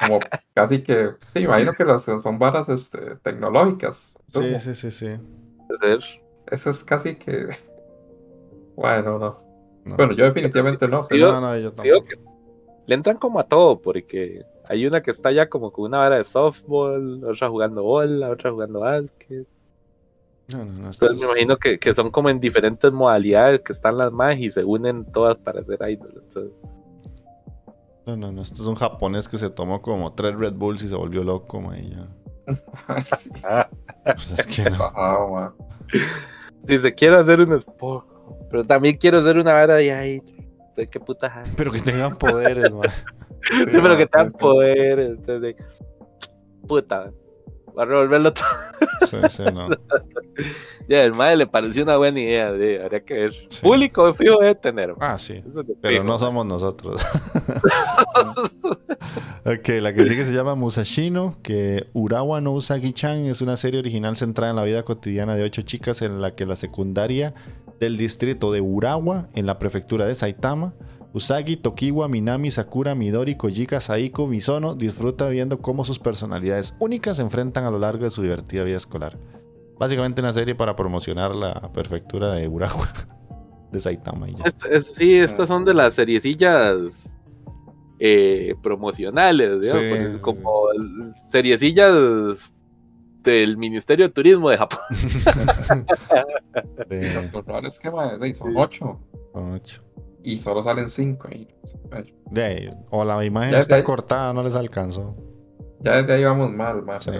[0.00, 0.20] como
[0.54, 4.16] casi que sí, imagino que las son varas este, tecnológicas.
[4.32, 5.16] Sí, sí, sí, sí.
[5.68, 6.21] Puede ser.
[6.52, 7.48] Eso es casi que
[8.76, 9.42] bueno, no.
[9.84, 9.96] No.
[9.96, 12.04] Bueno, yo definitivamente no, pero no, no, yo tampoco.
[12.04, 12.14] que
[12.86, 16.18] le entran como a todo, porque hay una que está ya como con una vara
[16.18, 19.46] de softball, otra jugando bola, otra jugando básquet.
[20.48, 23.98] No, no, no, Entonces me imagino que, que son como en diferentes modalidades que están
[23.98, 26.22] las más y se unen todas para hacer idol.
[26.22, 26.52] Entonces,
[28.06, 28.42] No, no, no.
[28.42, 31.60] Esto es un japonés que se tomó como tres Red Bulls y se volvió loco,
[31.60, 32.08] ma, y ya.
[33.02, 33.30] sí,
[34.04, 35.54] Pues es que no.
[36.64, 38.06] Dice, quiero hacer un sport,
[38.50, 40.22] pero también quiero hacer una vara de ahí.
[40.90, 41.48] ¿Qué puta jala?
[41.56, 42.88] Pero que tengan poderes, man.
[43.42, 44.38] Sí, pero que tengan Sí, sí.
[44.38, 44.98] poder.
[45.00, 45.56] Entonces,
[46.68, 47.10] puta,
[47.76, 48.46] va a revolverlo todo.
[49.08, 49.68] Sí, sí, no.
[50.88, 53.32] Ya, el madre le pareció una buena idea, de, habría que ver.
[53.32, 53.60] Sí.
[53.62, 54.94] Público fijo debe tener.
[54.98, 55.34] Ah, sí.
[55.34, 55.44] Es
[55.80, 56.04] Pero fijo.
[56.04, 57.00] no somos nosotros.
[59.44, 64.16] ok, la que sigue se llama Musashino, que Urawa no Usagi-chan es una serie original
[64.16, 67.34] centrada en la vida cotidiana de ocho chicas en la que la secundaria
[67.78, 70.74] del distrito de Urawa, en la prefectura de Saitama,
[71.14, 77.22] Usagi, Tokiwa, Minami, Sakura, Midori, Kojika, Saiko, Misono disfruta viendo cómo sus personalidades únicas se
[77.22, 79.18] enfrentan a lo largo de su divertida vida escolar.
[79.78, 82.88] Básicamente una serie para promocionar la perfectura de Urawa,
[83.72, 84.44] de Saitama y ya.
[84.44, 86.76] Es- es- sí, estas son de las seriecillas
[87.98, 90.62] eh, promocionales, digamos, Sí, pues, como
[91.30, 92.52] seriecillas
[93.22, 94.80] del Ministerio de Turismo de Japón.
[96.88, 98.98] De Lo raro es que son 8
[99.34, 99.82] ocho.
[100.24, 101.28] Y solo salen 5.
[101.32, 101.48] Y,
[102.30, 105.16] De ahí, o la imagen Ya está cortada, no les alcanzó.
[105.80, 107.10] ya desde ahí vamos mal, mae, Sí.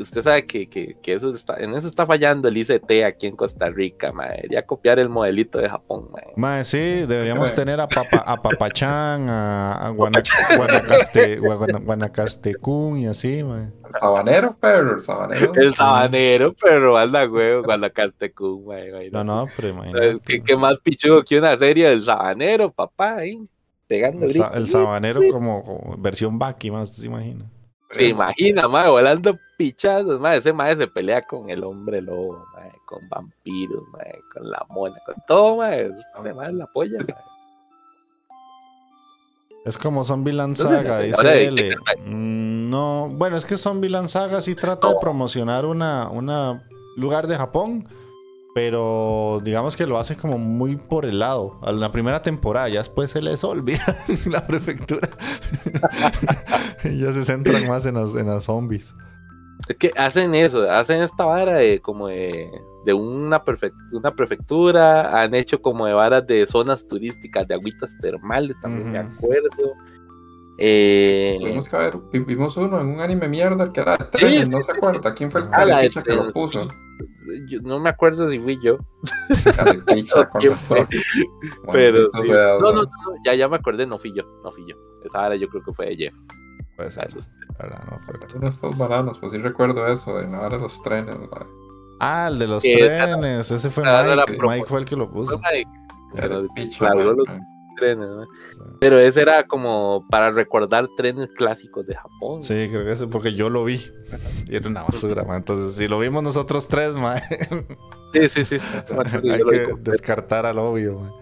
[0.00, 3.36] Usted sabe que, que, que eso está, en eso está fallando el ICT aquí en
[3.36, 4.36] Costa Rica, mae.
[4.36, 6.32] Debería copiar el modelito de Japón, mae.
[6.36, 10.22] Mae, sí, deberíamos tener a, Papa, a Papachán, a, a Guana-
[10.56, 13.64] Guanacaste, Guana- Guanacastecún y así, mae.
[13.86, 15.52] El sabanero, pero el sabanero.
[15.54, 18.92] El sabanero, pero anda, güey, Guanacastecún, mae.
[18.92, 20.24] mae, No, no, pero ¿Sabes imagínate.
[20.24, 23.16] ¿Qué, qué más pichudo que una serie del sabanero, papá?
[23.16, 23.38] ahí,
[23.86, 24.56] Pegando El, sa- gritos.
[24.56, 27.44] el sabanero como, como versión Baki, más se imagina.
[27.94, 30.38] Se imagina, mae, volando pichazos, mae.
[30.38, 34.96] Ese mae se pelea con el hombre lobo, mae, con vampiros, mae, con la mona,
[35.06, 35.90] con todo, mae.
[36.18, 37.16] Ese mae la polla, mae.
[39.64, 41.76] Es como Zombieland Saga, dice de- L.
[42.04, 46.62] Mm, No, bueno, es que Zombieland Saga sí trata de promocionar una, una
[46.96, 47.88] lugar de Japón,
[48.54, 51.58] pero digamos que lo hace como muy por el lado.
[51.62, 53.84] A la primera temporada, ya después se les olvida
[54.30, 55.08] la prefectura.
[56.84, 58.94] Y ya se centran más en los, en los zombies.
[59.68, 62.50] Es que hacen eso, hacen esta vara de como de,
[62.84, 67.90] de una, perfec- una prefectura, han hecho como de varas de zonas turísticas, de agüitas
[68.00, 69.08] termales, también me Ujú.
[69.16, 69.74] acuerdo.
[70.58, 74.44] Eh, Tuvimos que ver, vi- vimos uno en un anime mierda que era de trenes,
[74.46, 75.14] sí, no se acuerda.
[75.14, 76.68] ¿Quién fue el Ah, de que lo puso?
[77.46, 78.78] Yo no me acuerdo si fui yo,
[79.56, 80.86] Carepicha, con ¿Quién fue?
[81.72, 82.30] pero sí.
[82.30, 82.82] no, no, ¿no?
[82.82, 82.88] no,
[83.24, 84.76] ya, ya me acordé, no fui yo, no fui yo.
[85.04, 86.14] Esa vara yo creo que fue de Jeff.
[86.76, 87.08] Puede ser,
[87.58, 87.84] ¿verdad?
[87.90, 88.00] No.
[88.34, 91.16] Uno de estos bananos, pues sí recuerdo eso, de nada de los trenes.
[92.00, 93.50] Ah, el de los trenes.
[93.50, 94.38] Ese fue la Mike.
[94.42, 95.40] Mike fue el que lo puso.
[96.14, 97.40] Pero mae, los mae.
[97.76, 98.24] Trenes, ¿no?
[98.24, 98.60] Sí.
[98.80, 102.42] Pero ese era como para recordar trenes clásicos de Japón.
[102.42, 103.80] Sí, creo que ese porque yo lo vi.
[104.48, 105.38] Y era una basura, man.
[105.38, 107.20] Entonces, si lo vimos nosotros tres, man,
[108.12, 108.56] Sí, sí, sí.
[109.30, 111.12] hay que descartar al obvio, man.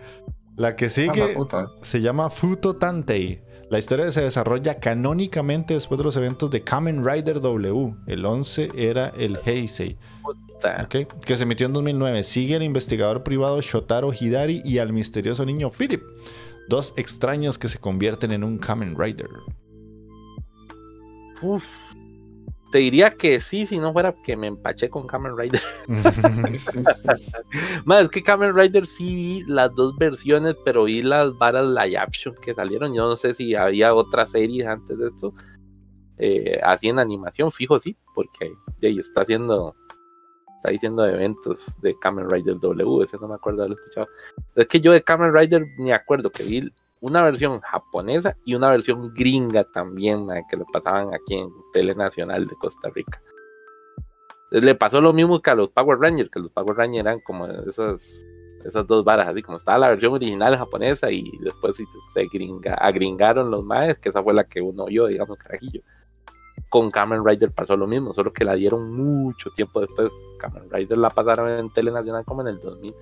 [0.56, 1.68] La que Ah, sigue puta.
[1.80, 3.42] se llama Futo Tantei.
[3.70, 7.94] La historia se desarrolla canónicamente después de los eventos de Kamen Rider W.
[8.06, 9.96] El 11 era el Heisei,
[11.24, 12.22] que se emitió en 2009.
[12.22, 16.02] Sigue al investigador privado Shotaro Hidari y al misterioso niño Philip.
[16.68, 19.28] Dos extraños que se convierten en un Kamen Rider.
[21.42, 21.66] uf.
[22.70, 25.60] Te diría que sí, si no fuera que me empaché con Kamen Rider.
[26.52, 27.08] Sí, sí, sí.
[27.84, 31.98] Más es que Kamen Rider sí vi las dos versiones, pero vi las varas live
[31.98, 32.94] action que salieron.
[32.94, 35.34] Yo no sé si había otras series antes de esto.
[36.16, 38.52] Eh, así en animación, fijo sí, porque
[38.82, 39.74] ahí está haciendo
[40.62, 44.06] está diciendo eventos de Kamen Rider W, ese no me acuerdo haber escuchado.
[44.54, 46.70] Es que yo de Kamen Rider ni acuerdo que vi
[47.00, 52.46] una versión japonesa y una versión gringa también, que lo pasaban aquí en Tele Nacional
[52.46, 53.20] de Costa Rica.
[54.52, 57.46] Le pasó lo mismo que a los Power Rangers, que los Power Rangers eran como
[57.46, 58.24] esas,
[58.64, 61.84] esas dos varas, así como estaba la versión original japonesa y después se,
[62.14, 65.82] se gringa- agringaron los maes, que esa fue la que uno oyó, digamos, carajillo.
[66.72, 70.10] Con Kamen Rider pasó lo mismo, solo que la dieron mucho tiempo después.
[70.38, 72.94] Kamen Rider la pasaron en Tele Nacional como en el 2000.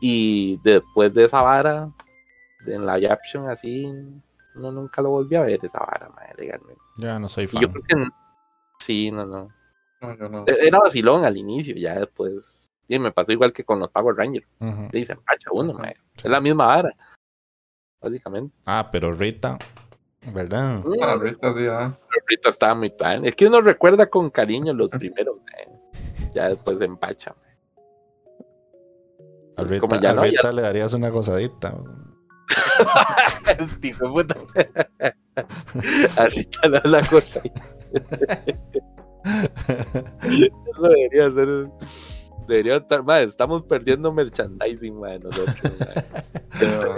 [0.00, 1.90] Y después de esa vara,
[2.66, 3.86] en la action así,
[4.56, 6.80] uno nunca lo volvió a ver esa vara, mae, legalmente.
[6.98, 7.62] Ya no soy Y fan.
[7.62, 8.08] yo creo que
[8.80, 9.48] sí, no, no.
[10.02, 10.44] No, yo no.
[10.46, 12.32] E- Era vacilón al inicio, ya después.
[12.86, 14.46] Y me pasó igual que con los Power Rangers.
[14.60, 14.88] Ujú.
[14.92, 15.96] Y se empacha uno, mae.
[16.16, 16.90] Es la misma vara.
[18.02, 18.54] Básicamente.
[18.66, 19.58] Ah, pero Rita,
[20.32, 20.82] ¿verdad?
[21.02, 21.98] Ah, ahorita sí, ah.
[22.26, 23.24] Rita estaba muy pan.
[23.24, 25.68] Es que uno recuerda con cariño los primeros, mae.
[26.32, 27.54] Ya después se empacha, mae.
[29.56, 31.76] A Rita, Como ya a no, Rita le darías una cosadita.
[33.58, 34.36] Este hijo de puta.
[36.16, 37.40] Ahorita le da la cosa.
[40.24, 41.68] Eso debería ser.
[42.46, 46.04] Debería estar, madre, estamos perdiendo merchandising, madre, nosotros, madre.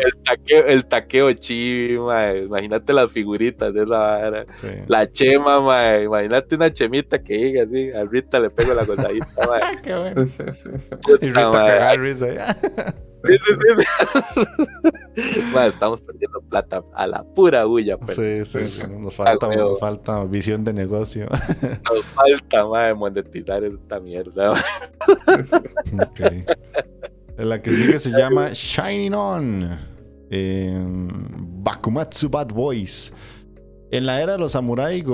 [0.05, 2.45] El taqueo, el taqueo chibi, madre.
[2.45, 4.47] Imagínate las figuritas de esa vara.
[4.57, 4.69] Sí.
[4.87, 6.05] La chema, madre.
[6.05, 7.91] Imagínate una chemita que diga así.
[7.93, 9.81] A Rita le pego la cosadita, madre.
[9.83, 10.27] Qué bueno.
[10.27, 10.95] Sí, sí, sí, sí.
[11.23, 12.27] Y Rita cagada risa.
[13.27, 14.21] Sí, sí, sí.
[15.53, 18.83] Madre, estamos perdiendo plata a la pura bulla, pero Sí, sí, sí.
[18.87, 21.27] Nos falta, nos falta visión de negocio.
[21.29, 24.51] nos falta, madre, monetizar esta mierda.
[24.51, 24.63] madre.
[25.95, 26.21] Ok.
[27.39, 29.79] La que sigue se llama Shining On.
[30.31, 30.75] Eh,
[31.67, 33.13] Bakumatsu Bad Boys.
[33.91, 35.05] En la era de los samuráis,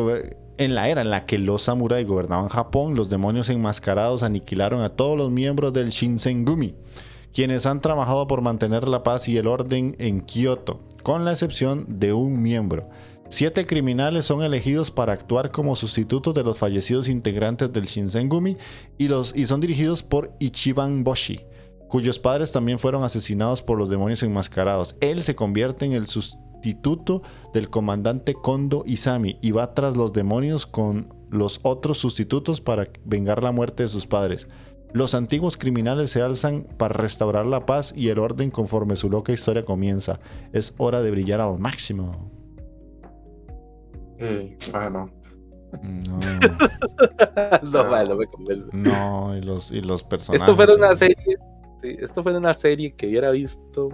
[0.58, 4.90] en la era en la que los samuráis gobernaban Japón, los demonios enmascarados aniquilaron a
[4.90, 6.74] todos los miembros del Shinsengumi,
[7.32, 11.86] quienes han trabajado por mantener la paz y el orden en Kioto, con la excepción
[11.88, 12.88] de un miembro.
[13.32, 18.58] Siete criminales son elegidos para actuar como sustitutos de los fallecidos integrantes del Shinsengumi
[18.98, 19.08] y,
[19.46, 21.40] son dirigidos por Ichiban Boshi,
[21.88, 24.96] cuyos padres también fueron asesinados por los demonios enmascarados.
[25.00, 27.22] Él se convierte en el sustituto
[27.54, 33.42] del comandante Kondo Isami y va tras los demonios con los otros sustitutos para vengar
[33.42, 34.46] la muerte de sus padres.
[34.92, 39.32] Los antiguos criminales se alzan para restaurar la paz y el orden conforme su loca
[39.32, 40.20] historia comienza.
[40.52, 42.41] Es hora de brillar al máximo.
[44.72, 45.10] Bueno,
[45.82, 46.18] No,
[47.62, 48.68] no, mae, no me convence.
[48.72, 50.46] no, y los, y los personajes.
[50.48, 51.16] Esto fue una serie.
[51.82, 53.88] sí, esto fue una serie que hubiera visto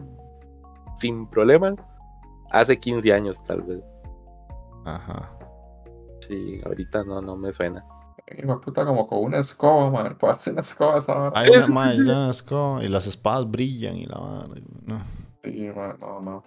[0.97, 1.75] sin problema
[2.51, 3.81] hace 15 años, tal vez.
[4.85, 5.31] Ajá.
[6.27, 7.85] Sí, ahorita no, no me suena.
[8.37, 10.17] hijo de puta, como con una escoba, man.
[10.19, 11.33] Puedo hacer una escoba esa hora.
[11.35, 14.99] Hay una más, ya es como- y las espadas brillan y la y- no.
[15.45, 16.43] Sí, man, no, no.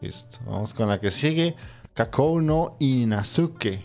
[0.00, 0.38] Listo.
[0.46, 1.54] Vamos con la que sigue.
[1.98, 3.84] Kakou no Inazuke.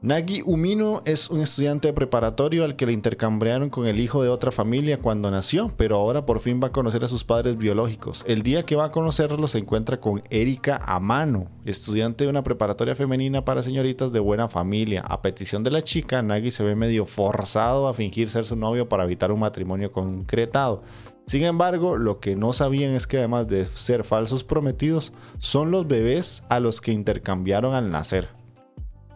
[0.00, 4.30] Nagi Umino es un estudiante de preparatorio al que le intercambiaron con el hijo de
[4.30, 8.24] otra familia cuando nació, pero ahora por fin va a conocer a sus padres biológicos.
[8.26, 12.94] El día que va a conocerlos se encuentra con Erika Amano, estudiante de una preparatoria
[12.94, 15.02] femenina para señoritas de buena familia.
[15.02, 18.88] A petición de la chica, Nagi se ve medio forzado a fingir ser su novio
[18.88, 20.82] para evitar un matrimonio concretado.
[21.26, 25.88] Sin embargo, lo que no sabían es que además de ser falsos prometidos, son los
[25.88, 28.28] bebés a los que intercambiaron al nacer.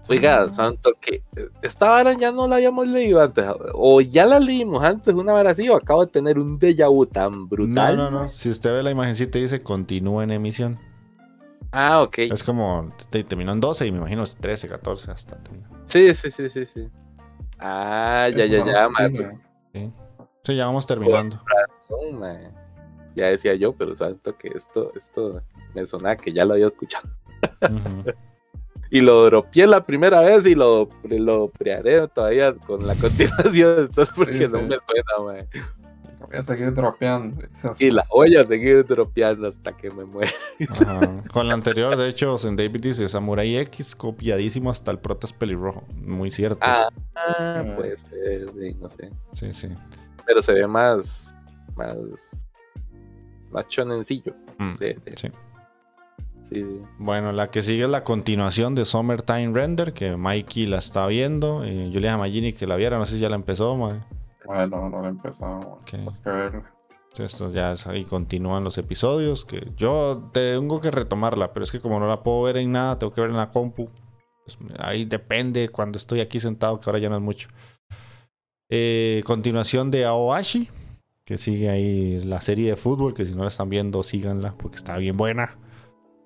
[0.08, 1.22] Oiga, santo, que
[1.62, 5.50] esta vara ya no la habíamos leído antes, o ya la leímos antes, una vara
[5.50, 7.96] así, o acabo de tener un déjà vu tan brutal.
[7.96, 8.28] No, no, no.
[8.28, 10.78] Si usted ve la imagencita dice continúa en emisión.
[11.70, 12.18] Ah, ok.
[12.18, 15.38] Es como te- terminó en 12 y me imagino 13, 14 hasta.
[15.86, 16.88] Sí, sí, sí, sí, sí.
[17.60, 19.30] Ah, ya, ya, ya, sigue.
[20.42, 21.40] Sí, ya vamos terminando.
[22.12, 22.50] Mae.
[23.16, 25.42] Ya decía yo, pero santo que esto, esto
[25.74, 27.08] me sonaba que ya lo había escuchado.
[28.92, 34.12] Y lo dropeé la primera vez y lo, lo prearé todavía con la continuación, entonces
[34.16, 35.48] porque Sí, no me suena, mae.
[36.26, 37.40] Voy a seguir dropeando.
[37.46, 40.30] Esas- Y la voy a seguir dropeando hasta que me muera.
[40.68, 41.22] Ajá.
[41.32, 45.84] Con la anterior, de hecho, en David dice Samurai X, copiadísimo hasta el protas pelirrojo.
[45.94, 46.58] Muy cierto.
[46.62, 49.10] Ah, ah, pues sí, no sé.
[49.34, 49.68] Sí, sí.
[50.26, 51.29] Pero se ve más,
[51.86, 51.96] más,
[53.50, 54.34] más chonencillo.
[54.58, 55.28] Mm, de- de- sí.
[56.50, 56.80] sí, sí.
[56.98, 61.64] Bueno, la que sigue es la continuación de Summertime Render, que Mikey la está viendo.
[61.66, 63.76] Y yo le dije a Magini que la viera, no sé si ya la empezó,
[63.76, 64.00] mae.
[64.44, 65.58] Bueno, no lo he empezado.
[65.60, 65.68] man.
[65.72, 65.84] Ok.
[65.90, 66.62] Tengo que ver.
[67.18, 69.44] Esto ya es ahí continúan los episodios.
[69.44, 72.98] Que yo tengo que retomarla, pero es que como no la puedo ver en nada,
[72.98, 73.88] tengo que ver en la compu.
[74.44, 77.48] Pues, ahí depende cuando estoy aquí sentado, que ahora ya no es mucho.
[78.70, 80.68] Eh, continuación de Aoashi,
[81.30, 84.78] que sigue ahí la serie de fútbol, que si no la están viendo, síganla, porque
[84.78, 85.56] está bien buena.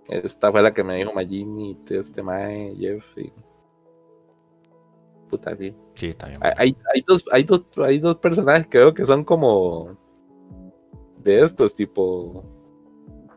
[0.08, 3.04] Esta fue la que me dijo Magini, este mae, Jeff.
[3.18, 3.30] Y...
[5.28, 5.76] Puta, sí.
[5.92, 6.40] Sí, está bien.
[6.56, 6.74] Hay,
[7.06, 9.94] dos, hay, dos, hay dos personajes que veo que son como
[11.18, 12.42] de estos, tipo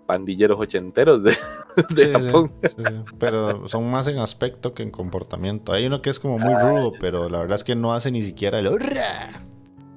[0.06, 1.31] pandilleros ochenteros de,
[1.89, 2.53] de Sí, sí, Japón.
[2.64, 2.84] sí,
[3.19, 5.73] pero son más en aspecto que en comportamiento.
[5.73, 8.22] Hay uno que es como muy rudo, pero la verdad es que no hace ni
[8.22, 9.44] siquiera el hurra.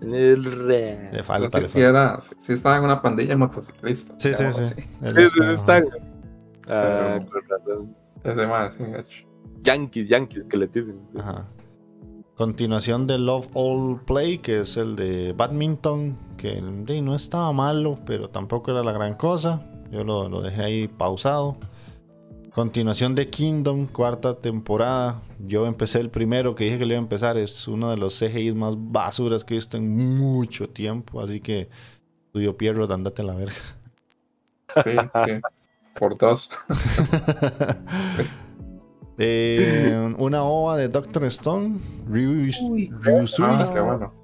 [0.01, 1.89] El re- Le falta, sí falta.
[1.89, 4.17] era, sí estaba en una pandilla de motociclistas.
[4.23, 4.81] Sí, sí, sí.
[5.53, 5.85] está-.
[6.69, 7.97] Ah, con razón.
[8.25, 8.85] Ese más, sí.
[9.63, 10.99] Yankees, Yankees, que le dicen.
[11.19, 11.47] Ajá.
[12.35, 17.99] Continuación de Love All Play, que es el de badminton, que de, no estaba malo,
[18.07, 19.63] pero tampoco era la gran cosa.
[19.91, 21.57] Yo lo, lo dejé ahí pausado.
[22.53, 25.23] Continuación de Kingdom, cuarta temporada.
[25.47, 27.37] Yo empecé el primero que dije que le iba a empezar.
[27.37, 31.21] Es uno de los CGIs más basuras que he visto en mucho tiempo.
[31.21, 31.69] Así que,
[32.33, 33.55] tuyo Pierrot, andate a la verga.
[34.85, 34.91] Sí,
[35.27, 35.33] sí.
[35.99, 36.51] Por dos.
[39.23, 41.79] Eh, una ova de Doctor Stone,
[42.09, 42.51] Ryu,
[43.03, 43.45] Ryusui.
[43.45, 44.15] Ah, qué bueno.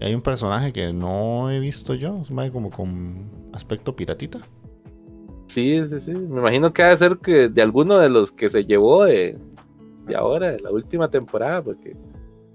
[0.00, 4.38] Y Hay un personaje que no he visto yo, es más como con aspecto piratita.
[5.48, 6.12] Sí, sí, sí.
[6.12, 9.36] Me imagino que ha de ser que de alguno de los que se llevó de,
[10.06, 11.96] de ahora, de la última temporada, porque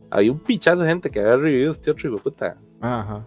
[0.10, 2.56] había un pichazo de gente que había revivido este otro hijo puta.
[2.82, 3.26] Ajá.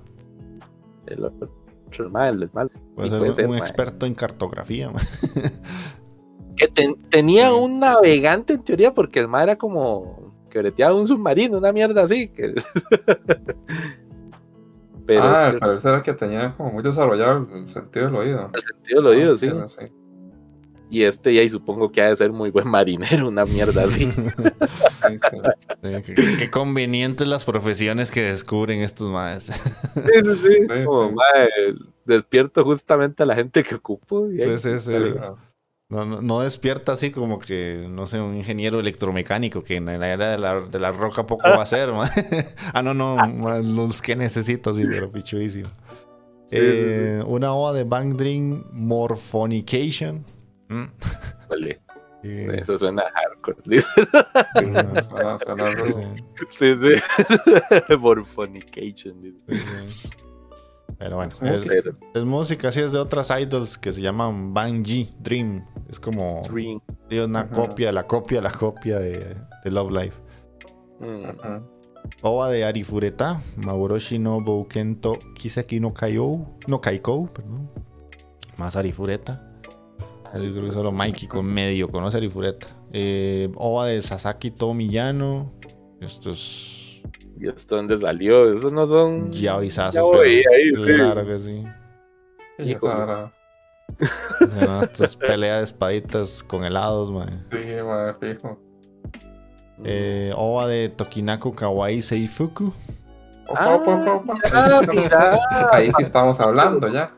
[1.06, 1.50] El otro,
[1.98, 2.70] el mal, el mal.
[2.94, 4.90] Puede ser puede un, ser, un experto en cartografía.
[6.56, 7.54] Que ten- tenía Sí.
[7.54, 12.04] un navegante en teoría, porque el mar era como que breteaba un submarino, una mierda
[12.04, 12.28] así.
[12.28, 12.54] Que...
[15.06, 18.16] Pero ah, es al que parecer era que tenía como muy desarrollado el- sentido del
[18.16, 18.50] oído.
[18.52, 19.36] el sentido del oído, Ah,
[19.68, 19.80] sí.
[19.80, 19.90] era.
[20.88, 24.06] Y este, y ahí supongo que ha de ser muy buen marinero, una mierda así.
[25.06, 25.38] Sí, sí.
[26.04, 29.44] Sí, qué, qué convenientes las profesiones que descubren estos maes.
[29.94, 30.60] Sí, sí, sí.
[30.62, 31.14] Sí, Como, sí.
[31.14, 31.48] mae,
[32.04, 34.28] despierto justamente a la gente que ocupo.
[34.30, 34.92] y ahí- Sí, sí, sí.
[35.88, 40.08] No, no, no despierta así como que, no sé, un ingeniero electromecánico que en la
[40.08, 41.90] era de la, de la roca poco va a ser,
[42.74, 43.16] ah, no, no,
[43.62, 45.68] los que necesito, sí, pero pichudísimo.
[46.46, 50.24] Sí, Eh, Una ova de Bang Dream Morphonication.
[50.68, 50.84] Mm.
[51.48, 51.80] Vale,
[52.24, 53.80] Eh, Eso suena hardcore.
[55.02, 55.38] Suena, suena
[56.50, 57.96] sí, Sí, sí.
[57.98, 59.36] Morphonication.
[60.88, 60.94] Sí, sí.
[60.98, 61.62] Pero bueno, Sí, es,
[62.14, 62.20] sí.
[62.24, 65.64] Música así, es de otras idols que se llaman Bang G Dream.
[65.88, 66.80] Es como Dream.
[67.10, 67.50] sí, una Ajá.
[67.50, 70.20] copia, la copia, la copia de, de Love Life.
[71.00, 71.24] Mm.
[71.26, 71.62] Ajá.
[72.22, 77.68] Ova de Arifureta, Maboroshi no Boukento Kiseki no Kaiou, no Kaikou, perdón.
[78.56, 79.42] Más Arifureta.
[80.34, 82.68] Yo creo que solo Mikey con medio conoce Arifureta.
[82.92, 85.52] Eh, Ova de Sasaki Tomiyano.
[86.00, 86.85] Esto es
[87.38, 88.52] ¿Y esto dónde salió?
[88.52, 89.30] Eso no son.
[89.32, 89.56] Ya
[89.92, 90.74] pero oí ahí, sí.
[90.74, 91.64] claro que sí.
[92.56, 92.92] Sí, Híjole.
[92.94, 93.32] esa era-
[94.40, 97.46] O sea, no, Esto es pelea de espaditas con helados, man.
[97.52, 98.58] Sí, mae, fijo.
[99.84, 102.72] Eh, Ova de Tokinaku Kawaii Seifuku.
[103.48, 104.34] Opa, Ah, opa, opa, opa.
[104.52, 105.38] Ah, mira.
[105.70, 107.12] Ahí sí estamos hablando ya.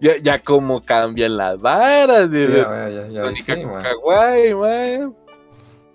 [0.00, 2.22] Ya, ya como cambian las varas.
[2.24, 3.62] Sí, de ya, ya, ya, ya, sí.
[3.62, 5.14] Kawaii, man.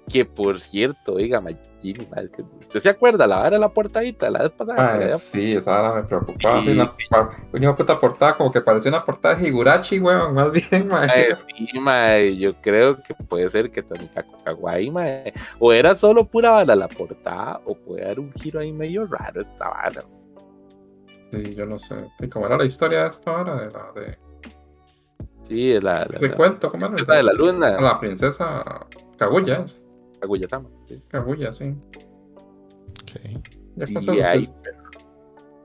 [0.08, 1.42] Que por cierto, oiga,
[1.78, 5.00] Magini, man, que ¿usted se acuerda la de la portadita la vez pasada?
[5.00, 6.64] Que sí, esa hora me preocupaba.
[6.64, 6.72] Sí.
[6.72, 6.94] Una,
[7.54, 11.08] una puta portada, como que parecía una portada de Higurachi, weón, más bien, mae.
[11.08, 16.26] Mae, sí, mae, yo creo que puede ser que Tonikaku Kawaii, mae, o era solo
[16.26, 20.04] pura bala la portada, o puede haber un giro ahí medio raro esta vara.
[21.32, 21.96] Sí, yo no sé.
[22.20, 23.56] ¿Y cómo era la historia de esta hora?
[23.60, 24.18] De la de
[25.48, 26.96] Sí, la, la, ese la- cuento, ¿cómo era?
[26.98, 28.86] esa de la luna, La princesa
[29.18, 29.82] Kaguya, es.
[30.20, 31.02] Kaguya-sama, sí.
[31.08, 31.76] Kaguya, sí.
[33.04, 33.42] Ok.
[33.76, 34.50] Ya Sí, pasó, pues, ahí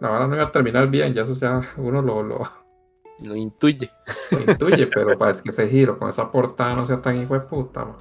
[0.01, 2.41] La vara no iba a terminar bien, ya eso ya uno lo, lo,
[3.25, 3.91] lo intuye.
[4.31, 7.41] lo intuye, pero para que ese giro con esa portada no sea tan hijo de
[7.41, 7.95] puta, mae.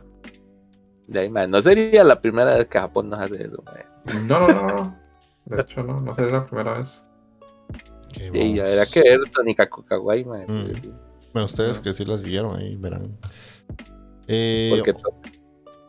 [1.07, 3.85] De ahí, mae, no sería la primera vez que Japón nos hace eso, mae.
[4.27, 4.97] No, no, no, no.
[5.45, 7.03] De hecho, no, no sería la primera vez.
[8.29, 10.45] Ok, Y habrá que ver Tonikaku Kawaii, mae.
[10.47, 10.75] Mm.
[10.81, 10.93] sí,
[11.33, 13.17] Bueno, ustedes que sí las vieron ahí verán.
[14.27, 14.93] Eh, Porque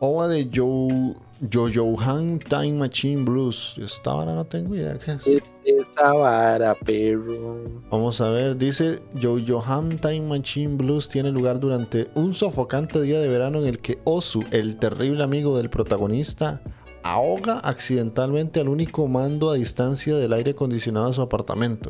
[0.05, 1.15] Ova de Joe,
[1.49, 3.79] Jojohan Time Machine Blues.
[3.81, 5.25] Esta ahora no tengo idea qué es.
[5.25, 7.63] es esa vara, perro.
[7.89, 13.29] Vamos a ver, dice Jojohan Time Machine Blues tiene lugar durante un sofocante día de
[13.29, 16.61] verano en el que Osu, el terrible amigo del protagonista,
[17.03, 21.89] ahoga accidentalmente al único mando a distancia del aire acondicionado de su apartamento.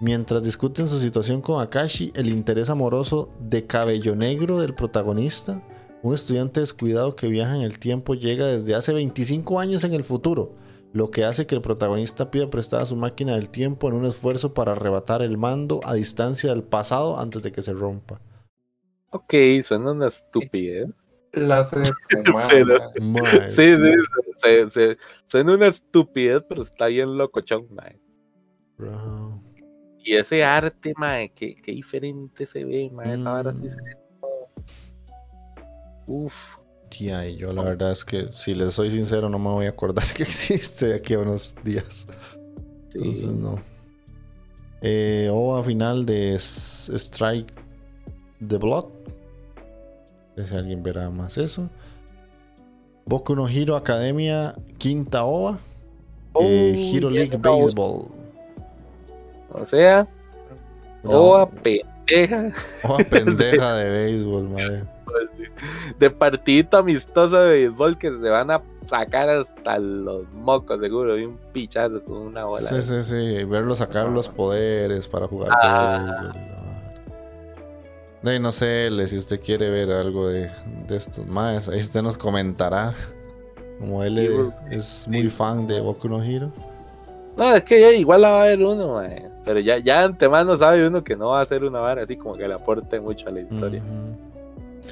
[0.00, 5.62] Mientras discuten su situación con Akashi, el interés amoroso de cabello negro del protagonista,
[6.04, 10.04] un estudiante descuidado que viaja en el tiempo, llega desde hace 25 años en el
[10.04, 10.54] futuro
[10.92, 14.54] lo que hace que el protagonista pida prestada su máquina del tiempo en un esfuerzo
[14.54, 18.20] para arrebatar el mando a distancia del pasado antes de que se rompa.
[19.10, 20.88] Ok, suena una estupidez.
[21.32, 21.66] La
[22.48, 23.92] Pero- Mae, Sí, sí,
[24.36, 27.98] se, se- suena una estupidez, pero está bien locochón, mae.
[28.78, 29.42] bro.
[29.98, 33.14] Y ese arte, mae, qué, qué diferente se ve, mae.
[33.14, 34.03] Esa vara sí se ve como-
[36.06, 36.34] Uf,
[36.90, 39.70] Tía, y yo la verdad es que si les soy sincero no me voy a
[39.70, 42.06] acordar que existe de aquí a unos días.
[42.94, 43.60] Entonces no.
[44.82, 47.52] Eh, OVA final de Strike
[48.46, 48.84] the Blood.
[50.36, 51.70] No sé Si alguien verá más eso.
[53.06, 55.58] Boku no Hero Academia, quinta OVA.
[56.40, 57.36] Eh, Oh, Hero ya League.
[57.38, 58.08] Baseball.
[59.52, 60.06] O sea,
[61.02, 62.52] No, oa pendeja
[62.82, 64.93] OVA pendeja de béisbol, madre.
[65.98, 71.26] de partidito amistoso de béisbol que se van a sacar hasta los mocos, seguro, de
[71.26, 72.68] un pichazo con una bola.
[72.68, 73.14] Sí, sí, sí.
[73.16, 76.32] y Verlo sacar los poderes para jugar Ah.
[76.34, 76.54] no.
[78.22, 80.50] De ahí no sé, Le, si usted quiere ver algo de,
[80.88, 82.94] de estos más, ahí usted nos comentará.
[83.78, 86.50] Como él es muy fan de Boku no Hero.
[87.36, 89.02] No, es que ya igual la va a haber uno.
[89.44, 92.36] Pero ya, ya antemano sabe uno que no va a ser una vara así como
[92.36, 93.82] que le aporte mucho a la historia.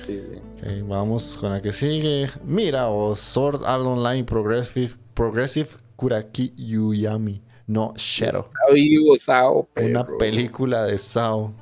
[0.06, 0.23] Sí,
[0.62, 0.82] sí.
[0.82, 2.28] Vamos con la que sigue.
[2.44, 7.43] Mira, o Sword Art Online Progressive, Progressive Kuraki Yuyami.
[7.66, 8.43] No, Shadow.
[8.43, 11.52] Está vivo, Sao, Una película de Sao.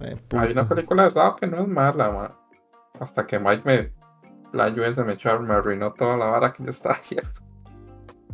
[0.00, 2.32] Eh, Hay una película de Sao que no es mala, man.
[2.98, 3.92] Hasta que Mike me.
[4.52, 7.28] La ese me echó, me arruinó toda la vara que yo estaba haciendo.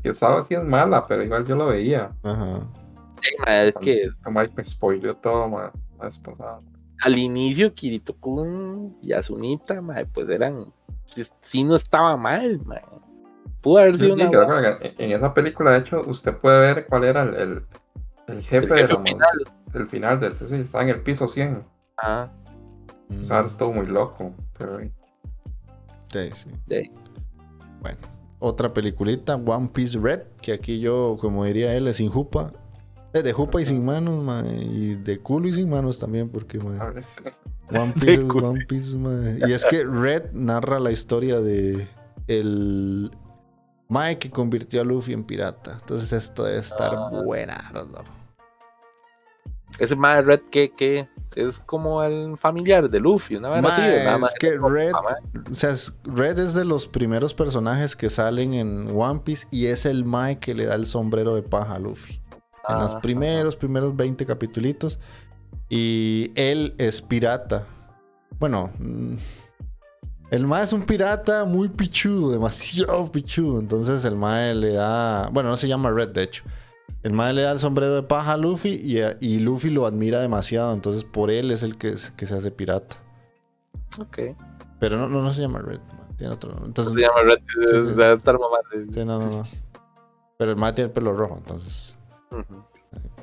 [0.02, 2.12] que estaba así es mala, pero igual yo lo veía.
[2.22, 2.60] Ajá.
[3.22, 6.58] Sí, es que ahí me spoileó todo, ma, la vez pasada.
[7.02, 10.72] Al inicio Kirito Kun y Asunita, mae, pues eran.
[11.06, 12.82] Sí, sí no estaba mal, mae.
[13.60, 14.76] Pudo haber sido Sí, una.
[14.80, 17.62] en en esa película, de hecho, usted puede ver cuál era el, el,
[18.28, 19.38] el jefe, el de la final.
[19.74, 21.64] el final del sí, estaba en el piso 100.
[21.96, 22.32] Ajá,
[23.08, 24.32] Mm, O sea, estuvo muy loco.
[24.56, 24.90] Pero sí,
[26.34, 26.50] sí.
[26.68, 26.90] sí.
[27.80, 27.98] Bueno,
[28.38, 32.52] otra peliculita, One Piece Red, que aquí yo, como diría él, es sin jupa.
[32.69, 32.69] Es
[33.12, 36.58] de jupa y sin manos, ma, y de culo y sin manos también, porque.
[36.58, 36.78] One
[37.94, 38.30] Piece es.
[38.30, 39.48] One Piece, ma.
[39.48, 41.88] Y es que Red narra la historia de
[42.28, 43.10] el
[43.88, 45.78] Mae que convirtió a Luffy en pirata.
[45.80, 47.10] Entonces esto debe estar Ah.
[47.24, 48.04] buenardo.
[49.78, 54.14] Ese mae Red que, que es como el familiar de Luffy, una vez así, nada
[54.16, 54.34] es más.
[54.34, 54.92] que Red,
[55.50, 59.66] o sea, es- Red es de los primeros personajes que salen en One Piece y
[59.66, 62.20] es el Mae que le da el sombrero de paja a Luffy.
[62.68, 64.98] En los primeros, primeros 20 capitulitos.
[65.68, 67.66] Y él es pirata.
[68.38, 69.14] Bueno, mm,
[70.30, 73.60] el Mae es un pirata muy pichudo, demasiado pichudo.
[73.60, 75.28] Entonces el Mae le da.
[75.32, 76.44] Bueno, no se llma Red, de hecho.
[77.02, 80.20] El Mae le da el sombrero de paja a Luffy y, y Luffy lo admira
[80.20, 80.72] demasiado.
[80.74, 82.96] Entonces por él es el que, es- que se hace pirata.
[83.98, 84.18] Ok.
[84.78, 85.80] Pero no, no, no se llama Red.
[86.16, 86.54] Tiene otro.
[86.64, 87.38] Entonces, Se llama Red.
[87.48, 87.94] sí.
[87.96, 88.92] Debe estar mamando.
[88.92, 89.42] sí, no, no, no.
[90.36, 91.96] Pero el Mae tiene el pelo rojo, entonces.
[92.30, 92.64] Ujú.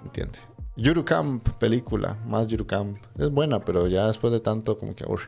[0.03, 0.39] entiende.
[0.75, 2.95] Yurukam, película, más Yurukam.
[3.17, 5.25] Es buena, pero ya después de tanto como que aburre.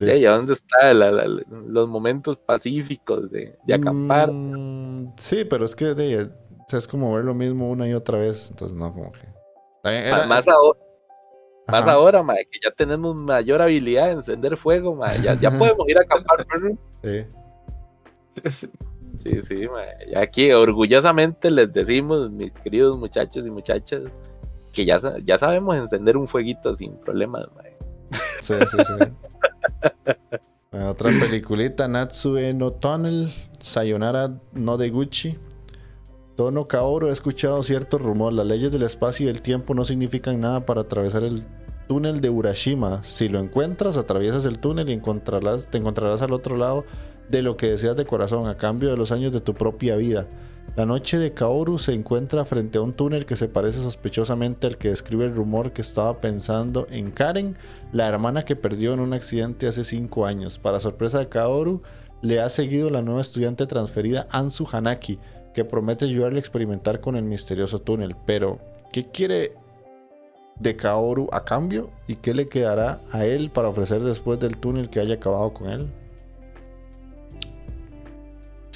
[0.00, 4.30] Sí, ¿y a dónde está la- la- la- los momentos pacíficos de, de acampar?
[4.30, 6.28] Mm, sí, pero es que de, o
[6.68, 8.50] sea, es como ver lo mismo una y otra vez.
[8.50, 9.20] Entonces, no, como que.
[9.84, 10.78] Era- Ma- más ahora,
[11.68, 15.98] más ahora, mae, que ya tenemos mayor habilidad de encender fuego, ya, ya podemos ir
[15.98, 16.46] a acampar.
[17.02, 17.26] Sí,
[19.30, 19.40] sí.
[19.48, 20.16] Sí, mae.
[20.16, 24.02] Aquí orgullosamente les decimos, mis queridos muchachos y muchachas,
[24.72, 27.76] que ya, ya sabemos encender un fueguito sin problemas, mae.
[28.40, 29.04] Sí, sí, sí.
[30.72, 35.38] Eh, Otra peliculita, Natsue no Tunnel, Sayonara no de Gucci.
[36.36, 38.32] Tono Kaoru, he escuchado cierto rumor.
[38.32, 41.46] Las leyes del espacio y el tiempo no significan nada para atravesar el
[41.88, 43.02] túnel de Urashima.
[43.04, 46.84] Si lo encuentras, atraviesas el túnel y encontrarás, te encontrarás al otro lado
[47.28, 50.26] de lo que deseas de corazón, a cambio de los años de tu propia vida.
[50.74, 54.76] La noche de Kaoru se encuentra frente a un túnel que se parece sospechosamente al
[54.76, 57.56] que describe el rumor que estaba pensando en Karen,
[57.92, 60.58] la hermana que perdió en un accidente hace 5 años.
[60.58, 61.82] Para sorpresa de Kaoru,
[62.20, 65.18] le ha seguido la nueva estudiante transferida Ansu Hanaki,
[65.54, 68.14] que promete ayudarle a experimentar con el misterioso túnel.
[68.26, 68.58] Pero,
[68.92, 69.52] ¿qué quiere
[70.60, 71.88] de Kaoru a cambio?
[72.06, 75.70] ¿Y qué le quedará a él para ofrecer después del túnel que haya acabado con
[75.70, 75.88] él?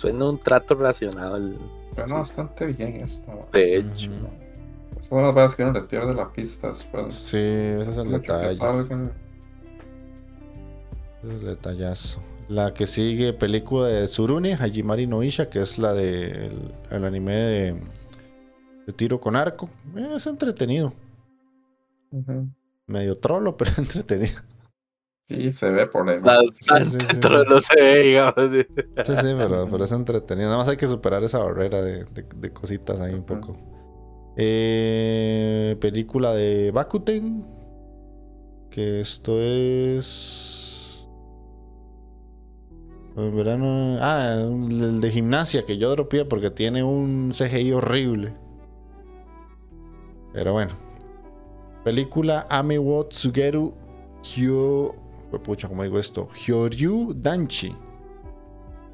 [0.00, 1.58] Suena un trato racional,
[1.94, 3.46] Suena bastante bien esto.
[3.52, 4.10] de hecho.
[4.10, 5.00] Ujú.
[5.00, 7.12] Son las veces que uno le pierde la pista después.
[7.12, 8.52] Sí, ese es el detalle.
[8.52, 8.64] Ese
[11.22, 12.22] es el detallazo.
[12.48, 17.04] La que sigue, película de Tsurune, Hajimari no Isha, que es la de el, el
[17.04, 17.76] anime de,
[18.86, 19.68] de tiro con arco.
[20.16, 20.94] Es entretenido.
[22.86, 24.40] Medio trolo, pero entretenido.
[25.30, 26.18] Sí, se ve por ahí.
[26.54, 28.34] Sí, sí, sí, trolo se ve, digamos.
[29.04, 30.48] Sí, sí, pero, pero es entretenido.
[30.48, 33.56] Nada más hay que superar esa barrera de, de- de cositas ahí un poco.
[34.36, 37.44] Eh, película de Bakuten.
[38.70, 41.08] Que esto es.
[43.16, 43.98] En verano.
[44.00, 48.34] Ah, el de gimnasia que yo dropeé porque tiene un CGI horrible.
[50.32, 50.72] Pero bueno.
[51.84, 53.74] Película Ame wo Tsugeru
[55.38, 56.28] Pucha, ¿cómo digo esto?
[56.34, 57.74] Hyoryu Danchi.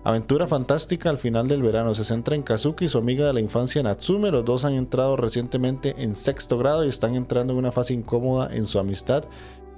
[0.05, 1.93] Aventura fantástica al final del verano.
[1.93, 4.31] Se centra en Kazuki y su amiga de la infancia Natsume.
[4.31, 8.55] Los dos han entrado recientemente en sexto grado y están entrando en una fase incómoda
[8.55, 9.25] en su amistad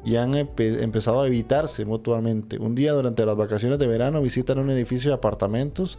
[0.05, 2.59] y han empe- empezado a evitarse mutuamente.
[2.59, 5.99] Un día durante las vacaciones de verano visitan un edificio de apartamentos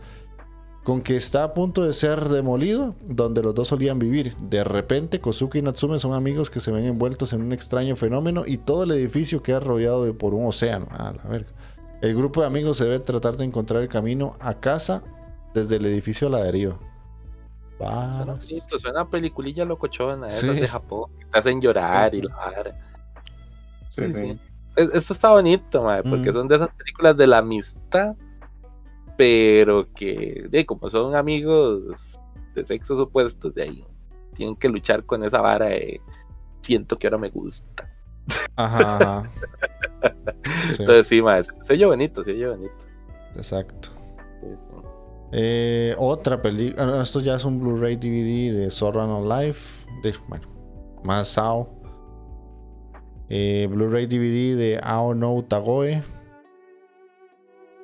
[0.90, 4.36] con que está a punto de ser demolido, donde los dos solían vivir.
[4.38, 8.42] De repente, Kozuki y Natsume son amigos que se ven envueltos en un extraño fenómeno
[8.48, 10.88] y todo el edificio queda rodeado de- por un océano.
[10.90, 11.50] Ah, la verga.
[12.02, 15.04] El grupo de amigos se debe tratar de encontrar el camino a casa
[15.54, 16.80] desde el edificio a la deriva.
[17.78, 20.62] Suena bonito, suena a peliculilla locochona, esas Sí.
[20.62, 22.28] de Japón, que te hacen llorar y Sí.
[22.28, 22.74] la.
[23.90, 24.14] Sí, Sí, sí.
[24.14, 24.40] sí.
[24.76, 26.34] Es- Esto está bonito, mae, porque Mm.
[26.34, 28.16] son de esas películas de la amistad,
[29.20, 31.82] pero que, de, como son amigos
[32.56, 33.86] de sexos opuestos, de ahí
[34.34, 36.00] tienen que luchar con esa vara de
[36.62, 37.90] siento que ahora me gusta.
[38.56, 39.32] Ajá, ajá.
[40.74, 42.86] Sí, Entonces, sí, mae, se oye bonito, se oye bonito.
[43.36, 43.90] exacto.
[44.40, 44.88] Sí, sí.
[45.34, 47.02] Eh, otra película.
[47.02, 49.54] esto ya es un Blu-ray DVD de Sword Art Online.
[50.02, 50.48] De, bueno,
[51.04, 51.68] más Sao.
[53.28, 56.02] Eh, Blu-ray DVD de Ao no Tagoe.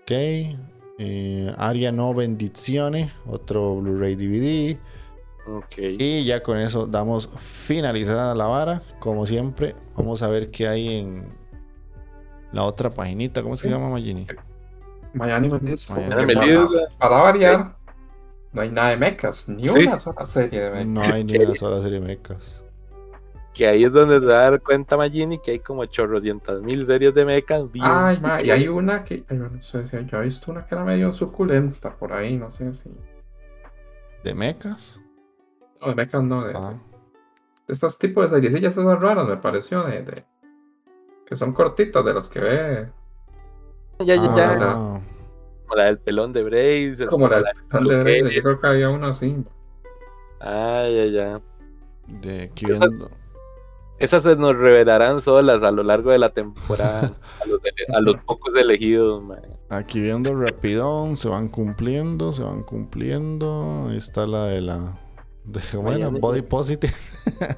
[0.03, 0.11] Ok.
[0.97, 3.11] Eh, Aria no Bendizione.
[3.27, 4.77] Otro Blu-ray DVD.
[5.79, 8.81] Y ya con eso damos finalizada la vara.
[8.99, 11.25] Como siempre, vamos a ver qué hay en
[12.51, 13.43] la otra paginita.
[13.43, 14.25] ¿Cómo se llama, Magini?
[15.13, 15.95] Miami Melissa.
[15.95, 16.27] Para,
[16.97, 17.77] para variar,
[18.53, 19.79] no hay nada de mechas, ni Sí.
[19.85, 20.87] una sola serie de mechas.
[20.87, 22.63] No hay ni una sola serie de mechas.
[23.55, 26.85] Que ahí es donde te va a dar cuenta Magini que hay como chorrocientas mil
[26.85, 27.71] series de mechas.
[27.71, 30.65] bien Ay, ma, y hay una que, ay, no sé si yo he visto una
[30.65, 32.89] que era medio suculenta por ahí, no sé si.
[34.25, 34.99] ¿De mechas?
[35.79, 36.77] No, de mechas no, de, Ah.
[37.67, 40.25] de estos tipos de seriecillas esas raras, me pareció, de, de-
[41.25, 42.89] que son cortitas, de las que ve.
[43.99, 44.57] Ya, ya, ya.
[44.61, 44.99] Ah,
[45.65, 47.07] Como la del pelón de Brace.
[47.07, 47.41] Como la,
[47.79, 48.35] Luke de, de- Cage.
[48.35, 49.43] yo creo que había una así.
[50.41, 51.41] Ah, ya, ya.
[52.19, 53.09] de aquí Esa- viendo.
[53.97, 57.13] Esas se nos revelarán solas a lo largo de la temporada.
[57.41, 59.39] a, los, ele- a los pocos elegidos, man.
[59.69, 63.87] Aquí viendo rapidón, se van cumpliendo, se van cumpliendo.
[63.89, 64.99] Ahí está la de la.
[65.45, 66.11] De, bueno.
[66.11, 66.93] Body Positive.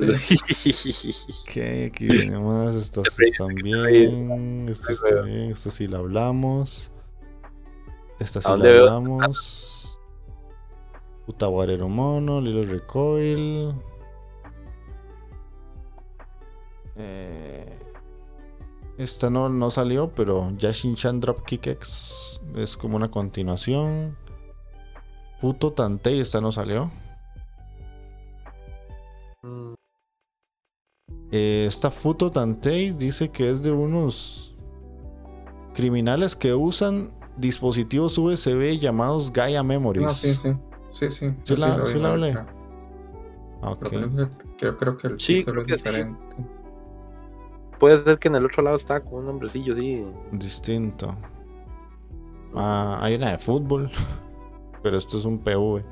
[0.00, 1.56] Ok,
[1.88, 2.74] aquí viene más.
[2.74, 4.68] Estas están bien.
[4.68, 5.50] Esto está bien.
[5.50, 6.90] Esto sí la hablamos.
[8.18, 9.98] Esta sí ¿A la hablamos.
[11.26, 13.74] Puta Guarero Mono, Lilo Recoil.
[17.02, 17.78] Eh,
[18.98, 24.16] esta no, no salió, pero Yashin Chan Dropkick X es como una continuación.
[25.40, 26.90] Puto Tantei, esta no salió.
[31.32, 34.54] Eh, esta Futo Tantei dice que es de unos
[35.74, 40.06] criminales que usan dispositivos USB llamados Gaia Memories.
[40.06, 40.52] Ah, sí, sí.
[40.90, 41.34] Sí, sí.
[41.44, 42.32] Sí la- sí la hablé.
[42.32, 42.46] creo.
[43.62, 43.88] Ah, ok.
[43.90, 44.10] Pero
[44.58, 45.96] creo creo que el Sí, título creo es que sí.
[47.80, 50.04] Puede ser que en el otro lado está con un nombrecillo, sí.
[50.32, 51.16] Distinto.
[52.54, 53.90] Ah, hay una de fútbol.
[54.82, 55.82] Pero esto es un PV.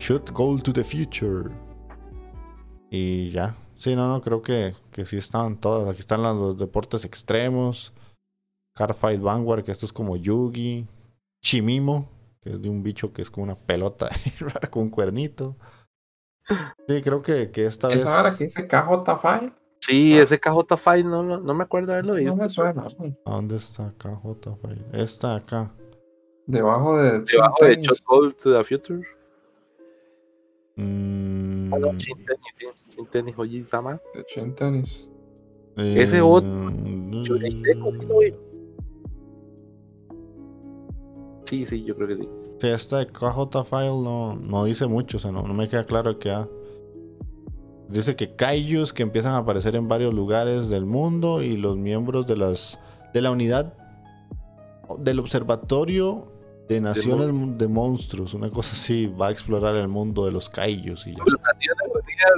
[0.00, 1.48] Shoot goal to the future.
[2.90, 3.56] Y ya.
[3.76, 5.88] Sí, no, no, creo que, que sí estaban todas.
[5.88, 7.92] Aquí están los, los deportes extremos.
[8.74, 10.88] Carfight Vanguard, que esto es como Yugi.
[11.44, 12.08] Chimimo,
[12.42, 14.08] que es de un bicho que es como una pelota
[14.70, 15.56] con un cuernito.
[16.88, 17.98] Sí, creo que, que esta vez.
[17.98, 19.52] Esa hora que dice KJ File.
[19.86, 20.22] Sí, Ah.
[20.22, 22.36] ese KJ File no, no, no me acuerdo haberlo no visto.
[22.36, 22.86] me suena.
[23.24, 24.84] ¿A dónde está KJ File?
[24.92, 25.72] Esta de acá.
[26.46, 27.20] Debajo de.
[27.20, 27.76] Debajo de.
[27.82, 29.00] Shot to the Future.
[30.76, 32.16] Mm, Ah, no, Shin
[33.10, 33.36] Tennis.
[33.36, 35.08] De Chin Tennis.
[35.76, 38.34] ese eh, otro, mm, Chureiteco, sí lo vi.
[41.44, 42.28] Sí, sí, yo creo que sí.
[42.60, 45.84] Sí, esta de KJ File no, no dice mucho, o sea, no, no me queda
[45.84, 46.48] claro que ha.
[47.88, 52.26] Dice que kaijus que empiezan a aparecer en varios lugares del mundo y los miembros
[52.26, 52.78] de las
[53.14, 53.72] de la unidad
[54.98, 56.32] del observatorio
[56.68, 61.06] de naciones de monstruos, una cosa así, va a explorar el mundo de los kaijus
[61.06, 61.18] y ya.
[61.18, 61.86] Naciones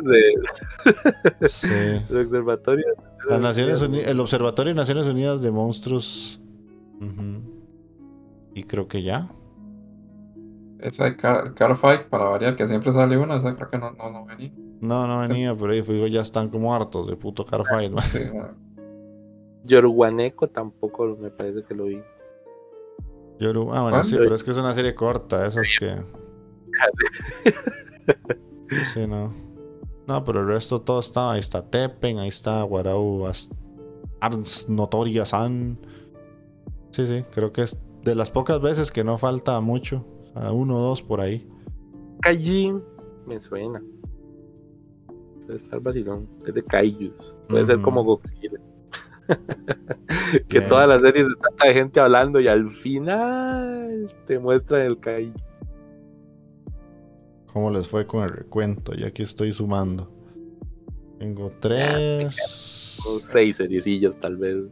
[0.05, 1.69] Unidas de, Sí.
[2.13, 2.85] del Observatorio.
[3.29, 6.39] Las Naciones Uni- el Observatorio de Naciones Unidas de Monstruos.
[7.01, 7.41] Ujú.
[8.55, 9.29] Y creo que ya.
[10.81, 13.37] Esa de Car, Car Fight, para variar, que siempre sale una.
[13.37, 14.53] Esa creo que no, no, no venía.
[14.81, 17.91] No, no venía, pero ahí digo, ya están como hartos de puto Carfight.
[17.91, 17.99] man.
[17.99, 18.55] Sí, bueno.
[19.65, 22.01] Yoruguaneco tampoco me parece que lo vi.
[23.41, 25.97] Yoru- Ah, bueno, sí, pero es que es una serie corta, esas que.
[28.95, 29.33] Sí, no.
[30.07, 31.33] No, pero el resto todo está.
[31.33, 33.51] Ahí está Teppen, ahí está Warau As-
[34.21, 35.79] Arns Notoria San.
[36.91, 40.05] Sí, sí, creo que es de las pocas veces que no falta mucho.
[40.41, 41.47] Sea, uno o dos por ahí.
[42.21, 42.83] Kaijin
[43.27, 43.83] me suena.
[45.47, 46.29] Debe estar vacilón.
[46.47, 47.35] Es de Kaijus.
[47.49, 48.61] Puede ser como Godzilla.
[50.49, 50.69] que Bien.
[50.69, 55.35] toda la serie se trata de gente hablando y al final te muestran el Kaiju.
[57.53, 58.95] ¿Cómo les fue con el recuento?
[58.95, 60.11] Ya aquí estoy sumando.
[61.19, 62.35] Tengo tres.
[63.03, 64.65] Son seis seriecillos tal vez.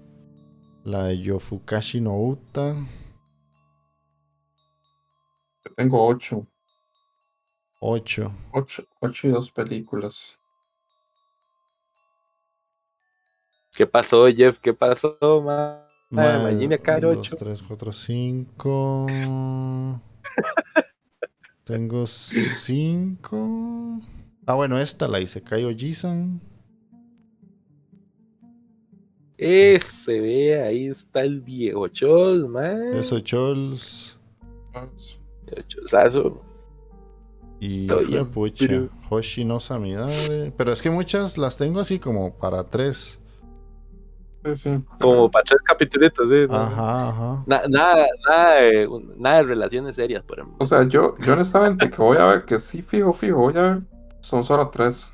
[0.84, 2.76] La de Yofukashi no Uta.
[5.76, 6.46] Tengo ocho.
[7.80, 8.32] Ocho.
[8.52, 10.34] Ocho, ocho y dos películas.
[13.72, 14.58] ¿Qué pasó, Jeff?
[14.58, 15.86] ¿Qué pasó, ma?
[16.10, 17.36] Ma- imagina ocho.
[17.36, 20.00] dos, tres, cuatro, cinco.
[21.64, 24.00] Tengo cinco.
[24.46, 25.42] Ah, bueno, esta la hice.
[25.42, 26.40] Kai Ojisan.
[29.36, 32.94] Ese, ve, ahí está el viejo chol, man.
[32.94, 34.18] Eso, Chols.
[35.66, 36.42] Chozazo.
[37.58, 40.52] Y bien, pucha, pero- Hoshi no Samidare.
[40.56, 43.18] Pero es que muchas las tengo así como para tres.
[44.44, 44.84] Sí, sí.
[45.00, 46.46] Como para tres capítulos, ¿sí?
[46.48, 46.54] ¿no?
[46.54, 47.44] Ajá, ajá.
[47.46, 50.56] Na- nada, nada, de, nada de relaciones serias, por ejemplo.
[50.60, 53.62] O sea, yo, yo honestamente que voy a ver, que sí fijo, fijo, voy a
[53.62, 53.78] ver,
[54.20, 55.12] son solo tres.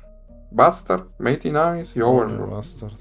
[0.51, 2.51] Bastard, Mate in Abyss y Overlord.
[2.51, 2.91] Bastard.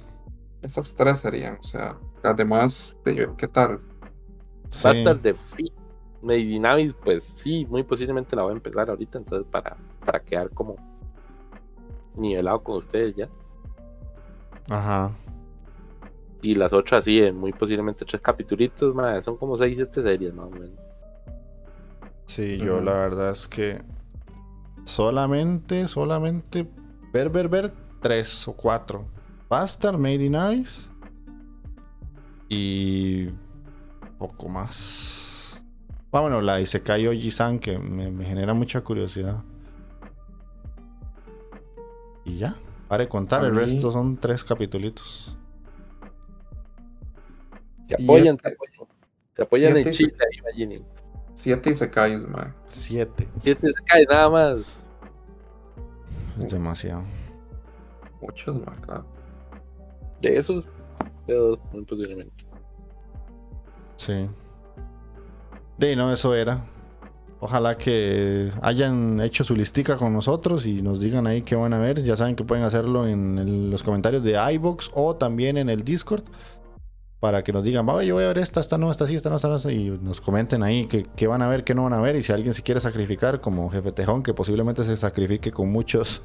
[0.62, 3.80] Esas tres serían, o sea, además de yo, ¿qué tal?
[4.70, 4.84] Sí.
[4.88, 5.72] Bastard de Free
[6.22, 10.20] Made in Abyss, pues sí, muy posiblemente la voy a empezar ahorita, entonces para, para
[10.20, 10.76] quedar como
[12.16, 13.28] nivelado con ustedes ya.
[14.68, 15.10] Ajá.
[16.40, 18.94] Y las otras sí, en muy posiblemente tres capitulitos,
[19.24, 20.78] son como seis, siete series más o menos.
[22.26, 23.82] Sí, yo la verdad es que
[24.84, 26.66] solamente, solamente
[27.12, 29.04] ver, ver, ver tres o cuatro.
[29.48, 30.88] Bastard, Made in Ice
[32.48, 33.28] y
[34.18, 35.21] poco más.
[36.14, 39.42] Ah, bueno, la Isekai Oji-san que me, me genera mucha curiosidad.
[42.24, 42.54] Y ya,
[42.88, 45.36] para de contar, el resto son tres capitulitos.
[47.88, 48.88] Te apoyan, te apoyan.
[49.34, 50.84] Te apoyan en siete- Chile, imaginen.
[51.34, 52.54] Siete Isekais, man.
[52.68, 53.26] Siete.
[53.38, 54.58] Siete se cae nada más.
[56.38, 57.02] Es demasiado.
[58.20, 59.06] Muchos, man, claro.
[60.20, 60.64] De esos,
[61.26, 62.44] de dos, muy posiblemente.
[63.96, 64.28] Sí.
[65.78, 66.64] De no, eso era.
[67.40, 71.78] Ojalá que hayan hecho su listica con nosotros y nos digan ahí qué van a
[71.78, 72.04] ver.
[72.04, 76.22] Ya saben que pueden hacerlo en los comentarios de iBox o también en el Discord.
[77.18, 79.28] Para que nos digan, "Va, yo voy a ver esta, esta no, esta sí, esta
[79.28, 79.70] no, esta no.
[79.70, 82.14] Y nos comenten ahí qué, van a ver, qué no van a ver.
[82.14, 86.22] Y si alguien se quiere sacrificar, como Jefe Tejón, que posiblemente se sacrifique con muchos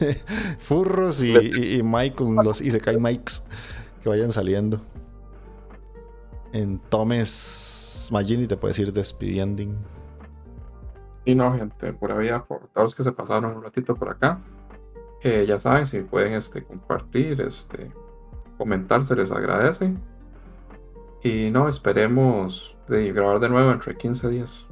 [0.58, 3.32] furros y, y, y Mike con los Mikes
[4.02, 4.80] que vayan saliendo.
[6.52, 6.78] En
[8.10, 9.62] Magini te puedes ir despidiendo.
[11.24, 14.40] Y no, gente, por ahí, por todos los que se pasaron un ratito por acá,
[15.22, 17.90] eh, ya saben, si pueden este, compartir, este,
[18.56, 19.94] comentar, se les agradece.
[21.22, 24.66] Y no, esperemos de grabar de nuevo entre 15 días.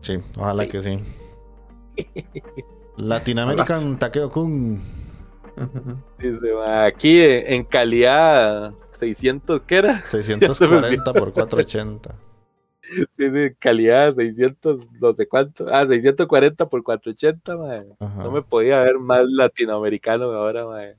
[0.00, 0.68] Sí, ojalá Sí.
[0.70, 0.98] que sí.
[2.96, 4.80] Latinoamerican Takeo Kun.
[6.18, 10.00] Dice, "Ma, aquí en en calidad 600, ¿qué era?
[10.02, 12.14] 640 por 480.
[13.16, 15.66] Dice calidad 600, no sé cuánto.
[15.68, 17.84] Ah, 640 por 480, mae.
[17.98, 18.22] Ajá.
[18.22, 20.96] No me podía ver más latinoamericano ahora, mae.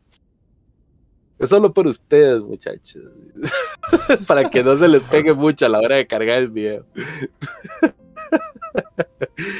[1.38, 3.04] Es solo por ustedes, muchachos.
[4.28, 6.86] Para que no se les pegue mucho a la hora de cargar el video.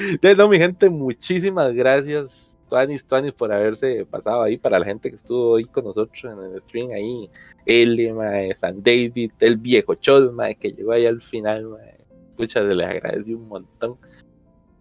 [0.10, 4.58] Entonces, no, mi gente, muchísimas gracias, Tuanis, Tuanis, por haberse pasado ahí.
[4.58, 7.30] Para la gente que estuvo ahí con nosotros en el stream, ahí,
[7.66, 11.95] L, mae, San David, el viejo Chol, mae, que llegó ahí al final, mae.
[12.36, 13.98] Pucha, se les agradece un montón.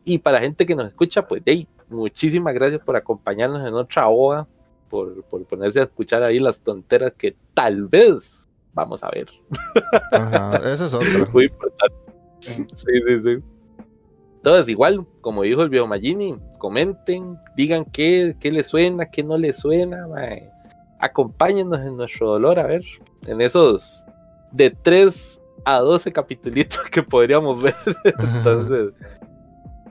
[0.05, 4.09] Y para la gente que nos escucha, pues, hey, muchísimas gracias por acompañarnos en otra
[4.09, 4.47] OA,
[4.91, 9.29] por, por ponerse a escuchar ahí las tonteras que tal vez vamos a ver.
[10.13, 11.29] Ajá, esa es otra.
[11.33, 11.97] Muy importante.
[12.41, 13.43] Sí, sí, sí.
[14.37, 19.39] Entonces, igual, como dijo el viejo Magini, comenten, digan qué, qué les suena, qué no
[19.39, 20.51] les suena, mae.
[21.01, 22.85] Acompáñenos en nuestro dolor, a ver,
[23.27, 24.05] en esos
[24.53, 27.75] de 3 a 12 capítulos que podríamos ver.
[28.05, 28.93] Entonces,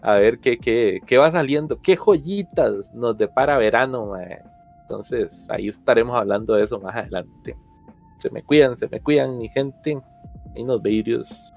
[0.02, 4.42] a ver qué, qué, qué va saliendo, qué joyitas nos depara verano, mae.
[4.82, 7.56] Entonces, ahí estaremos hablando de eso más adelante.
[8.18, 10.00] Se me cuidan, se me cuidan, mi gente.
[10.56, 11.54] Y nos vidrios.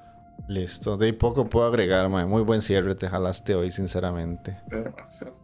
[0.48, 2.24] Listo, de ahí poco puedo agregar, mae.
[2.24, 4.56] Muy buen cierre te jalaste hoy, sinceramente.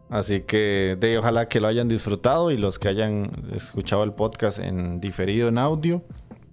[0.09, 4.13] Así que de ahí, ojalá que lo hayan disfrutado y los que hayan escuchado el
[4.13, 6.03] podcast en diferido en audio,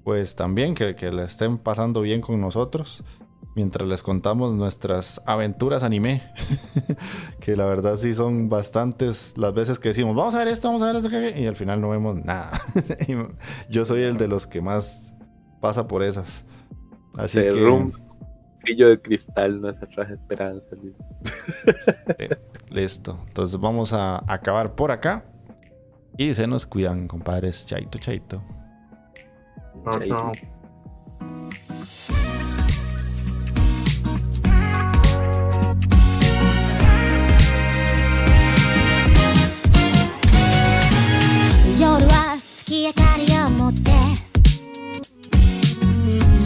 [0.05, 3.05] pues también que, que le estén pasando bien con nosotros
[3.55, 6.23] mientras les contamos nuestras aventuras anime.
[7.41, 10.83] que la verdad sí son bastantes las veces que decimos, vamos a ver esto, vamos
[10.83, 12.53] a ver esto, que-", y al final no vemos nada.
[13.71, 15.13] Yo soy el de los que más
[15.61, 16.45] pasa por esas.
[17.17, 17.93] Así Se que...
[18.63, 20.77] Brillo de cristal, nuestra esperanza.
[22.71, 23.19] Listo.
[23.27, 25.25] Entonces vamos a acabar por acá.
[26.19, 27.65] Y se nos cuidan, compadres.
[27.67, 28.43] Chaito, chaito.
[29.83, 30.33] No, no.
[41.79, 43.91] 夜は月明かりを持って。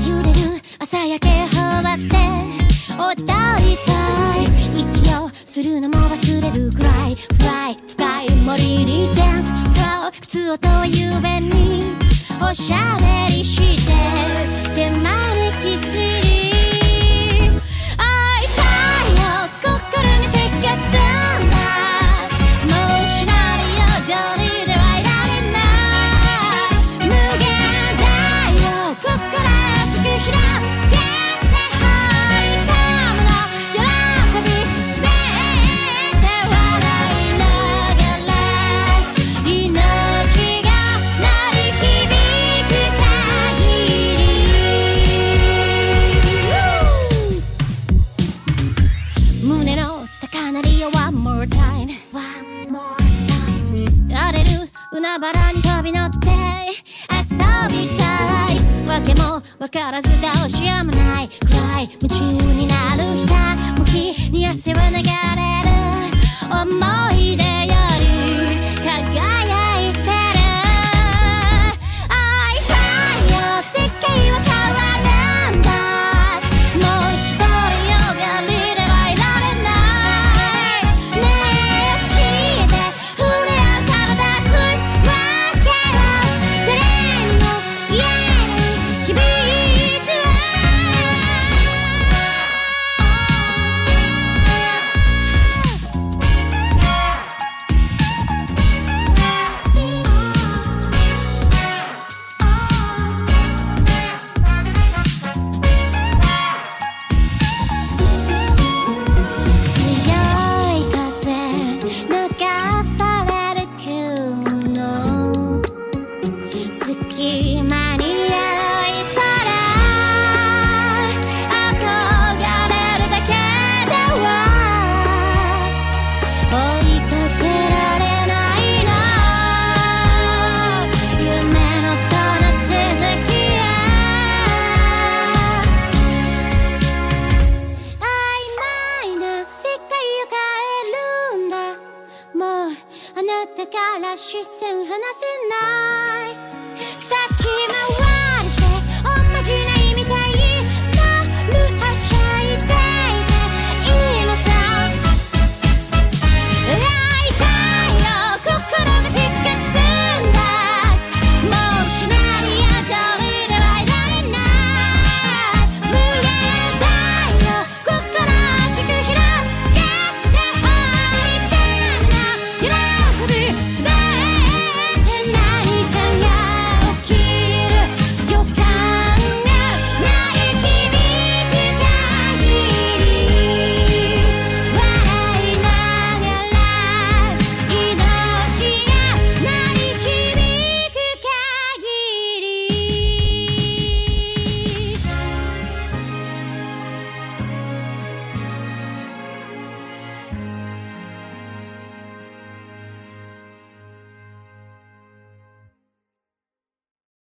[0.09, 2.15] 揺れる朝焼け放って。
[2.97, 3.93] 踊りた
[4.39, 4.45] い
[4.81, 5.94] 息をするの
[12.55, 13.94] おしゃべりして